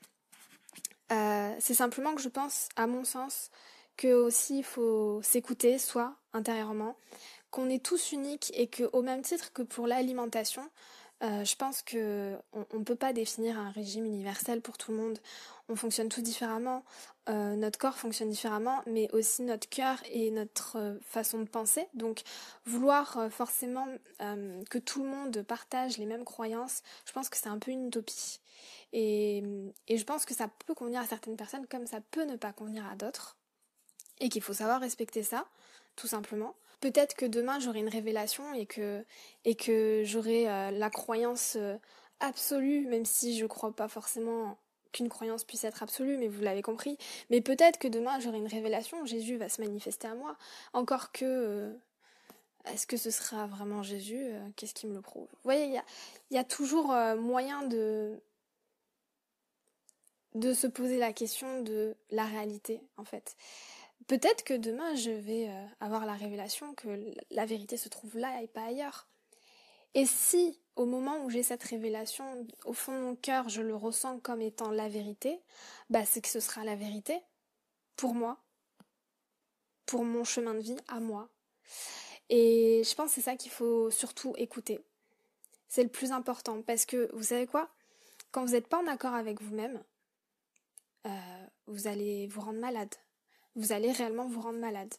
Euh, 1.13 1.53
c'est 1.59 1.75
simplement 1.75 2.15
que 2.15 2.23
je 2.23 2.29
pense, 2.29 2.69
à 2.77 2.87
mon 2.87 3.05
sens, 3.05 3.51
que 3.97 4.13
aussi 4.13 4.59
il 4.59 4.65
faut 4.65 5.21
s'écouter 5.23 5.79
soi 5.79 6.15
intérieurement, 6.33 6.97
qu'on 7.51 7.69
est 7.69 7.85
tous 7.85 8.13
uniques 8.13 8.53
et 8.55 8.69
que 8.69 8.85
au 8.93 9.03
même 9.03 9.23
titre 9.23 9.53
que 9.53 9.63
pour 9.63 9.87
l'alimentation, 9.87 10.69
euh, 11.23 11.45
je 11.45 11.55
pense 11.55 11.83
que 11.83 12.37
on, 12.53 12.79
ne 12.79 12.85
peut 12.85 12.97
pas 12.97 13.13
définir 13.13 13.59
un 13.59 13.71
régime 13.71 14.07
universel 14.07 14.63
pour 14.63 14.79
tout 14.79 14.91
le 14.91 14.97
monde. 14.97 15.19
On 15.69 15.77
fonctionne 15.77 16.09
tous 16.09 16.23
différemment, 16.23 16.83
euh, 17.29 17.55
notre 17.57 17.79
corps 17.79 17.97
fonctionne 17.99 18.31
différemment, 18.31 18.83
mais 18.87 19.11
aussi 19.13 19.43
notre 19.43 19.69
cœur 19.69 19.99
et 20.11 20.31
notre 20.31 20.79
euh, 20.79 20.99
façon 21.03 21.39
de 21.39 21.45
penser. 21.45 21.87
Donc, 21.93 22.23
vouloir 22.65 23.31
forcément 23.31 23.87
que 24.19 24.79
tout 24.79 25.03
le 25.03 25.09
monde 25.09 25.43
partage 25.43 25.99
les 25.99 26.07
mêmes 26.07 26.25
croyances, 26.25 26.83
je 27.07 27.13
pense 27.13 27.29
que 27.29 27.37
c'est 27.37 27.49
un 27.49 27.59
peu 27.59 27.71
une 27.71 27.89
utopie. 27.89 28.41
Et 28.93 29.43
je 29.89 30.05
pense 30.05 30.25
que 30.25 30.35
ça 30.35 30.49
peut 30.67 30.75
convenir 30.75 31.01
à 31.01 31.07
certaines 31.07 31.37
personnes 31.37 31.67
comme 31.67 31.87
ça 31.87 32.01
peut 32.01 32.25
ne 32.25 32.37
pas 32.37 32.53
convenir 32.53 32.87
à 32.87 32.97
d'autres. 32.97 33.37
Et 34.19 34.29
qu'il 34.29 34.43
faut 34.43 34.53
savoir 34.53 34.81
respecter 34.81 35.23
ça, 35.23 35.47
tout 35.97 36.07
simplement 36.07 36.55
peut-être 36.81 37.15
que 37.15 37.27
demain 37.27 37.61
j'aurai 37.61 37.81
une 37.81 37.89
révélation 37.89 38.45
et 38.55 38.67
que, 38.67 39.05
j'aurai 40.05 40.49
euh, 40.49 40.71
la 40.71 40.91
croyance 40.91 41.57
euh, 41.57 41.77
absolue, 42.21 42.87
même 42.87 43.05
si 43.05 43.37
je 43.37 43.45
ne 43.45 43.49
crois 43.49 43.73
pas 43.73 43.89
forcément 43.89 44.59
qu'une 44.93 45.09
croyance 45.09 45.45
puisse 45.45 45.65
être 45.65 45.83
absolue, 45.83 46.17
mais 46.17 46.27
vous 46.27 46.41
l'avez 46.43 46.63
compris. 46.63 46.99
Mais 47.31 47.41
peut-être 47.41 47.79
que 47.79 47.87
demain 47.87 48.19
j'aurai 48.19 48.39
une 48.39 48.49
révélation, 48.49 49.05
Jésus 49.05 49.37
va 49.37 49.49
se 49.49 49.61
manifester 49.61 50.09
à 50.09 50.15
moi. 50.15 50.37
Encore 50.73 51.13
que, 51.13 51.25
euh, 51.25 51.73
est-ce 52.65 52.87
que 52.87 52.97
ce 52.97 53.11
sera 53.11 53.47
vraiment 53.47 53.83
Jésus 53.83 54.33
Qu'est-ce 54.57 54.75
qui 54.75 54.87
me 54.87 54.95
le 54.95 55.01
prouve? 55.01 55.29
Vous 55.31 55.45
voyez, 55.45 55.81
il 56.31 56.35
y 56.35 56.39
a, 56.39 56.45
toujours 56.45 56.95
moyen 57.17 57.63
de 57.63 58.21
se 60.35 60.67
poser 60.67 60.99
la 60.99 61.15
question 61.15 61.63
de 61.63 61.97
la 62.11 62.25
réalité, 62.25 62.83
en 62.99 63.05
fait. 63.05 63.35
Peut-être 64.11 64.43
que 64.43 64.55
demain, 64.55 64.97
je 64.97 65.13
vais 65.13 65.49
euh, 65.49 65.67
avoir 65.79 66.05
la 66.05 66.15
révélation 66.15 66.75
que 66.75 67.15
la 67.31 67.47
vérité 67.47 67.77
se 67.77 67.89
trouve 67.89 68.19
là 68.19 68.43
et 68.43 68.49
pas 68.49 68.65
ailleurs. 68.65 69.07
Et 69.95 70.05
si, 70.05 70.59
au 70.75 70.85
moment 70.85 71.25
où 71.25 71.31
j'ai 71.31 71.45
cette 71.45 71.63
révélation, 71.63 72.45
au 72.65 72.73
fond 72.73 72.93
de 72.93 73.05
mon 73.05 73.15
cœur, 73.15 73.49
je 73.49 73.63
le 73.63 73.77
ressens 73.77 74.19
comme 74.19 74.41
étant 74.41 74.73
la 74.73 74.89
vérité, 74.89 75.39
bah 75.91 76.05
c'est 76.05 76.21
que 76.21 76.29
ce 76.29 76.41
sera 76.41 76.65
la 76.65 76.75
vérité 76.75 77.21
pour 77.95 78.13
moi, 78.15 78.39
pour 79.87 80.03
mon 80.03 80.25
chemin 80.25 80.55
de 80.55 80.61
vie 80.61 80.77
à 80.89 80.99
moi. 80.99 81.29
Et 82.31 82.83
je 82.85 82.95
pense 82.97 83.11
que 83.11 83.15
c'est 83.15 83.21
ça 83.21 83.37
qu'il 83.37 83.53
faut 83.53 83.93
surtout 83.93 84.35
écouter. 84.39 84.81
C'est 85.69 85.85
le 85.85 85.89
plus 85.89 86.11
important 86.11 86.63
parce 86.63 86.85
que 86.85 87.15
vous 87.15 87.23
savez 87.23 87.47
quoi? 87.47 87.69
Quand 88.33 88.45
vous 88.45 88.55
n'êtes 88.55 88.67
pas 88.67 88.83
en 88.83 88.89
accord 88.89 89.15
avec 89.15 89.41
vous-même, 89.41 89.81
euh, 91.07 91.47
vous 91.69 91.87
allez 91.87 92.27
vous 92.27 92.41
rendre 92.41 92.59
malade 92.59 92.93
vous 93.57 93.73
allez 93.73 93.93
réellement 93.93 94.27
vous 94.27 94.41
rendre 94.41 94.59
malade. 94.59 94.95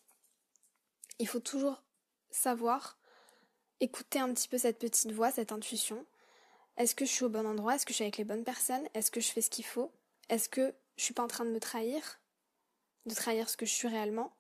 Il 1.19 1.27
faut 1.27 1.39
toujours 1.39 1.81
savoir 2.29 2.97
écouter 3.79 4.19
un 4.19 4.33
petit 4.33 4.47
peu 4.47 4.57
cette 4.57 4.79
petite 4.79 5.11
voix, 5.11 5.31
cette 5.31 5.51
intuition. 5.51 6.05
Est-ce 6.77 6.95
que 6.95 7.05
je 7.05 7.11
suis 7.11 7.25
au 7.25 7.29
bon 7.29 7.45
endroit? 7.45 7.75
Est-ce 7.75 7.85
que 7.85 7.91
je 7.91 7.95
suis 7.95 8.03
avec 8.03 8.17
les 8.17 8.23
bonnes 8.23 8.43
personnes? 8.43 8.87
Est-ce 8.93 9.11
que 9.11 9.21
je 9.21 9.31
fais 9.31 9.41
ce 9.41 9.49
qu'il 9.49 9.65
faut? 9.65 9.91
Est-ce 10.29 10.49
que 10.49 10.73
je 10.97 11.03
suis 11.03 11.13
pas 11.13 11.23
en 11.23 11.27
train 11.27 11.45
de 11.45 11.51
me 11.51 11.59
trahir? 11.59 12.19
De 13.05 13.13
trahir 13.13 13.49
ce 13.49 13.57
que 13.57 13.65
je 13.65 13.73
suis 13.73 13.87
réellement? 13.87 14.31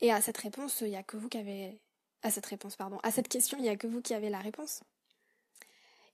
Et 0.00 0.12
à 0.12 0.20
cette 0.20 0.38
réponse, 0.38 0.80
il 0.80 0.94
a 0.94 1.02
que 1.02 1.16
vous 1.16 1.28
avez 1.34 1.80
à 2.22 2.30
cette 2.30 2.46
réponse 2.46 2.76
pardon, 2.76 2.98
à 3.02 3.10
cette 3.10 3.28
question, 3.28 3.58
il 3.58 3.62
n'y 3.62 3.68
a 3.68 3.76
que 3.76 3.86
vous 3.86 4.02
qui 4.02 4.14
avez 4.14 4.30
la 4.30 4.40
réponse. 4.40 4.82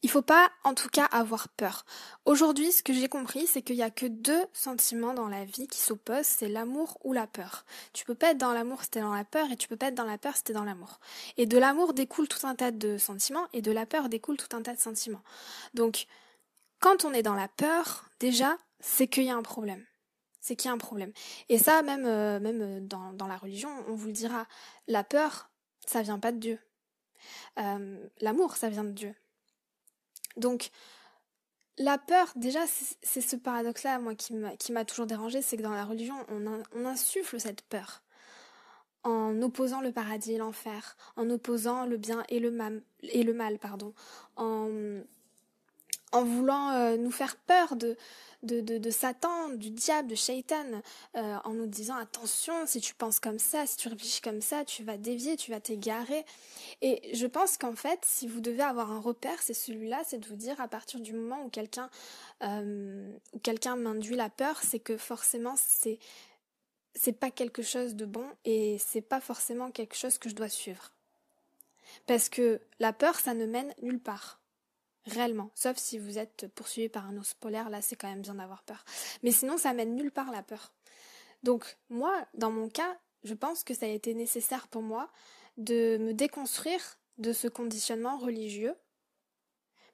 Il 0.06 0.08
faut 0.08 0.22
pas, 0.22 0.52
en 0.62 0.72
tout 0.72 0.88
cas, 0.88 1.06
avoir 1.06 1.48
peur. 1.48 1.84
Aujourd'hui, 2.26 2.70
ce 2.70 2.84
que 2.84 2.92
j'ai 2.92 3.08
compris, 3.08 3.48
c'est 3.48 3.60
qu'il 3.60 3.74
n'y 3.74 3.82
a 3.82 3.90
que 3.90 4.06
deux 4.06 4.46
sentiments 4.52 5.14
dans 5.14 5.26
la 5.26 5.44
vie 5.44 5.66
qui 5.66 5.80
s'opposent, 5.80 6.26
c'est 6.26 6.46
l'amour 6.46 6.96
ou 7.02 7.12
la 7.12 7.26
peur. 7.26 7.64
Tu 7.92 8.04
peux 8.04 8.14
pas 8.14 8.30
être 8.30 8.38
dans 8.38 8.52
l'amour 8.52 8.84
si 8.84 8.90
t'es 8.90 9.00
dans 9.00 9.12
la 9.12 9.24
peur, 9.24 9.50
et 9.50 9.56
tu 9.56 9.66
peux 9.66 9.76
pas 9.76 9.88
être 9.88 9.96
dans 9.96 10.04
la 10.04 10.16
peur 10.16 10.36
si 10.36 10.44
t'es 10.44 10.52
dans 10.52 10.62
l'amour. 10.62 11.00
Et 11.38 11.46
de 11.46 11.58
l'amour 11.58 11.92
découle 11.92 12.28
tout 12.28 12.46
un 12.46 12.54
tas 12.54 12.70
de 12.70 12.98
sentiments, 12.98 13.48
et 13.52 13.62
de 13.62 13.72
la 13.72 13.84
peur 13.84 14.08
découle 14.08 14.36
tout 14.36 14.56
un 14.56 14.62
tas 14.62 14.74
de 14.74 14.78
sentiments. 14.78 15.24
Donc, 15.74 16.06
quand 16.78 17.04
on 17.04 17.12
est 17.12 17.24
dans 17.24 17.34
la 17.34 17.48
peur, 17.48 18.04
déjà, 18.20 18.56
c'est 18.78 19.08
qu'il 19.08 19.24
y 19.24 19.30
a 19.30 19.34
un 19.34 19.42
problème. 19.42 19.84
C'est 20.40 20.54
qu'il 20.54 20.68
y 20.68 20.70
a 20.70 20.74
un 20.74 20.78
problème. 20.78 21.10
Et 21.48 21.58
ça, 21.58 21.82
même, 21.82 22.06
euh, 22.06 22.38
même 22.38 22.62
euh, 22.62 22.80
dans, 22.80 23.26
la 23.26 23.38
religion, 23.38 23.70
on 23.88 23.96
vous 23.96 24.06
le 24.06 24.12
dira, 24.12 24.46
la 24.86 25.02
peur, 25.02 25.50
ça 25.84 26.02
vient 26.02 26.20
pas 26.20 26.30
de 26.30 26.38
Dieu. 26.38 26.60
Euh, 27.58 28.06
l'amour, 28.20 28.54
ça 28.54 28.68
vient 28.68 28.84
de 28.84 28.92
Dieu. 28.92 29.12
Donc, 30.36 30.70
la 31.78 31.98
peur, 31.98 32.32
déjà, 32.36 32.60
c'est 33.02 33.20
ce 33.20 33.36
paradoxe-là, 33.36 33.98
moi, 33.98 34.14
qui 34.14 34.72
m'a 34.72 34.84
toujours 34.84 35.06
dérangé, 35.06 35.42
c'est 35.42 35.56
que 35.56 35.62
dans 35.62 35.74
la 35.74 35.84
religion, 35.84 36.14
on, 36.30 36.84
insuffle 36.84 37.38
cette 37.38 37.62
peur 37.62 38.02
en 39.04 39.40
opposant 39.40 39.80
le 39.80 39.92
paradis 39.92 40.32
et 40.32 40.38
l'enfer, 40.38 40.96
en 41.14 41.30
opposant 41.30 41.86
le 41.86 41.96
bien 41.96 42.24
et 42.28 42.40
le 42.40 42.82
et 43.02 43.22
le 43.22 43.34
mal 43.34 43.58
pardon, 43.58 43.94
en, 44.34 44.68
en 46.12 46.24
voulant 46.24 46.70
euh, 46.70 46.96
nous 46.96 47.10
faire 47.10 47.36
peur 47.36 47.76
de, 47.76 47.96
de, 48.42 48.60
de, 48.60 48.90
Satan, 48.90 49.50
du 49.50 49.70
diable, 49.70 50.08
de 50.08 50.14
Shaitan, 50.14 50.64
euh, 51.16 51.36
en 51.44 51.52
nous 51.52 51.66
disant 51.66 51.96
attention, 51.96 52.66
si 52.66 52.80
tu 52.80 52.94
penses 52.94 53.18
comme 53.20 53.38
ça, 53.38 53.66
si 53.66 53.76
tu 53.76 53.88
réfléchis 53.88 54.20
comme 54.20 54.40
ça, 54.40 54.64
tu 54.64 54.84
vas 54.84 54.96
dévier, 54.96 55.36
tu 55.36 55.50
vas 55.50 55.60
t'égarer. 55.60 56.24
Et 56.82 57.14
je 57.14 57.26
pense 57.26 57.56
qu'en 57.58 57.74
fait, 57.74 58.00
si 58.04 58.28
vous 58.28 58.40
devez 58.40 58.62
avoir 58.62 58.92
un 58.92 59.00
repère, 59.00 59.42
c'est 59.42 59.54
celui-là, 59.54 60.02
c'est 60.06 60.18
de 60.18 60.26
vous 60.26 60.36
dire 60.36 60.60
à 60.60 60.68
partir 60.68 61.00
du 61.00 61.12
moment 61.12 61.44
où 61.44 61.48
quelqu'un 61.48 61.90
euh, 62.42 63.10
quelqu'un 63.42 63.76
m'induit 63.76 64.16
la 64.16 64.30
peur, 64.30 64.60
c'est 64.62 64.80
que 64.80 64.96
forcément 64.96 65.54
c'est 65.56 65.98
c'est 66.94 67.12
pas 67.12 67.30
quelque 67.30 67.62
chose 67.62 67.94
de 67.94 68.06
bon 68.06 68.26
et 68.44 68.78
c'est 68.78 69.02
pas 69.02 69.20
forcément 69.20 69.70
quelque 69.70 69.96
chose 69.96 70.18
que 70.18 70.28
je 70.28 70.34
dois 70.34 70.48
suivre. 70.48 70.92
Parce 72.06 72.28
que 72.28 72.60
la 72.78 72.92
peur, 72.92 73.16
ça 73.16 73.34
ne 73.34 73.46
mène 73.46 73.74
nulle 73.82 74.00
part 74.00 74.40
réellement. 75.06 75.50
Sauf 75.54 75.76
si 75.76 75.98
vous 75.98 76.18
êtes 76.18 76.46
poursuivi 76.54 76.88
par 76.88 77.06
un 77.06 77.16
ours 77.16 77.34
polaire, 77.34 77.70
là 77.70 77.82
c'est 77.82 77.96
quand 77.96 78.08
même 78.08 78.22
bien 78.22 78.34
d'avoir 78.34 78.62
peur. 78.62 78.84
Mais 79.22 79.32
sinon 79.32 79.56
ça 79.56 79.72
mène 79.72 79.94
nulle 79.94 80.10
part 80.10 80.30
la 80.30 80.42
peur. 80.42 80.72
Donc 81.42 81.76
moi, 81.88 82.26
dans 82.34 82.50
mon 82.50 82.68
cas, 82.68 82.98
je 83.24 83.34
pense 83.34 83.64
que 83.64 83.74
ça 83.74 83.86
a 83.86 83.90
été 83.90 84.14
nécessaire 84.14 84.68
pour 84.68 84.82
moi 84.82 85.10
de 85.56 85.96
me 85.98 86.12
déconstruire 86.12 86.98
de 87.18 87.32
ce 87.32 87.48
conditionnement 87.48 88.18
religieux. 88.18 88.74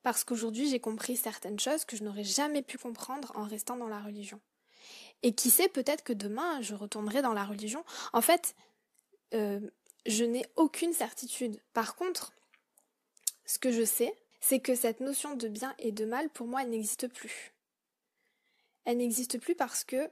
Parce 0.02 0.24
qu'aujourd'hui 0.24 0.68
j'ai 0.68 0.80
compris 0.80 1.16
certaines 1.16 1.60
choses 1.60 1.84
que 1.84 1.96
je 1.96 2.04
n'aurais 2.04 2.24
jamais 2.24 2.62
pu 2.62 2.78
comprendre 2.78 3.32
en 3.34 3.44
restant 3.44 3.76
dans 3.76 3.88
la 3.88 4.00
religion. 4.00 4.40
Et 5.22 5.34
qui 5.34 5.50
sait, 5.50 5.68
peut-être 5.68 6.02
que 6.02 6.12
demain 6.12 6.60
je 6.62 6.74
retournerai 6.74 7.22
dans 7.22 7.32
la 7.32 7.44
religion. 7.44 7.84
En 8.12 8.20
fait, 8.20 8.56
euh, 9.34 9.60
je 10.06 10.24
n'ai 10.24 10.44
aucune 10.56 10.92
certitude. 10.92 11.60
Par 11.72 11.94
contre, 11.94 12.32
ce 13.46 13.58
que 13.58 13.70
je 13.70 13.84
sais, 13.84 14.14
c'est 14.43 14.59
que 14.59 14.74
cette 14.74 14.99
notion 14.99 15.36
de 15.36 15.47
bien 15.47 15.72
et 15.78 15.93
de 15.93 16.05
mal, 16.05 16.28
pour 16.28 16.49
moi, 16.49 16.62
elle 16.62 16.70
n'existe 16.70 17.07
plus. 17.07 17.55
Elle 18.84 18.99
n'existe 18.99 19.38
plus 19.38 19.55
parce 19.55 19.84
que... 19.84 20.11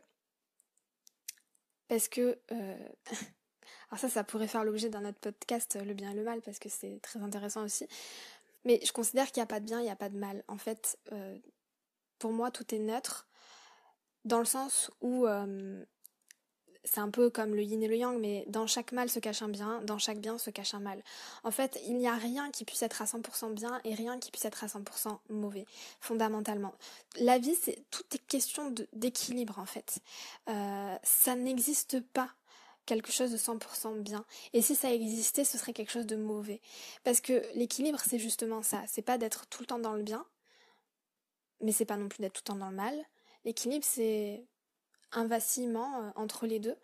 Parce 1.88 2.08
que... 2.08 2.38
Euh, 2.52 2.88
alors 3.90 3.98
ça, 3.98 4.08
ça 4.08 4.22
pourrait 4.22 4.46
faire 4.46 4.62
l'objet 4.62 4.88
d'un 4.88 5.04
autre 5.04 5.18
podcast, 5.18 5.76
le 5.84 5.94
bien 5.94 6.12
et 6.12 6.14
le 6.14 6.22
mal, 6.22 6.40
parce 6.42 6.60
que 6.60 6.68
c'est 6.68 7.00
très 7.02 7.20
intéressant 7.20 7.64
aussi. 7.64 7.88
Mais 8.64 8.78
je 8.84 8.92
considère 8.92 9.32
qu'il 9.32 9.40
n'y 9.40 9.44
a 9.44 9.46
pas 9.46 9.58
de 9.58 9.66
bien, 9.66 9.80
il 9.80 9.84
n'y 9.84 9.90
a 9.90 9.96
pas 9.96 10.08
de 10.08 10.16
mal. 10.16 10.44
En 10.46 10.58
fait, 10.58 10.96
euh, 11.10 11.36
pour 12.20 12.32
moi, 12.32 12.52
tout 12.52 12.72
est 12.72 12.78
neutre, 12.78 13.26
dans 14.24 14.38
le 14.38 14.44
sens 14.44 14.92
où 15.00 15.26
euh, 15.26 15.84
c'est 16.84 17.00
un 17.00 17.10
peu 17.10 17.30
comme 17.30 17.54
le 17.54 17.62
yin 17.62 17.82
et 17.82 17.88
le 17.88 17.96
yang, 17.96 18.18
mais 18.18 18.44
dans 18.48 18.66
chaque 18.66 18.92
mal 18.92 19.08
se 19.10 19.18
cache 19.18 19.42
un 19.42 19.48
bien, 19.48 19.80
dans 19.82 19.98
chaque 19.98 20.18
bien 20.18 20.38
se 20.38 20.50
cache 20.50 20.74
un 20.74 20.80
mal. 20.80 21.02
En 21.44 21.50
fait, 21.50 21.80
il 21.86 21.96
n'y 21.96 22.08
a 22.08 22.14
rien 22.14 22.50
qui 22.50 22.64
puisse 22.64 22.82
être 22.82 23.02
à 23.02 23.04
100% 23.04 23.52
bien 23.52 23.80
et 23.84 23.94
rien 23.94 24.18
qui 24.18 24.30
puisse 24.30 24.44
être 24.44 24.64
à 24.64 24.66
100% 24.66 25.18
mauvais, 25.28 25.66
fondamentalement. 26.00 26.74
La 27.18 27.38
vie, 27.38 27.54
c'est 27.54 27.84
tout 27.90 28.04
est 28.12 28.26
question 28.26 28.74
d'équilibre, 28.92 29.58
en 29.58 29.66
fait. 29.66 30.00
Euh, 30.48 30.96
ça 31.02 31.34
n'existe 31.36 32.00
pas 32.00 32.30
quelque 32.86 33.12
chose 33.12 33.30
de 33.30 33.36
100% 33.36 34.00
bien. 34.00 34.24
Et 34.52 34.62
si 34.62 34.74
ça 34.74 34.92
existait, 34.92 35.44
ce 35.44 35.58
serait 35.58 35.72
quelque 35.72 35.92
chose 35.92 36.06
de 36.06 36.16
mauvais. 36.16 36.60
Parce 37.04 37.20
que 37.20 37.42
l'équilibre, 37.54 38.00
c'est 38.04 38.18
justement 38.18 38.62
ça. 38.62 38.82
C'est 38.88 39.02
pas 39.02 39.18
d'être 39.18 39.46
tout 39.46 39.62
le 39.62 39.66
temps 39.66 39.78
dans 39.78 39.94
le 39.94 40.02
bien, 40.02 40.24
mais 41.60 41.72
c'est 41.72 41.84
pas 41.84 41.96
non 41.96 42.08
plus 42.08 42.22
d'être 42.22 42.32
tout 42.32 42.42
le 42.46 42.52
temps 42.52 42.58
dans 42.58 42.70
le 42.70 42.76
mal. 42.76 42.98
L'équilibre, 43.44 43.84
c'est 43.88 44.44
un 45.12 45.26
vacillement 45.26 46.02
euh, 46.02 46.10
entre 46.16 46.46
les 46.46 46.58
deux. 46.58 46.76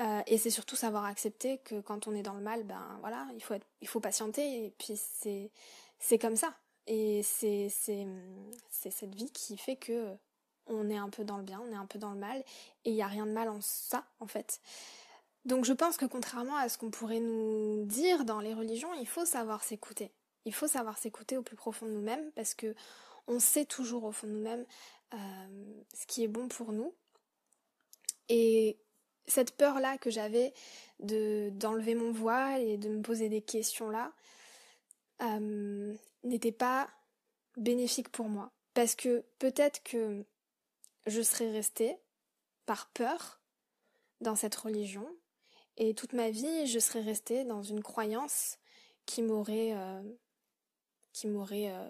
Euh, 0.00 0.20
et 0.26 0.38
c'est 0.38 0.50
surtout 0.50 0.76
savoir 0.76 1.04
accepter 1.04 1.58
que 1.58 1.80
quand 1.80 2.06
on 2.06 2.14
est 2.14 2.22
dans 2.22 2.34
le 2.34 2.40
mal, 2.40 2.62
ben 2.64 2.98
voilà, 3.00 3.26
il 3.34 3.42
faut, 3.42 3.54
il 3.80 3.88
faut 3.88 4.00
patienter 4.00 4.66
et 4.66 4.74
puis 4.78 4.96
c'est, 4.96 6.18
comme 6.18 6.36
ça. 6.36 6.54
Et 6.86 7.22
c'est, 7.22 7.68
c'est, 7.68 8.06
c'est 8.70 8.90
cette 8.90 9.14
vie 9.14 9.30
qui 9.30 9.56
fait 9.56 9.76
que 9.76 10.16
on 10.66 10.88
est 10.90 10.96
un 10.96 11.08
peu 11.08 11.24
dans 11.24 11.38
le 11.38 11.42
bien, 11.42 11.60
on 11.66 11.72
est 11.72 11.76
un 11.76 11.86
peu 11.86 11.98
dans 11.98 12.12
le 12.12 12.18
mal 12.18 12.44
et 12.84 12.90
il 12.90 12.94
n'y 12.94 13.02
a 13.02 13.06
rien 13.06 13.26
de 13.26 13.32
mal 13.32 13.48
en 13.48 13.60
ça 13.60 14.04
en 14.20 14.26
fait. 14.26 14.60
Donc 15.44 15.64
je 15.64 15.72
pense 15.72 15.96
que 15.96 16.04
contrairement 16.04 16.56
à 16.56 16.68
ce 16.68 16.78
qu'on 16.78 16.90
pourrait 16.90 17.20
nous 17.20 17.84
dire 17.86 18.24
dans 18.24 18.40
les 18.40 18.54
religions, 18.54 18.92
il 18.94 19.06
faut 19.06 19.24
savoir 19.24 19.64
s'écouter. 19.64 20.12
Il 20.44 20.54
faut 20.54 20.68
savoir 20.68 20.98
s'écouter 20.98 21.36
au 21.36 21.42
plus 21.42 21.56
profond 21.56 21.86
de 21.86 21.92
nous-mêmes 21.92 22.30
parce 22.32 22.54
que 22.54 22.74
on 23.26 23.40
sait 23.40 23.64
toujours 23.64 24.04
au 24.04 24.12
fond 24.12 24.26
de 24.26 24.32
nous-mêmes 24.32 24.64
euh, 25.14 25.16
ce 25.94 26.06
qui 26.06 26.22
est 26.22 26.28
bon 26.28 26.48
pour 26.48 26.72
nous 26.72 26.94
et 28.28 28.78
cette 29.26 29.56
peur-là 29.56 29.98
que 29.98 30.10
j'avais 30.10 30.52
de 31.00 31.50
d'enlever 31.52 31.94
mon 31.94 32.12
voile 32.12 32.62
et 32.62 32.76
de 32.76 32.88
me 32.88 33.02
poser 33.02 33.28
des 33.28 33.42
questions-là 33.42 34.12
euh, 35.22 35.94
n'était 36.24 36.52
pas 36.52 36.90
bénéfique 37.56 38.08
pour 38.10 38.28
moi. 38.28 38.52
Parce 38.74 38.94
que 38.94 39.24
peut-être 39.38 39.82
que 39.82 40.24
je 41.06 41.22
serais 41.22 41.50
restée 41.50 41.96
par 42.66 42.90
peur 42.90 43.40
dans 44.20 44.36
cette 44.36 44.54
religion 44.54 45.08
et 45.76 45.94
toute 45.94 46.12
ma 46.12 46.30
vie 46.30 46.66
je 46.66 46.78
serais 46.78 47.00
restée 47.00 47.44
dans 47.44 47.62
une 47.62 47.82
croyance 47.82 48.58
qui 49.06 49.22
m'aurait 49.22 49.72
euh, 49.74 50.02
qui 51.12 51.28
m'aurait 51.28 51.70
euh, 51.70 51.88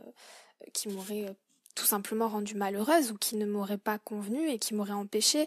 qui 0.72 0.89
m'aurait 0.89 1.34
tout 1.78 1.86
simplement 1.86 2.28
rendue 2.28 2.54
malheureuse 2.54 3.12
ou 3.12 3.16
qui 3.16 3.36
ne 3.36 3.46
m'aurait 3.46 3.78
pas 3.78 3.98
convenu 3.98 4.48
et 4.48 4.58
qui 4.58 4.74
m'aurait 4.74 4.92
empêché 4.92 5.46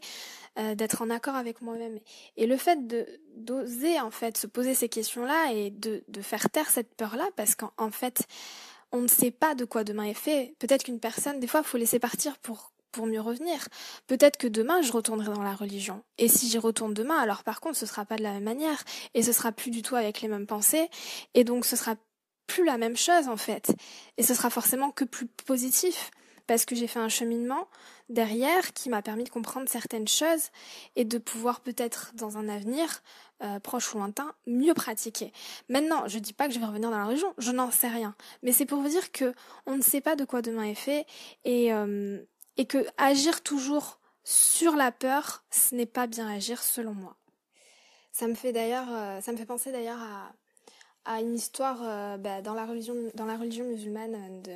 euh, 0.58 0.76
d'être 0.76 1.02
en 1.02 1.10
accord 1.10 1.36
avec 1.36 1.62
moi-même. 1.62 2.00
Et 2.38 2.48
le 2.48 2.58
fait 2.58 2.88
de 2.88 3.06
d'oser 3.36 4.00
en 4.00 4.12
fait 4.12 4.38
se 4.38 4.48
poser 4.48 4.74
ces 4.74 4.90
questions-là 4.90 5.54
et 5.54 5.70
de, 5.70 6.04
de 6.08 6.22
faire 6.22 6.50
taire 6.50 6.70
cette 6.70 6.94
peur-là, 6.96 7.30
parce 7.36 7.56
qu'en 7.56 7.92
fait, 7.92 8.26
on 8.92 9.02
ne 9.02 9.08
sait 9.08 9.32
pas 9.32 9.56
de 9.56 9.66
quoi 9.66 9.84
demain 9.84 10.04
est 10.04 10.14
fait. 10.14 10.54
Peut-être 10.60 10.84
qu'une 10.84 11.00
personne, 11.00 11.40
des 11.40 11.48
fois, 11.48 11.64
faut 11.64 11.78
laisser 11.78 12.00
partir 12.00 12.38
pour 12.40 12.72
pour 12.92 13.06
mieux 13.06 13.22
revenir. 13.22 13.70
Peut-être 14.08 14.36
que 14.38 14.48
demain 14.48 14.82
je 14.82 14.92
retournerai 14.92 15.34
dans 15.34 15.44
la 15.44 15.56
religion. 15.56 16.04
Et 16.18 16.28
si 16.28 16.50
j'y 16.50 16.58
retourne 16.58 16.94
demain, 16.94 17.18
alors 17.18 17.44
par 17.44 17.62
contre 17.62 17.78
ce 17.78 17.86
sera 17.86 18.04
pas 18.06 18.18
de 18.18 18.24
la 18.24 18.34
même 18.34 18.44
manière 18.44 18.84
et 19.14 19.24
ce 19.24 19.32
sera 19.32 19.54
plus 19.54 19.72
du 19.72 19.82
tout 19.82 19.96
avec 19.96 20.22
les 20.22 20.28
mêmes 20.28 20.46
pensées 20.46 20.90
et 21.34 21.46
donc 21.46 21.66
ce 21.66 21.78
sera 21.78 21.96
plus 22.48 22.66
la 22.66 22.78
même 22.78 22.98
chose 22.98 23.30
en 23.30 23.38
fait. 23.38 23.74
Et 24.18 24.24
ce 24.24 24.34
sera 24.34 24.50
forcément 24.50 24.92
que 24.92 25.06
plus 25.06 25.28
positif 25.28 26.12
parce 26.52 26.66
que 26.66 26.76
j'ai 26.76 26.88
fait 26.88 27.00
un 27.00 27.08
cheminement 27.08 27.70
derrière 28.10 28.74
qui 28.74 28.90
m'a 28.90 29.02
permis 29.02 29.24
de 29.24 29.30
comprendre 29.30 29.70
certaines 29.70 30.10
choses 30.10 30.50
et 30.98 31.06
de 31.06 31.18
pouvoir 31.18 31.62
peut-être 31.62 32.12
dans 32.14 32.38
un 32.38 32.50
avenir 32.50 33.04
euh, 33.42 33.62
proche 33.62 33.94
ou 33.94 34.00
lointain 34.00 34.36
mieux 34.48 34.74
pratiquer. 34.74 35.32
Maintenant, 35.70 36.10
je 36.10 36.20
dis 36.20 36.34
pas 36.34 36.50
que 36.50 36.54
je 36.54 36.60
vais 36.60 36.66
revenir 36.66 36.92
dans 36.92 36.98
la 36.98 37.06
religion, 37.06 37.34
je 37.38 37.52
n'en 37.52 37.72
sais 37.72 37.88
rien, 37.88 38.16
mais 38.44 38.52
c'est 38.52 38.66
pour 38.66 38.82
vous 38.82 38.90
dire 38.90 39.14
que 39.14 39.34
on 39.66 39.78
ne 39.78 39.82
sait 39.82 40.02
pas 40.02 40.18
de 40.18 40.26
quoi 40.26 40.42
demain 40.42 40.66
est 40.66 40.76
fait 40.76 41.06
et 41.46 41.72
euh, 41.72 42.20
et 42.58 42.66
que 42.66 42.86
agir 42.98 43.44
toujours 43.44 44.02
sur 44.26 44.76
la 44.76 44.92
peur, 44.92 45.46
ce 45.52 45.74
n'est 45.74 45.86
pas 45.86 46.06
bien 46.06 46.28
agir 46.28 46.62
selon 46.62 46.94
moi. 46.94 47.16
Ça 48.12 48.28
me 48.28 48.36
fait 48.36 48.52
d'ailleurs, 48.52 48.92
euh, 48.92 49.22
ça 49.22 49.32
me 49.32 49.38
fait 49.38 49.46
penser 49.46 49.72
d'ailleurs 49.72 50.02
à 50.02 50.34
à 51.06 51.22
une 51.22 51.34
histoire 51.34 51.80
euh, 51.82 52.18
bah, 52.18 52.42
dans, 52.42 52.54
la 52.54 52.66
religion, 52.66 52.96
dans 53.16 53.26
la 53.26 53.38
religion 53.38 53.66
musulmane 53.66 54.42
de 54.42 54.52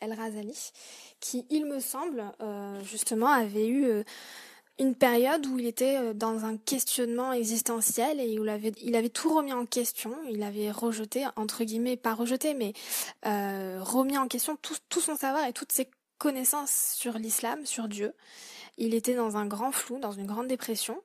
El 0.00 0.12
Razali, 0.12 0.72
qui, 1.20 1.46
il 1.50 1.66
me 1.66 1.80
semble, 1.80 2.24
euh, 2.40 2.82
justement, 2.84 3.28
avait 3.28 3.66
eu 3.66 3.84
euh, 3.86 4.02
une 4.78 4.94
période 4.94 5.46
où 5.46 5.58
il 5.58 5.66
était 5.66 6.14
dans 6.14 6.44
un 6.44 6.56
questionnement 6.56 7.32
existentiel 7.32 8.18
et 8.18 8.38
où 8.38 8.44
il 8.44 8.50
avait, 8.50 8.72
il 8.82 8.96
avait 8.96 9.08
tout 9.08 9.32
remis 9.32 9.52
en 9.52 9.66
question, 9.66 10.12
il 10.28 10.42
avait 10.42 10.72
rejeté, 10.72 11.26
entre 11.36 11.62
guillemets, 11.62 11.96
pas 11.96 12.12
rejeté, 12.12 12.54
mais 12.54 12.72
remis 13.22 14.18
en 14.18 14.26
question 14.26 14.56
tout, 14.56 14.74
tout 14.88 15.00
son 15.00 15.14
savoir 15.14 15.46
et 15.46 15.52
toutes 15.52 15.70
ses 15.70 15.88
connaissances 16.18 16.94
sur 16.96 17.18
l'islam, 17.18 17.64
sur 17.66 17.86
Dieu. 17.86 18.14
Il 18.76 18.94
était 18.94 19.14
dans 19.14 19.36
un 19.36 19.46
grand 19.46 19.70
flou, 19.70 20.00
dans 20.00 20.10
une 20.10 20.26
grande 20.26 20.48
dépression, 20.48 21.00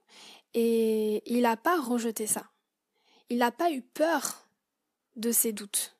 et 0.55 1.21
il 1.31 1.41
n'a 1.41 1.55
pas 1.55 1.79
rejeté 1.79 2.25
ça. 2.25 2.45
Il 3.29 3.37
n'a 3.37 3.51
pas 3.51 3.71
eu 3.71 3.83
peur 3.83 4.48
de 5.19 5.31
ses 5.31 5.53
doutes. 5.53 5.95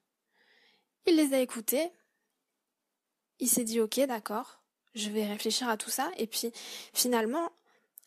Il 1.06 1.16
les 1.16 1.34
a 1.34 1.40
écoutés, 1.40 1.92
il 3.40 3.48
s'est 3.48 3.64
dit 3.64 3.80
ok 3.80 4.00
d'accord, 4.08 4.62
je 4.96 5.10
vais 5.10 5.26
réfléchir 5.26 5.70
à 5.70 5.78
tout 5.78 5.90
ça, 5.90 6.12
et 6.18 6.28
puis 6.28 6.52
finalement, 6.94 7.52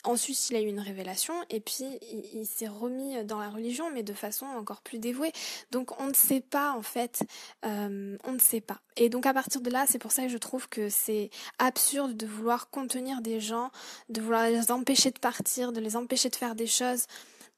ensuite 0.04 0.50
il 0.50 0.56
a 0.56 0.60
eu 0.60 0.66
une 0.66 0.80
révélation, 0.80 1.34
et 1.50 1.60
puis 1.60 1.84
il, 2.32 2.46
s'est 2.46 2.68
remis 2.68 3.24
dans 3.24 3.38
la 3.38 3.50
religion, 3.50 3.90
mais 3.92 4.02
de 4.02 4.12
façon 4.12 4.46
encore 4.46 4.82
plus 4.82 4.98
dévouée. 4.98 5.32
Donc 5.70 5.98
on 6.00 6.06
ne 6.06 6.14
sait 6.14 6.40
pas 6.40 6.72
en 6.72 6.82
fait, 6.82 7.24
euh, 7.64 8.16
on 8.24 8.32
ne 8.32 8.38
sait 8.38 8.60
pas. 8.60 8.80
Et 8.96 9.08
donc 9.08 9.26
à 9.26 9.34
partir 9.34 9.60
de 9.60 9.70
là, 9.70 9.84
c'est 9.88 9.98
pour 9.98 10.12
ça 10.12 10.22
que 10.22 10.28
je 10.28 10.38
trouve 10.38 10.68
que 10.68 10.88
c'est 10.88 11.30
absurde 11.58 12.16
de 12.16 12.26
vouloir 12.26 12.70
contenir 12.70 13.20
des 13.20 13.40
gens, 13.40 13.70
de 14.08 14.20
vouloir 14.20 14.48
les 14.48 14.70
empêcher 14.70 15.10
de 15.10 15.18
partir, 15.18 15.72
de 15.72 15.80
les 15.80 15.96
empêcher 15.96 16.28
de 16.28 16.36
faire 16.36 16.54
des 16.54 16.66
choses 16.66 17.06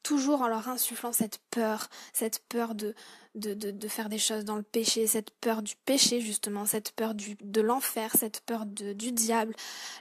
toujours 0.05 0.43
en 0.43 0.49
leur 0.49 0.69
insufflant 0.69 1.13
cette 1.13 1.41
peur, 1.51 1.89
cette 2.13 2.39
peur 2.49 2.77
de, 2.77 2.95
de, 3.35 3.55
de, 3.55 3.89
faire 3.89 4.09
des 4.09 4.19
choses 4.19 4.45
dans 4.45 4.55
le 4.55 4.63
péché, 4.63 5.09
cette 5.09 5.31
peur 5.31 5.63
du 5.63 5.75
péché 5.75 6.21
justement, 6.21 6.67
cette 6.67 6.93
peur 6.93 7.15
du, 7.15 7.37
de 7.41 7.61
l'enfer, 7.61 8.13
cette 8.17 8.41
peur 8.43 8.67
de, 8.67 8.93
du 8.93 9.11
diable, 9.11 9.57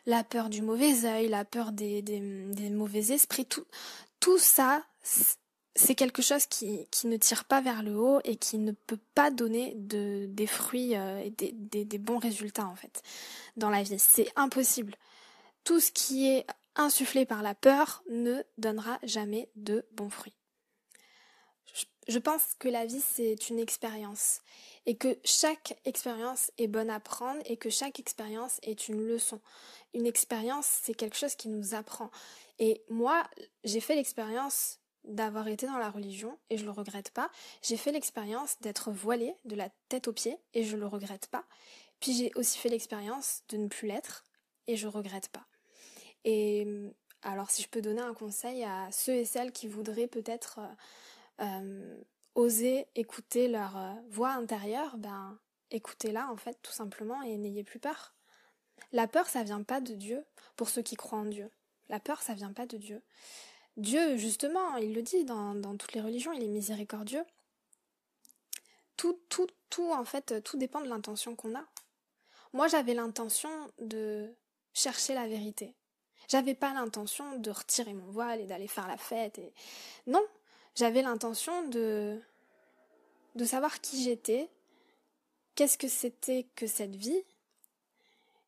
la 0.06 0.24
peur 0.24 0.50
du 0.50 0.62
mauvais 0.62 1.06
œil, 1.06 1.30
la 1.30 1.46
peur 1.46 1.72
des, 1.72 2.04
des, 2.04 2.20
des 2.20 2.70
mauvais 2.70 3.12
esprits, 3.12 3.46
tout, 3.46 3.66
tout 4.20 4.38
ça, 4.38 4.84
c'est 5.76 5.96
quelque 5.96 6.22
chose 6.22 6.46
qui, 6.46 6.86
qui 6.92 7.08
ne 7.08 7.18
tire 7.18 7.46
pas 7.46 7.62
vers 7.62 7.82
le 7.82 7.98
haut 7.98 8.20
et 8.26 8.36
qui 8.36 8.58
ne 8.58 8.74
peut 8.74 9.00
pas 9.16 9.32
donner 9.32 9.74
de, 9.78 10.28
des 10.28 10.48
fruits 10.48 10.96
euh, 10.96 11.20
et 11.20 11.32
des, 11.32 11.54
des, 11.54 11.86
des 11.86 11.98
bons 11.98 12.20
résultats 12.20 12.68
en 12.68 12.76
fait 12.76 13.02
dans 13.58 13.70
la 13.70 13.84
vie. 13.84 13.98
C'est 13.98 14.28
impossible. 14.36 14.96
Tout 15.64 15.80
ce 15.80 15.92
qui 15.92 16.28
est 16.28 16.46
insufflé 16.76 17.26
par 17.26 17.42
la 17.42 17.56
peur 17.56 18.04
ne 18.10 18.44
donnera 18.58 19.00
jamais 19.04 19.50
de 19.56 19.86
bons 19.92 20.10
fruits. 20.10 20.36
Je 22.08 22.20
pense 22.20 22.56
que 22.60 22.68
la 22.68 22.86
vie 22.86 23.02
c'est 23.02 23.50
une 23.50 23.60
expérience 23.60 24.42
et 24.86 24.98
que 24.98 25.18
chaque 25.24 25.80
expérience 25.86 26.52
est 26.58 26.68
bonne 26.68 26.90
à 26.90 27.00
prendre 27.00 27.42
et 27.46 27.56
que 27.56 27.70
chaque 27.70 28.00
expérience 28.00 28.60
est 28.64 28.90
une 28.90 29.08
leçon. 29.08 29.40
Une 29.94 30.06
expérience 30.06 30.68
c'est 30.84 30.94
quelque 30.94 31.16
chose 31.16 31.36
qui 31.36 31.48
nous 31.48 31.76
apprend. 31.76 32.12
Et 32.60 32.84
moi 32.90 33.24
j'ai 33.64 33.80
fait 33.80 33.96
l'expérience 33.96 34.80
d'avoir 35.06 35.48
été 35.48 35.66
dans 35.66 35.78
la 35.78 35.90
religion 35.90 36.38
et 36.50 36.58
je 36.58 36.66
le 36.66 36.72
regrette 36.72 37.12
pas. 37.12 37.30
J'ai 37.62 37.78
fait 37.78 37.92
l'expérience 37.92 38.60
d'être 38.60 38.92
voilée 38.92 39.36
de 39.46 39.56
la 39.56 39.70
tête 39.88 40.08
aux 40.10 40.14
pieds 40.14 40.38
et 40.54 40.64
je 40.64 40.76
le 40.76 40.88
regrette 40.88 41.28
pas. 41.28 41.46
Puis 42.02 42.14
j'ai 42.14 42.32
aussi 42.36 42.58
fait 42.58 42.70
l'expérience 42.70 43.44
de 43.48 43.58
ne 43.58 43.68
plus 43.68 43.88
l'être 43.88 44.26
et 44.68 44.76
je 44.76 44.88
regrette 44.88 45.30
pas. 45.30 45.46
Et 46.26 46.68
alors 47.22 47.50
si 47.50 47.62
je 47.62 47.70
peux 47.70 47.82
donner 47.82 48.02
un 48.02 48.14
conseil 48.14 48.64
à 48.64 48.92
ceux 48.92 49.14
et 49.14 49.26
celles 49.26 49.52
qui 49.52 49.68
voudraient 49.68 50.08
peut-être 50.08 50.60
euh, 50.60 51.46
euh, 51.46 52.02
oser 52.36 52.86
écouter 52.96 53.48
leur 53.48 53.78
euh, 53.78 53.94
voix 54.10 54.32
intérieure, 54.32 54.98
ben 54.98 55.38
écoutez-la 55.72 56.30
en 56.30 56.38
fait 56.38 56.58
tout 56.62 56.72
simplement 56.72 57.22
et 57.22 57.38
n'ayez 57.38 57.64
plus 57.64 57.80
peur. 57.80 58.14
La 58.92 59.08
peur 59.08 59.28
ça 59.28 59.44
vient 59.44 59.64
pas 59.64 59.82
de 59.82 59.94
Dieu 59.94 60.26
pour 60.56 60.70
ceux 60.70 60.82
qui 60.82 60.96
croient 60.96 61.20
en 61.20 61.26
Dieu. 61.26 61.50
La 61.90 62.00
peur 62.00 62.22
ça 62.22 62.34
vient 62.34 62.54
pas 62.54 62.66
de 62.66 62.78
Dieu. 62.78 63.02
Dieu, 63.78 64.18
justement, 64.18 64.76
il 64.78 64.94
le 64.94 65.02
dit 65.02 65.26
dans, 65.26 65.78
toutes 65.78 65.94
les 65.94 66.02
religions, 66.02 66.32
il 66.32 66.44
est 66.44 66.48
miséricordieux. 66.48 67.26
Tout, 68.98 69.20
tout, 69.30 69.48
tout, 69.72 69.92
en 69.92 70.06
fait, 70.06 70.44
tout 70.44 70.58
dépend 70.58 70.82
de 70.82 70.88
l'intention 70.88 71.36
qu'on 71.36 71.56
a. 71.56 71.66
Moi, 72.54 72.68
j'avais 72.68 72.94
l'intention 72.94 73.50
de 73.80 74.32
chercher 74.74 75.16
la 75.16 75.28
vérité. 75.28 75.76
J'avais 76.30 76.56
pas 76.56 76.74
l'intention 76.74 77.38
de 77.38 77.52
retirer 77.52 77.94
mon 77.94 78.12
voile 78.12 78.42
et 78.42 78.46
d'aller 78.46 78.68
faire 78.68 78.88
la 78.88 78.98
fête. 78.98 79.40
Et... 79.40 79.54
Non, 80.08 80.24
j'avais 80.76 81.02
l'intention 81.02 81.68
de 81.70 82.20
de 83.36 83.46
savoir 83.46 83.82
qui 83.82 84.04
j'étais, 84.04 84.50
qu'est-ce 85.56 85.78
que 85.78 85.88
c'était 85.88 86.46
que 86.56 86.68
cette 86.68 86.96
vie 86.96 87.24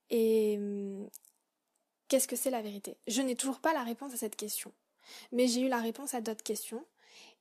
et 0.10 0.58
hum, 0.58 1.10
qu'est-ce 2.08 2.28
que 2.28 2.36
c'est 2.36 2.52
la 2.52 2.62
vérité. 2.62 2.98
Je 3.08 3.22
n'ai 3.22 3.36
toujours 3.36 3.60
pas 3.60 3.74
la 3.74 3.84
réponse 3.84 4.14
à 4.14 4.18
cette 4.18 4.36
question. 4.36 4.72
Mais 5.32 5.48
j'ai 5.48 5.62
eu 5.62 5.68
la 5.68 5.80
réponse 5.80 6.14
à 6.14 6.22
d'autres 6.22 6.44
questions 6.44 6.86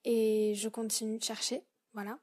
et 0.05 0.55
je 0.55 0.69
continue 0.69 1.19
de 1.19 1.25
chercher. 1.25 1.63
Voilà. 1.93 2.19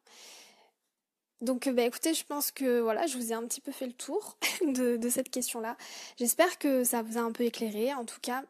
Donc 1.42 1.68
bah 1.70 1.84
écoutez, 1.84 2.14
je 2.14 2.24
pense 2.24 2.52
que 2.52 2.80
voilà, 2.82 3.08
je 3.08 3.18
vous 3.18 3.32
ai 3.32 3.34
un 3.34 3.44
petit 3.44 3.62
peu 3.62 3.72
fait 3.72 3.88
le 3.88 3.94
tour 3.94 4.38
de, 4.62 4.98
de 4.98 5.10
cette 5.10 5.30
question-là. 5.30 5.76
J'espère 6.18 6.60
que 6.60 6.84
ça 6.84 7.02
vous 7.02 7.18
a 7.18 7.22
un 7.22 7.32
peu 7.32 7.44
éclairé. 7.44 7.94
En 7.94 8.06
tout 8.06 8.20
cas, 8.22 8.44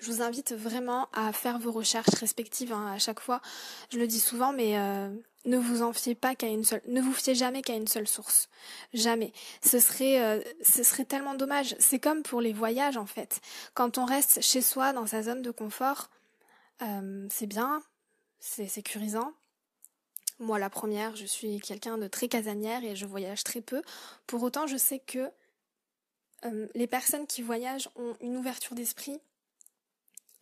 je 0.00 0.10
vous 0.10 0.22
invite 0.22 0.52
vraiment 0.52 1.08
à 1.12 1.32
faire 1.32 1.58
vos 1.58 1.72
recherches 1.72 2.14
respectives 2.20 2.72
hein, 2.72 2.92
à 2.92 2.98
chaque 2.98 3.20
fois. 3.20 3.40
Je 3.90 3.98
le 3.98 4.06
dis 4.06 4.20
souvent, 4.20 4.52
mais 4.52 4.78
euh, 4.78 5.10
ne 5.44 5.58
vous 5.58 5.82
en 5.82 5.92
fiez 5.92 6.14
pas 6.14 6.34
qu'à 6.34 6.46
une 6.48 6.64
seule, 6.64 6.82
ne 6.86 7.00
vous 7.00 7.12
fiez 7.12 7.34
jamais 7.34 7.62
qu'à 7.62 7.74
une 7.74 7.86
seule 7.86 8.08
source, 8.08 8.48
jamais. 8.92 9.32
Ce 9.64 9.78
serait, 9.78 10.22
euh, 10.22 10.40
ce 10.62 10.82
serait 10.82 11.04
tellement 11.04 11.34
dommage. 11.34 11.74
C'est 11.78 11.98
comme 11.98 12.22
pour 12.22 12.40
les 12.40 12.52
voyages 12.52 12.96
en 12.96 13.06
fait. 13.06 13.40
Quand 13.74 13.98
on 13.98 14.04
reste 14.04 14.40
chez 14.40 14.62
soi 14.62 14.92
dans 14.92 15.06
sa 15.06 15.22
zone 15.22 15.42
de 15.42 15.50
confort, 15.50 16.10
euh, 16.82 17.26
c'est 17.30 17.46
bien, 17.46 17.82
c'est 18.40 18.68
sécurisant. 18.68 19.32
Moi, 20.38 20.58
la 20.58 20.70
première, 20.70 21.16
je 21.16 21.26
suis 21.26 21.60
quelqu'un 21.60 21.98
de 21.98 22.06
très 22.06 22.28
casanière 22.28 22.84
et 22.84 22.94
je 22.94 23.06
voyage 23.06 23.42
très 23.44 23.60
peu. 23.60 23.82
Pour 24.26 24.42
autant, 24.42 24.66
je 24.66 24.76
sais 24.76 25.00
que 25.00 25.30
les 26.74 26.86
personnes 26.86 27.26
qui 27.26 27.42
voyagent 27.42 27.88
ont 27.96 28.16
une 28.20 28.36
ouverture 28.36 28.76
d'esprit 28.76 29.20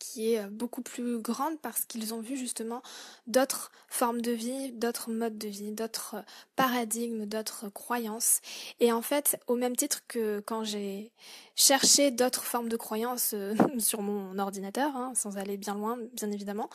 qui 0.07 0.35
est 0.35 0.41
euh, 0.41 0.49
beaucoup 0.49 0.83
plus 0.83 1.19
grande 1.19 1.59
parce 1.61 1.85
qu'ils 1.85 2.15
ont 2.15 2.21
vu 2.21 2.37
justement 2.37 2.83
d'autres 3.27 3.71
formes 3.89 4.21
de 4.21 4.31
vie, 4.31 4.73
d'autres 4.73 5.11
modes 5.11 5.39
de 5.39 5.49
vie, 5.49 5.73
d'autres 5.73 6.17
euh, 6.17 6.23
paradigmes, 6.55 7.27
d'autres 7.27 7.69
croyances. 7.69 8.41
Et 8.81 8.93
en 8.93 9.03
fait, 9.03 9.41
au 9.47 9.57
même 9.57 9.77
titre 9.77 10.03
que 10.07 10.41
quand 10.41 10.65
j'ai 10.65 11.13
cherché 11.57 12.11
d'autres 12.11 12.45
formes 12.45 12.69
de 12.69 12.77
croyances 12.77 13.33
euh, 13.35 13.55
sur 13.79 14.03
mon 14.03 14.39
ordinateur, 14.39 14.95
hein, 14.97 15.13
sans 15.15 15.39
aller 15.39 15.57
bien 15.57 15.75
loin, 15.75 15.99
bien 16.15 16.31
évidemment, 16.31 16.71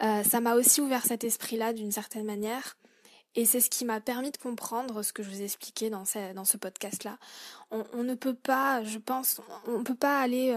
ça 0.00 0.40
m'a 0.40 0.54
aussi 0.54 0.80
ouvert 0.80 1.04
cet 1.04 1.24
esprit-là 1.24 1.72
d'une 1.72 1.92
certaine 1.92 2.24
manière. 2.24 2.76
Et 3.34 3.44
c'est 3.44 3.60
ce 3.60 3.68
qui 3.68 3.84
m'a 3.84 4.00
permis 4.00 4.30
de 4.30 4.36
comprendre 4.36 5.02
ce 5.02 5.12
que 5.12 5.22
je 5.22 5.28
vous 5.28 5.40
ai 5.40 5.44
expliqué 5.44 5.90
dans 5.90 6.04
ce, 6.04 6.56
podcast-là. 6.56 7.18
On, 7.70 8.02
ne 8.02 8.14
peut 8.14 8.34
pas, 8.34 8.82
je 8.84 8.98
pense, 8.98 9.40
on 9.66 9.78
ne 9.78 9.84
peut 9.84 9.94
pas 9.94 10.20
aller 10.20 10.54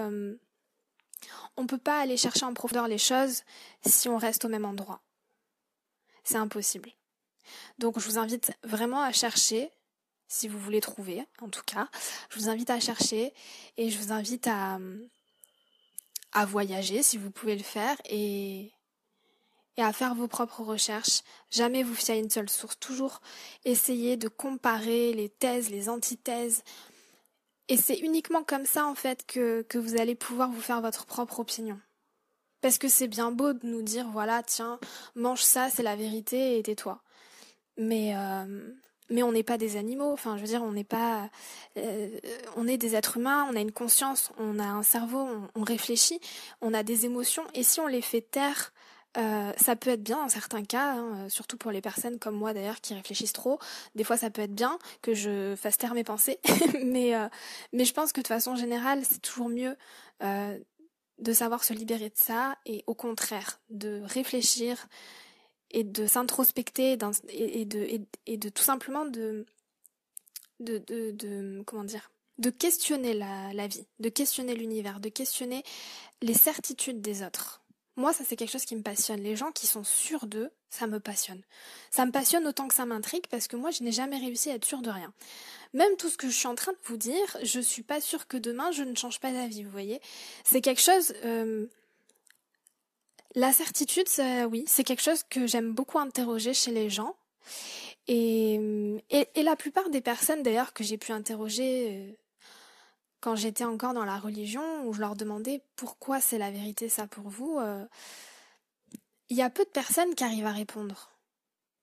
on 1.57 1.63
ne 1.63 1.67
peut 1.67 1.77
pas 1.77 1.99
aller 1.99 2.17
chercher 2.17 2.45
en 2.45 2.53
profondeur 2.53 2.87
les 2.87 2.97
choses 2.97 3.43
si 3.85 4.07
on 4.07 4.17
reste 4.17 4.45
au 4.45 4.49
même 4.49 4.65
endroit. 4.65 5.01
C'est 6.23 6.37
impossible. 6.37 6.91
Donc 7.77 7.99
je 7.99 8.05
vous 8.05 8.17
invite 8.17 8.51
vraiment 8.63 9.01
à 9.01 9.11
chercher, 9.11 9.71
si 10.27 10.47
vous 10.47 10.59
voulez 10.59 10.81
trouver, 10.81 11.25
en 11.41 11.49
tout 11.49 11.63
cas. 11.65 11.89
Je 12.29 12.39
vous 12.39 12.49
invite 12.49 12.69
à 12.69 12.79
chercher 12.79 13.33
et 13.77 13.89
je 13.89 13.97
vous 13.97 14.11
invite 14.11 14.47
à, 14.47 14.79
voyager 16.45 17.03
si 17.03 17.17
vous 17.17 17.31
pouvez 17.31 17.55
le 17.55 17.63
faire 17.63 17.97
et, 18.05 18.71
et 19.77 19.81
à 19.81 19.91
faire 19.91 20.13
vos 20.13 20.27
propres 20.27 20.61
recherches. 20.61 21.23
Jamais 21.49 21.83
vous 21.83 21.95
fier 21.95 22.15
à 22.15 22.17
une 22.17 22.29
seule 22.29 22.49
source. 22.49 22.79
Toujours 22.79 23.21
essayer 23.65 24.15
de 24.15 24.27
comparer 24.27 25.13
les 25.13 25.29
thèses, 25.29 25.69
les 25.69 25.89
antithèses, 25.89 26.63
et 27.69 27.77
c'est 27.77 27.97
uniquement 27.99 28.43
comme 28.43 28.65
ça, 28.65 28.87
en 28.87 28.95
fait, 28.95 29.25
que, 29.27 29.61
que 29.61 29.77
vous 29.77 30.01
allez 30.01 30.15
pouvoir 30.15 30.49
vous 30.49 30.59
faire 30.59 30.81
votre 30.81 31.05
propre 31.05 31.39
opinion. 31.39 31.79
Parce 32.61 32.77
que 32.79 32.89
c'est 32.89 33.07
bien 33.07 33.31
beau 33.31 33.53
de 33.53 33.65
nous 33.65 33.83
dire, 33.83 34.09
voilà, 34.11 34.43
tiens, 34.43 34.79
mange 35.15 35.43
ça, 35.43 35.69
c'est 35.69 35.83
la 35.83 35.95
vérité, 35.95 36.57
et 36.57 36.63
tais-toi. 36.63 37.01
Mais, 37.77 38.15
euh, 38.15 38.73
on 39.11 39.31
n'est 39.31 39.43
pas 39.43 39.57
des 39.57 39.77
animaux. 39.77 40.11
Enfin, 40.11 40.35
je 40.35 40.41
veux 40.41 40.47
dire, 40.47 40.63
on 40.63 40.71
n'est 40.71 40.83
pas, 40.83 41.29
euh, 41.77 42.09
on 42.57 42.67
est 42.67 42.77
des 42.77 42.95
êtres 42.95 43.17
humains. 43.17 43.47
On 43.49 43.55
a 43.55 43.61
une 43.61 43.71
conscience, 43.71 44.31
on 44.37 44.59
a 44.59 44.65
un 44.65 44.83
cerveau, 44.83 45.27
on, 45.55 45.63
réfléchit, 45.63 46.19
on 46.61 46.73
a 46.73 46.83
des 46.83 47.05
émotions. 47.05 47.43
Et 47.53 47.63
si 47.63 47.79
on 47.79 47.87
les 47.87 48.01
fait 48.01 48.21
taire 48.21 48.73
euh, 49.17 49.51
ça 49.57 49.75
peut 49.75 49.89
être 49.89 50.03
bien 50.03 50.19
en 50.19 50.29
certains 50.29 50.63
cas, 50.63 50.93
hein, 50.93 51.25
euh, 51.25 51.29
surtout 51.29 51.57
pour 51.57 51.71
les 51.71 51.81
personnes 51.81 52.19
comme 52.19 52.35
moi 52.35 52.53
d'ailleurs 52.53 52.79
qui 52.79 52.93
réfléchissent 52.93 53.33
trop. 53.33 53.59
Des 53.95 54.03
fois, 54.03 54.17
ça 54.17 54.29
peut 54.29 54.43
être 54.43 54.53
bien 54.53 54.77
que 55.01 55.15
je 55.15 55.55
fasse 55.55 55.77
taire 55.77 55.95
mes 55.95 56.03
pensées, 56.03 56.39
mais 56.85 57.15
euh, 57.15 57.27
mais 57.73 57.85
je 57.85 57.93
pense 57.93 58.11
que 58.13 58.21
de 58.21 58.27
façon 58.27 58.55
générale, 58.55 59.03
c'est 59.03 59.21
toujours 59.21 59.49
mieux 59.49 59.75
de 60.21 61.33
savoir 61.33 61.63
se 61.63 61.73
libérer 61.73 62.09
de 62.09 62.17
ça 62.17 62.57
et 62.65 62.83
au 62.87 62.93
contraire 62.93 63.59
de 63.69 64.01
réfléchir 64.05 64.87
et 65.71 65.83
de 65.83 66.07
s'introspecter 66.07 66.97
et, 67.29 67.65
de 67.65 68.49
tout 68.49 68.63
simplement 68.63 69.05
de 69.05 69.45
de, 70.59 71.63
comment 71.65 71.83
dire 71.83 72.11
de 72.37 72.49
questionner 72.49 73.13
la 73.13 73.67
vie, 73.67 73.85
de 73.99 74.09
questionner 74.09 74.55
l'univers, 74.55 74.99
de 74.99 75.09
questionner 75.09 75.63
les 76.21 76.33
certitudes 76.33 77.01
des 77.01 77.23
autres 77.23 77.61
moi, 77.99 78.13
ça 78.13 78.23
c'est 78.27 78.35
quelque 78.35 78.51
chose 78.51 78.65
qui 78.65 78.75
me 78.75 78.81
passionne. 78.81 79.21
Les 79.21 79.35
gens 79.35 79.51
qui 79.51 79.67
sont 79.67 79.83
sûrs 79.83 80.25
d'eux, 80.25 80.49
ça 80.69 80.87
me 80.87 80.99
passionne. 80.99 81.41
Ça 81.91 82.05
me 82.05 82.11
passionne 82.11 82.47
autant 82.47 82.67
que 82.67 82.73
ça 82.73 82.85
m'intrigue 82.85 83.27
parce 83.29 83.47
que 83.47 83.55
moi, 83.55 83.71
je 83.71 83.83
n'ai 83.83 83.91
jamais 83.91 84.17
réussi 84.17 84.49
à 84.49 84.55
être 84.55 84.65
sûre 84.65 84.81
de 84.81 84.89
rien. 84.89 85.13
Même 85.73 85.95
tout 85.97 86.09
ce 86.09 86.17
que 86.17 86.27
je 86.27 86.35
suis 86.35 86.47
en 86.47 86.55
train 86.55 86.71
de 86.71 86.77
vous 86.85 86.97
dire, 86.97 87.37
je 87.43 87.59
suis 87.59 87.83
pas 87.83 88.01
sûre 88.01 88.27
que 88.27 88.37
demain 88.37 88.71
je 88.71 88.83
ne 88.83 88.95
change 88.95 89.19
pas 89.19 89.31
d'avis, 89.31 89.63
vous 89.63 89.71
voyez. 89.71 90.01
C'est 90.43 90.61
quelque 90.61 90.81
chose... 90.81 91.13
Euh... 91.25 91.67
La 93.35 93.53
certitude, 93.53 94.07
oui, 94.49 94.63
c'est 94.65 94.83
quelque 94.83 95.03
chose 95.03 95.21
que 95.29 95.45
j'aime 95.45 95.73
beaucoup 95.73 95.99
interroger 95.99 96.55
chez 96.55 96.71
les 96.71 96.89
gens. 96.89 97.15
Et, 98.07 98.59
la 99.35 99.55
plupart 99.55 99.89
des 99.89 100.01
personnes 100.01 100.41
d'ailleurs 100.41 100.73
que 100.73 100.83
j'ai 100.83 100.97
pu 100.97 101.11
interroger 101.11 101.89
euh, 101.91 102.11
quand 103.19 103.35
j'étais 103.35 103.65
encore 103.65 103.93
dans 103.93 104.05
la 104.05 104.17
religion, 104.17 104.85
où 104.85 104.93
je 104.93 104.99
leur 104.99 105.15
demandais 105.15 105.61
pourquoi 105.75 106.21
c'est 106.21 106.37
la 106.37 106.51
vérité 106.51 106.89
ça 106.89 107.07
pour 107.07 107.29
vous, 107.29 107.57
euh, 107.59 107.85
il 109.29 109.37
y 109.37 109.41
a 109.41 109.49
peu 109.49 109.63
de 109.63 109.69
personnes 109.69 110.15
qui 110.15 110.23
arrivent 110.23 110.45
à 110.45 110.51
répondre. 110.51 111.11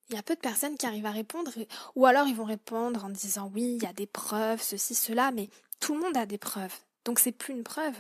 Il 0.08 0.14
y 0.14 0.18
a 0.18 0.22
peu 0.22 0.34
de 0.34 0.40
personnes 0.40 0.76
qui 0.76 0.86
arrivent 0.86 1.06
à 1.06 1.10
répondre, 1.10 1.52
ou 1.94 2.06
alors 2.06 2.26
ils 2.28 2.36
vont 2.36 2.44
répondre 2.44 3.04
en 3.04 3.10
disant 3.10 3.50
oui, 3.54 3.76
il 3.76 3.82
y 3.82 3.86
a 3.86 3.92
des 3.92 4.06
preuves, 4.06 4.62
ceci, 4.62 4.94
cela, 4.94 5.32
mais 5.32 5.50
tout 5.80 5.94
le 5.94 6.00
monde 6.00 6.16
a 6.16 6.26
des 6.26 6.38
preuves, 6.38 6.74
donc 7.04 7.18
c'est 7.18 7.32
plus 7.32 7.54
une 7.54 7.64
preuve. 7.64 7.94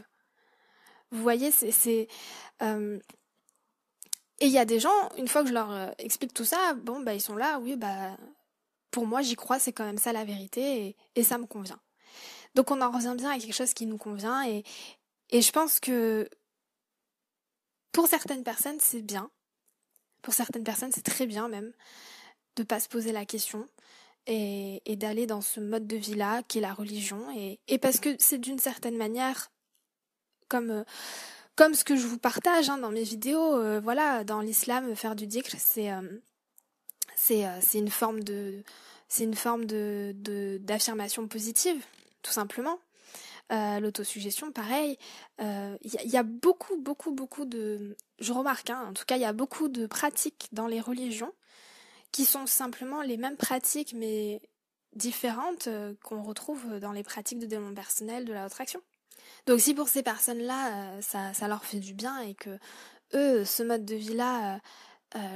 Vous 1.10 1.22
voyez, 1.22 1.50
c'est... 1.50 2.08
Euh... 2.62 2.98
Et 4.38 4.46
il 4.46 4.52
y 4.52 4.58
a 4.58 4.66
des 4.66 4.80
gens, 4.80 5.08
une 5.16 5.28
fois 5.28 5.42
que 5.42 5.48
je 5.48 5.54
leur 5.54 5.70
euh, 5.70 5.90
explique 5.98 6.34
tout 6.34 6.44
ça, 6.44 6.74
bon, 6.74 7.00
bah 7.00 7.14
ils 7.14 7.20
sont 7.20 7.36
là, 7.36 7.58
oui, 7.58 7.74
bah 7.74 8.16
pour 8.90 9.06
moi 9.06 9.22
j'y 9.22 9.34
crois, 9.34 9.58
c'est 9.58 9.72
quand 9.72 9.84
même 9.84 9.98
ça 9.98 10.12
la 10.12 10.24
vérité, 10.24 10.86
et, 10.86 10.96
et 11.14 11.24
ça 11.24 11.38
me 11.38 11.46
convient. 11.46 11.80
Donc 12.56 12.70
on 12.70 12.80
en 12.80 12.90
revient 12.90 13.14
bien 13.16 13.30
à 13.30 13.38
quelque 13.38 13.54
chose 13.54 13.74
qui 13.74 13.84
nous 13.84 13.98
convient 13.98 14.48
et, 14.48 14.64
et 15.28 15.42
je 15.42 15.52
pense 15.52 15.78
que 15.78 16.28
pour 17.92 18.08
certaines 18.08 18.42
personnes 18.42 18.78
c'est 18.80 19.02
bien. 19.02 19.30
Pour 20.22 20.32
certaines 20.32 20.64
personnes, 20.64 20.90
c'est 20.90 21.04
très 21.04 21.26
bien 21.26 21.48
même 21.48 21.72
de 22.56 22.62
pas 22.62 22.80
se 22.80 22.88
poser 22.88 23.12
la 23.12 23.26
question 23.26 23.68
et, 24.26 24.80
d'aller 24.96 25.26
dans 25.26 25.42
ce 25.42 25.60
mode 25.60 25.86
de 25.86 25.96
vie-là 25.96 26.42
qui 26.44 26.58
est 26.58 26.62
la 26.62 26.72
religion. 26.72 27.30
Et, 27.36 27.60
et 27.68 27.78
parce 27.78 28.00
que 28.00 28.16
c'est 28.18 28.38
d'une 28.38 28.58
certaine 28.58 28.96
manière 28.96 29.52
comme... 30.48 30.70
Euh, 30.70 30.84
comme 31.56 31.72
ce 31.72 31.84
que 31.84 31.96
je 31.96 32.06
vous 32.06 32.18
partage 32.18 32.68
hein, 32.68 32.76
dans 32.76 32.90
mes 32.90 33.02
vidéos, 33.02 33.56
euh, 33.56 33.80
voilà, 33.80 34.24
dans 34.24 34.40
l'islam, 34.42 34.94
faire 34.94 35.16
du 35.16 35.26
dhikr, 35.26 35.56
c'est 35.58 35.90
euh, 35.90 36.02
c'est 37.14 37.46
c'est 37.62 37.78
une 37.78 37.88
forme 37.88 38.22
de 38.22 38.62
c'est 39.08 39.24
une 39.24 39.34
forme 39.34 39.64
de 39.64 40.14
d'affirmation 40.60 41.26
positive, 41.26 41.82
tout 42.26 42.32
simplement. 42.32 42.78
Euh, 43.52 43.78
l'autosuggestion, 43.78 44.50
pareil. 44.50 44.98
Il 45.38 45.44
euh, 45.44 45.76
y, 45.82 46.16
a 46.16 46.24
beaucoup, 46.24 46.76
beaucoup, 46.76 47.12
beaucoup 47.12 47.44
de... 47.44 47.96
Je 48.18 48.32
remarque, 48.32 48.70
hein, 48.70 48.86
en 48.88 48.92
tout 48.92 49.04
cas, 49.06 49.16
il 49.16 49.22
y 49.22 49.26
a 49.26 49.32
beaucoup 49.32 49.68
de 49.68 49.86
pratiques 49.86 50.48
dans 50.50 50.66
les 50.66 50.80
religions 50.80 51.32
qui 52.10 52.24
sont 52.24 52.46
simplement 52.46 53.02
les 53.02 53.16
mêmes 53.16 53.36
pratiques, 53.36 53.94
mais 53.94 54.40
différentes 54.94 55.68
euh, 55.68 55.94
qu'on 56.02 56.22
retrouve 56.22 56.80
dans 56.80 56.92
les 56.92 57.04
pratiques 57.04 57.38
de 57.38 57.46
démon 57.46 57.74
personnel, 57.74 58.24
de 58.24 58.32
la 58.32 58.44
attraction. 58.44 58.80
Donc 59.46 59.60
si 59.60 59.74
pour 59.74 59.88
ces 59.88 60.02
personnes-là, 60.02 61.00
ça, 61.00 61.32
ça, 61.32 61.46
leur 61.46 61.64
fait 61.64 61.78
du 61.78 61.94
bien 61.94 62.18
et 62.20 62.34
que 62.34 62.58
eux, 63.14 63.44
ce 63.44 63.62
mode 63.62 63.84
de 63.84 63.94
vie-là... 63.94 64.60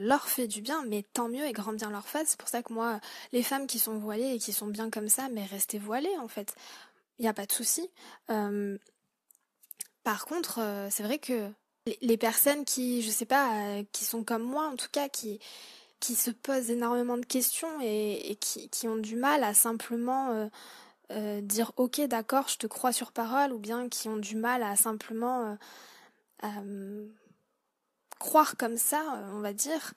leur 0.01 0.29
fait 0.29 0.47
du 0.47 0.61
bien, 0.61 0.85
mais 0.87 1.05
tant 1.15 1.29
mieux 1.29 1.47
et 1.47 1.53
grand 1.53 1.73
bien 1.73 1.91
leur 1.91 2.07
fasse. 2.07 2.29
C'est 2.29 2.39
pour 2.39 2.49
ça 2.49 2.63
que 2.63 2.73
moi, 2.73 3.01
les 3.33 3.43
femmes 3.43 3.67
qui 3.67 3.79
sont 3.79 3.99
voilées 3.99 4.35
et 4.35 4.39
qui 4.39 4.53
sont 4.53 4.67
bien 4.67 4.91
comme 4.91 5.09
ça, 5.09 5.29
mais 5.31 5.45
restez 5.47 5.79
voilées 5.79 6.17
en 6.19 6.29
fait 6.29 6.55
il 7.21 7.25
n'y 7.25 7.29
a 7.29 7.35
pas 7.35 7.47
de 7.47 7.53
souci. 7.53 7.89
Euh, 8.31 8.79
par 10.03 10.25
contre, 10.25 10.59
euh, 10.59 10.89
c'est 10.91 11.03
vrai 11.03 11.19
que 11.19 11.51
les, 12.01 12.17
personnes 12.17 12.65
qui, 12.65 13.03
je 13.03 13.11
sais 13.11 13.27
pas, 13.27 13.79
euh, 13.79 13.85
qui 13.93 14.07
sont 14.07 14.25
comme 14.25 14.43
moi 14.43 14.67
en 14.67 14.75
tout 14.75 14.89
cas, 14.91 15.11
qui, 15.11 15.39
qui 16.01 16.15
se 16.15 16.31
posent 16.31 16.71
énormément 16.71 17.19
de 17.19 17.27
questions 17.27 17.69
et, 17.83 18.39
qui, 18.41 18.71
qui, 18.71 18.89
ont 18.89 18.97
du 18.97 19.17
mal 19.17 19.45
à 19.45 19.53
simplement 19.53 20.49
dire 21.43 21.73
ok 21.77 22.03
d'accord 22.03 22.47
je 22.49 22.57
te 22.57 22.69
crois 22.69 22.93
sur 22.93 23.11
parole 23.11 23.53
ou 23.53 23.59
bien 23.59 23.89
qui 23.89 24.09
ont 24.09 24.17
du 24.17 24.37
mal 24.37 24.63
à 24.63 24.77
simplement 24.77 25.59
croire 28.21 28.57
comme 28.57 28.77
ça 28.77 29.03
on 29.35 29.41
va 29.41 29.53
dire 29.53 29.95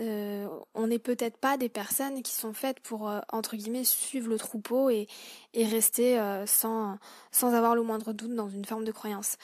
euh, 0.00 0.46
on 0.74 0.86
n'est 0.86 1.00
peut-être 1.00 1.38
pas 1.38 1.56
des 1.56 1.68
personnes 1.68 2.22
qui 2.22 2.32
sont 2.32 2.52
faites 2.52 2.78
pour 2.80 3.08
euh, 3.08 3.20
entre 3.32 3.56
guillemets 3.56 3.82
suivre 3.82 4.28
le 4.28 4.38
troupeau 4.38 4.90
et, 4.90 5.08
rester 5.56 6.20
euh, 6.20 6.46
sans 6.46 6.98
sans 7.32 7.52
avoir 7.54 7.74
le 7.74 7.82
moindre 7.82 8.12
doute 8.12 8.32
dans 8.34 8.48
une 8.48 8.64
forme 8.64 8.84
de 8.84 8.92
croyance. 8.92 9.36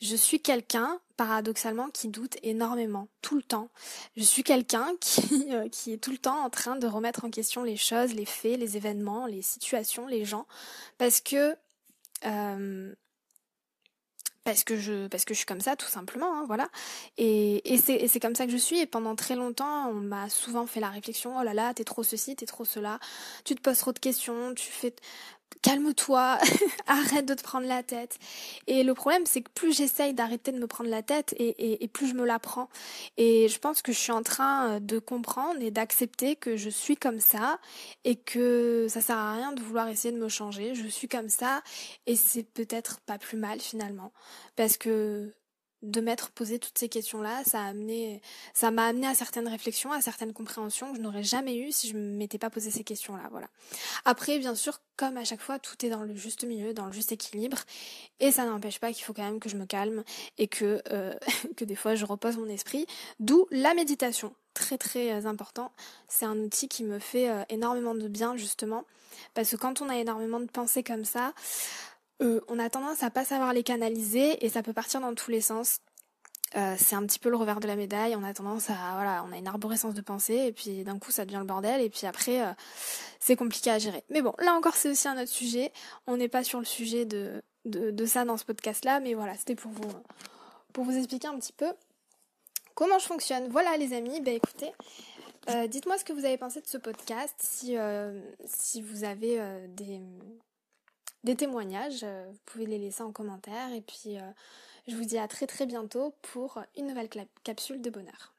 Je 0.00 0.16
suis 0.16 0.40
quelqu'un, 0.40 0.98
paradoxalement, 1.16 1.90
qui 1.90 2.08
doute 2.08 2.38
énormément, 2.42 3.06
tout 3.22 3.36
le 3.36 3.42
temps. 3.42 3.68
Je 4.16 4.24
suis 4.24 4.42
quelqu'un 4.42 4.88
qui, 5.00 5.46
qui 5.70 5.92
est 5.92 5.98
tout 5.98 6.10
le 6.10 6.18
temps 6.18 6.42
en 6.42 6.50
train 6.50 6.74
de 6.74 6.86
remettre 6.88 7.24
en 7.24 7.30
question 7.30 7.62
les 7.62 7.76
choses, 7.76 8.14
les 8.14 8.24
faits, 8.24 8.58
les 8.58 8.76
événements, 8.76 9.26
les 9.26 9.42
situations, 9.42 10.06
les 10.08 10.24
gens, 10.24 10.46
parce 10.98 11.20
que 11.20 11.54
parce 14.50 15.24
que 15.24 15.34
je 15.34 15.38
suis 15.38 15.46
comme 15.46 15.60
ça 15.60 15.76
tout 15.76 15.86
simplement 15.88 16.40
hein, 16.40 16.68
et, 17.18 17.72
et 17.74 17.78
c'est 17.78 18.08
c'est 18.08 18.20
comme 18.20 18.34
ça 18.34 18.46
que 18.46 18.52
je 18.52 18.56
suis. 18.56 18.80
Et 18.80 18.86
pendant 18.86 19.14
très 19.16 19.36
longtemps 19.36 19.88
on 19.88 19.94
m'a 19.94 20.28
souvent 20.28 20.66
fait 20.66 20.80
la 20.80 20.90
réflexion 20.90 21.38
oh 21.38 21.42
là 21.42 21.54
là 21.54 21.74
t'es 21.74 21.84
trop 21.84 22.02
ceci 22.02 22.36
t'es 22.36 22.46
trop 22.46 22.64
cela. 22.64 22.98
Tu 23.44 23.54
te 23.54 23.60
poses 23.60 23.78
trop 23.78 23.92
de 23.92 23.98
questions 23.98 24.54
tu 24.54 24.70
fais 24.70 24.94
calme-toi, 25.62 26.38
arrête 26.86 27.26
de 27.26 27.34
te 27.34 27.42
prendre 27.42 27.66
la 27.66 27.82
tête. 27.82 28.18
Et 28.66 28.82
le 28.82 28.94
problème, 28.94 29.26
c'est 29.26 29.42
que 29.42 29.50
plus 29.50 29.76
j'essaye 29.76 30.14
d'arrêter 30.14 30.52
de 30.52 30.58
me 30.58 30.66
prendre 30.66 30.90
la 30.90 31.02
tête 31.02 31.34
et, 31.38 31.88
plus 31.92 32.08
je 32.08 32.14
me 32.14 32.24
la 32.24 32.38
prends. 32.38 32.68
Et 33.16 33.48
je 33.48 33.58
pense 33.58 33.82
que 33.82 33.92
je 33.92 33.98
suis 33.98 34.12
en 34.12 34.22
train 34.22 34.76
euh, 34.76 34.80
de 34.80 34.98
comprendre 34.98 35.60
et 35.60 35.70
d'accepter 35.70 36.36
que 36.36 36.56
je 36.56 36.70
suis 36.70 36.96
comme 36.96 37.20
ça 37.20 37.58
et 38.04 38.16
que 38.16 38.86
ça 38.88 39.00
sert 39.00 39.18
à 39.18 39.34
rien 39.34 39.52
de 39.52 39.60
vouloir 39.60 39.88
essayer 39.88 40.14
de 40.14 40.20
me 40.20 40.28
changer. 40.28 40.74
Je 40.74 40.86
suis 40.86 41.08
comme 41.08 41.28
ça 41.28 41.62
et 42.06 42.16
c'est 42.16 42.44
peut-être 42.44 43.00
pas 43.00 43.18
plus 43.18 43.36
mal 43.36 43.60
finalement. 43.60 44.12
Parce 44.56 44.76
que 44.76 45.32
de 45.82 46.00
m'être 46.00 46.30
posé 46.30 46.58
toutes 46.58 46.76
ces 46.76 46.88
questions-là, 46.88 47.42
ça 47.44 47.62
a 47.62 47.68
amené, 47.68 48.20
ça 48.52 48.70
m'a 48.70 48.86
amené 48.86 49.06
à 49.06 49.14
certaines 49.14 49.48
réflexions, 49.48 49.92
à 49.92 50.00
certaines 50.00 50.32
compréhensions 50.32 50.90
que 50.90 50.98
je 50.98 51.02
n'aurais 51.02 51.22
jamais 51.22 51.56
eues 51.56 51.72
si 51.72 51.88
je 51.88 51.96
ne 51.96 52.16
m'étais 52.16 52.38
pas 52.38 52.50
posé 52.50 52.70
ces 52.70 52.84
questions-là, 52.84 53.28
voilà. 53.30 53.48
Après, 54.04 54.38
bien 54.38 54.54
sûr, 54.54 54.80
comme 54.96 55.16
à 55.16 55.24
chaque 55.24 55.40
fois, 55.40 55.58
tout 55.58 55.84
est 55.84 55.88
dans 55.88 56.02
le 56.02 56.14
juste 56.14 56.44
milieu, 56.44 56.74
dans 56.74 56.86
le 56.86 56.92
juste 56.92 57.12
équilibre, 57.12 57.58
et 58.20 58.30
ça 58.30 58.44
n'empêche 58.44 58.78
pas 58.78 58.92
qu'il 58.92 59.04
faut 59.04 59.14
quand 59.14 59.24
même 59.24 59.40
que 59.40 59.48
je 59.48 59.56
me 59.56 59.64
calme 59.64 60.04
et 60.36 60.48
que, 60.48 60.82
euh, 60.90 61.14
que 61.56 61.64
des 61.64 61.76
fois 61.76 61.94
je 61.94 62.04
repose 62.04 62.36
mon 62.36 62.48
esprit, 62.48 62.86
d'où 63.18 63.46
la 63.50 63.74
méditation. 63.74 64.34
Très 64.52 64.78
très 64.78 65.12
euh, 65.12 65.26
important. 65.26 65.72
C'est 66.08 66.26
un 66.26 66.36
outil 66.38 66.68
qui 66.68 66.82
me 66.82 66.98
fait 66.98 67.30
euh, 67.30 67.42
énormément 67.48 67.94
de 67.94 68.08
bien, 68.08 68.36
justement, 68.36 68.84
parce 69.34 69.50
que 69.50 69.56
quand 69.56 69.80
on 69.80 69.88
a 69.88 69.96
énormément 69.96 70.40
de 70.40 70.46
pensées 70.46 70.82
comme 70.82 71.04
ça, 71.04 71.32
euh, 72.22 72.40
on 72.48 72.58
a 72.58 72.68
tendance 72.68 73.02
à 73.02 73.10
pas 73.10 73.24
savoir 73.24 73.52
les 73.52 73.62
canaliser 73.62 74.44
et 74.44 74.48
ça 74.48 74.62
peut 74.62 74.72
partir 74.72 75.00
dans 75.00 75.14
tous 75.14 75.30
les 75.30 75.40
sens. 75.40 75.80
Euh, 76.56 76.74
c'est 76.76 76.96
un 76.96 77.06
petit 77.06 77.18
peu 77.18 77.30
le 77.30 77.36
revers 77.36 77.60
de 77.60 77.66
la 77.66 77.76
médaille. 77.76 78.14
On 78.16 78.24
a 78.24 78.34
tendance 78.34 78.68
à, 78.70 78.74
voilà, 78.94 79.24
on 79.26 79.32
a 79.32 79.38
une 79.38 79.46
arborescence 79.46 79.94
de 79.94 80.00
pensée 80.00 80.34
et 80.34 80.52
puis 80.52 80.84
d'un 80.84 80.98
coup 80.98 81.12
ça 81.12 81.24
devient 81.24 81.38
le 81.38 81.44
bordel 81.44 81.80
et 81.80 81.88
puis 81.88 82.06
après 82.06 82.42
euh, 82.42 82.52
c'est 83.20 83.36
compliqué 83.36 83.70
à 83.70 83.78
gérer. 83.78 84.04
Mais 84.10 84.20
bon, 84.20 84.34
là 84.38 84.54
encore 84.54 84.74
c'est 84.74 84.90
aussi 84.90 85.08
un 85.08 85.20
autre 85.20 85.30
sujet. 85.30 85.72
On 86.06 86.16
n'est 86.16 86.28
pas 86.28 86.44
sur 86.44 86.58
le 86.58 86.64
sujet 86.64 87.04
de, 87.06 87.42
ça 88.06 88.24
dans 88.24 88.36
ce 88.36 88.44
podcast-là, 88.44 89.00
mais 89.00 89.14
voilà, 89.14 89.36
c'était 89.36 89.54
pour 89.54 89.70
vous 89.70 89.90
pour 90.72 90.84
vous 90.84 90.96
expliquer 90.96 91.28
un 91.28 91.38
petit 91.38 91.52
peu 91.52 91.72
comment 92.74 92.98
je 92.98 93.06
fonctionne. 93.06 93.48
Voilà 93.48 93.76
les 93.76 93.94
amis, 93.94 94.20
ben 94.20 94.34
écoutez, 94.34 94.72
dites-moi 95.68 95.98
ce 95.98 96.04
que 96.04 96.12
vous 96.12 96.24
avez 96.24 96.36
pensé 96.36 96.60
de 96.60 96.66
ce 96.66 96.78
podcast, 96.78 97.34
si 97.40 98.82
vous 98.82 99.04
avez 99.04 99.40
des 99.68 100.00
des 101.24 101.36
témoignages. 101.36 102.00
Euh, 102.02 102.26
vous 102.30 102.38
pouvez 102.46 102.66
les 102.66 102.78
laisser 102.78 103.02
en 103.02 103.12
commentaire. 103.12 103.72
Et 103.72 103.80
puis, 103.82 104.18
euh, 104.18 104.30
je 104.88 104.96
vous 104.96 105.04
dis 105.04 105.18
à 105.18 105.28
très 105.28 105.46
très 105.46 105.66
bientôt 105.66 106.14
pour 106.22 106.62
une 106.76 106.88
nouvelle 106.88 107.08
capsule 107.44 107.80
de 107.80 107.90
bonheur. 107.90 108.34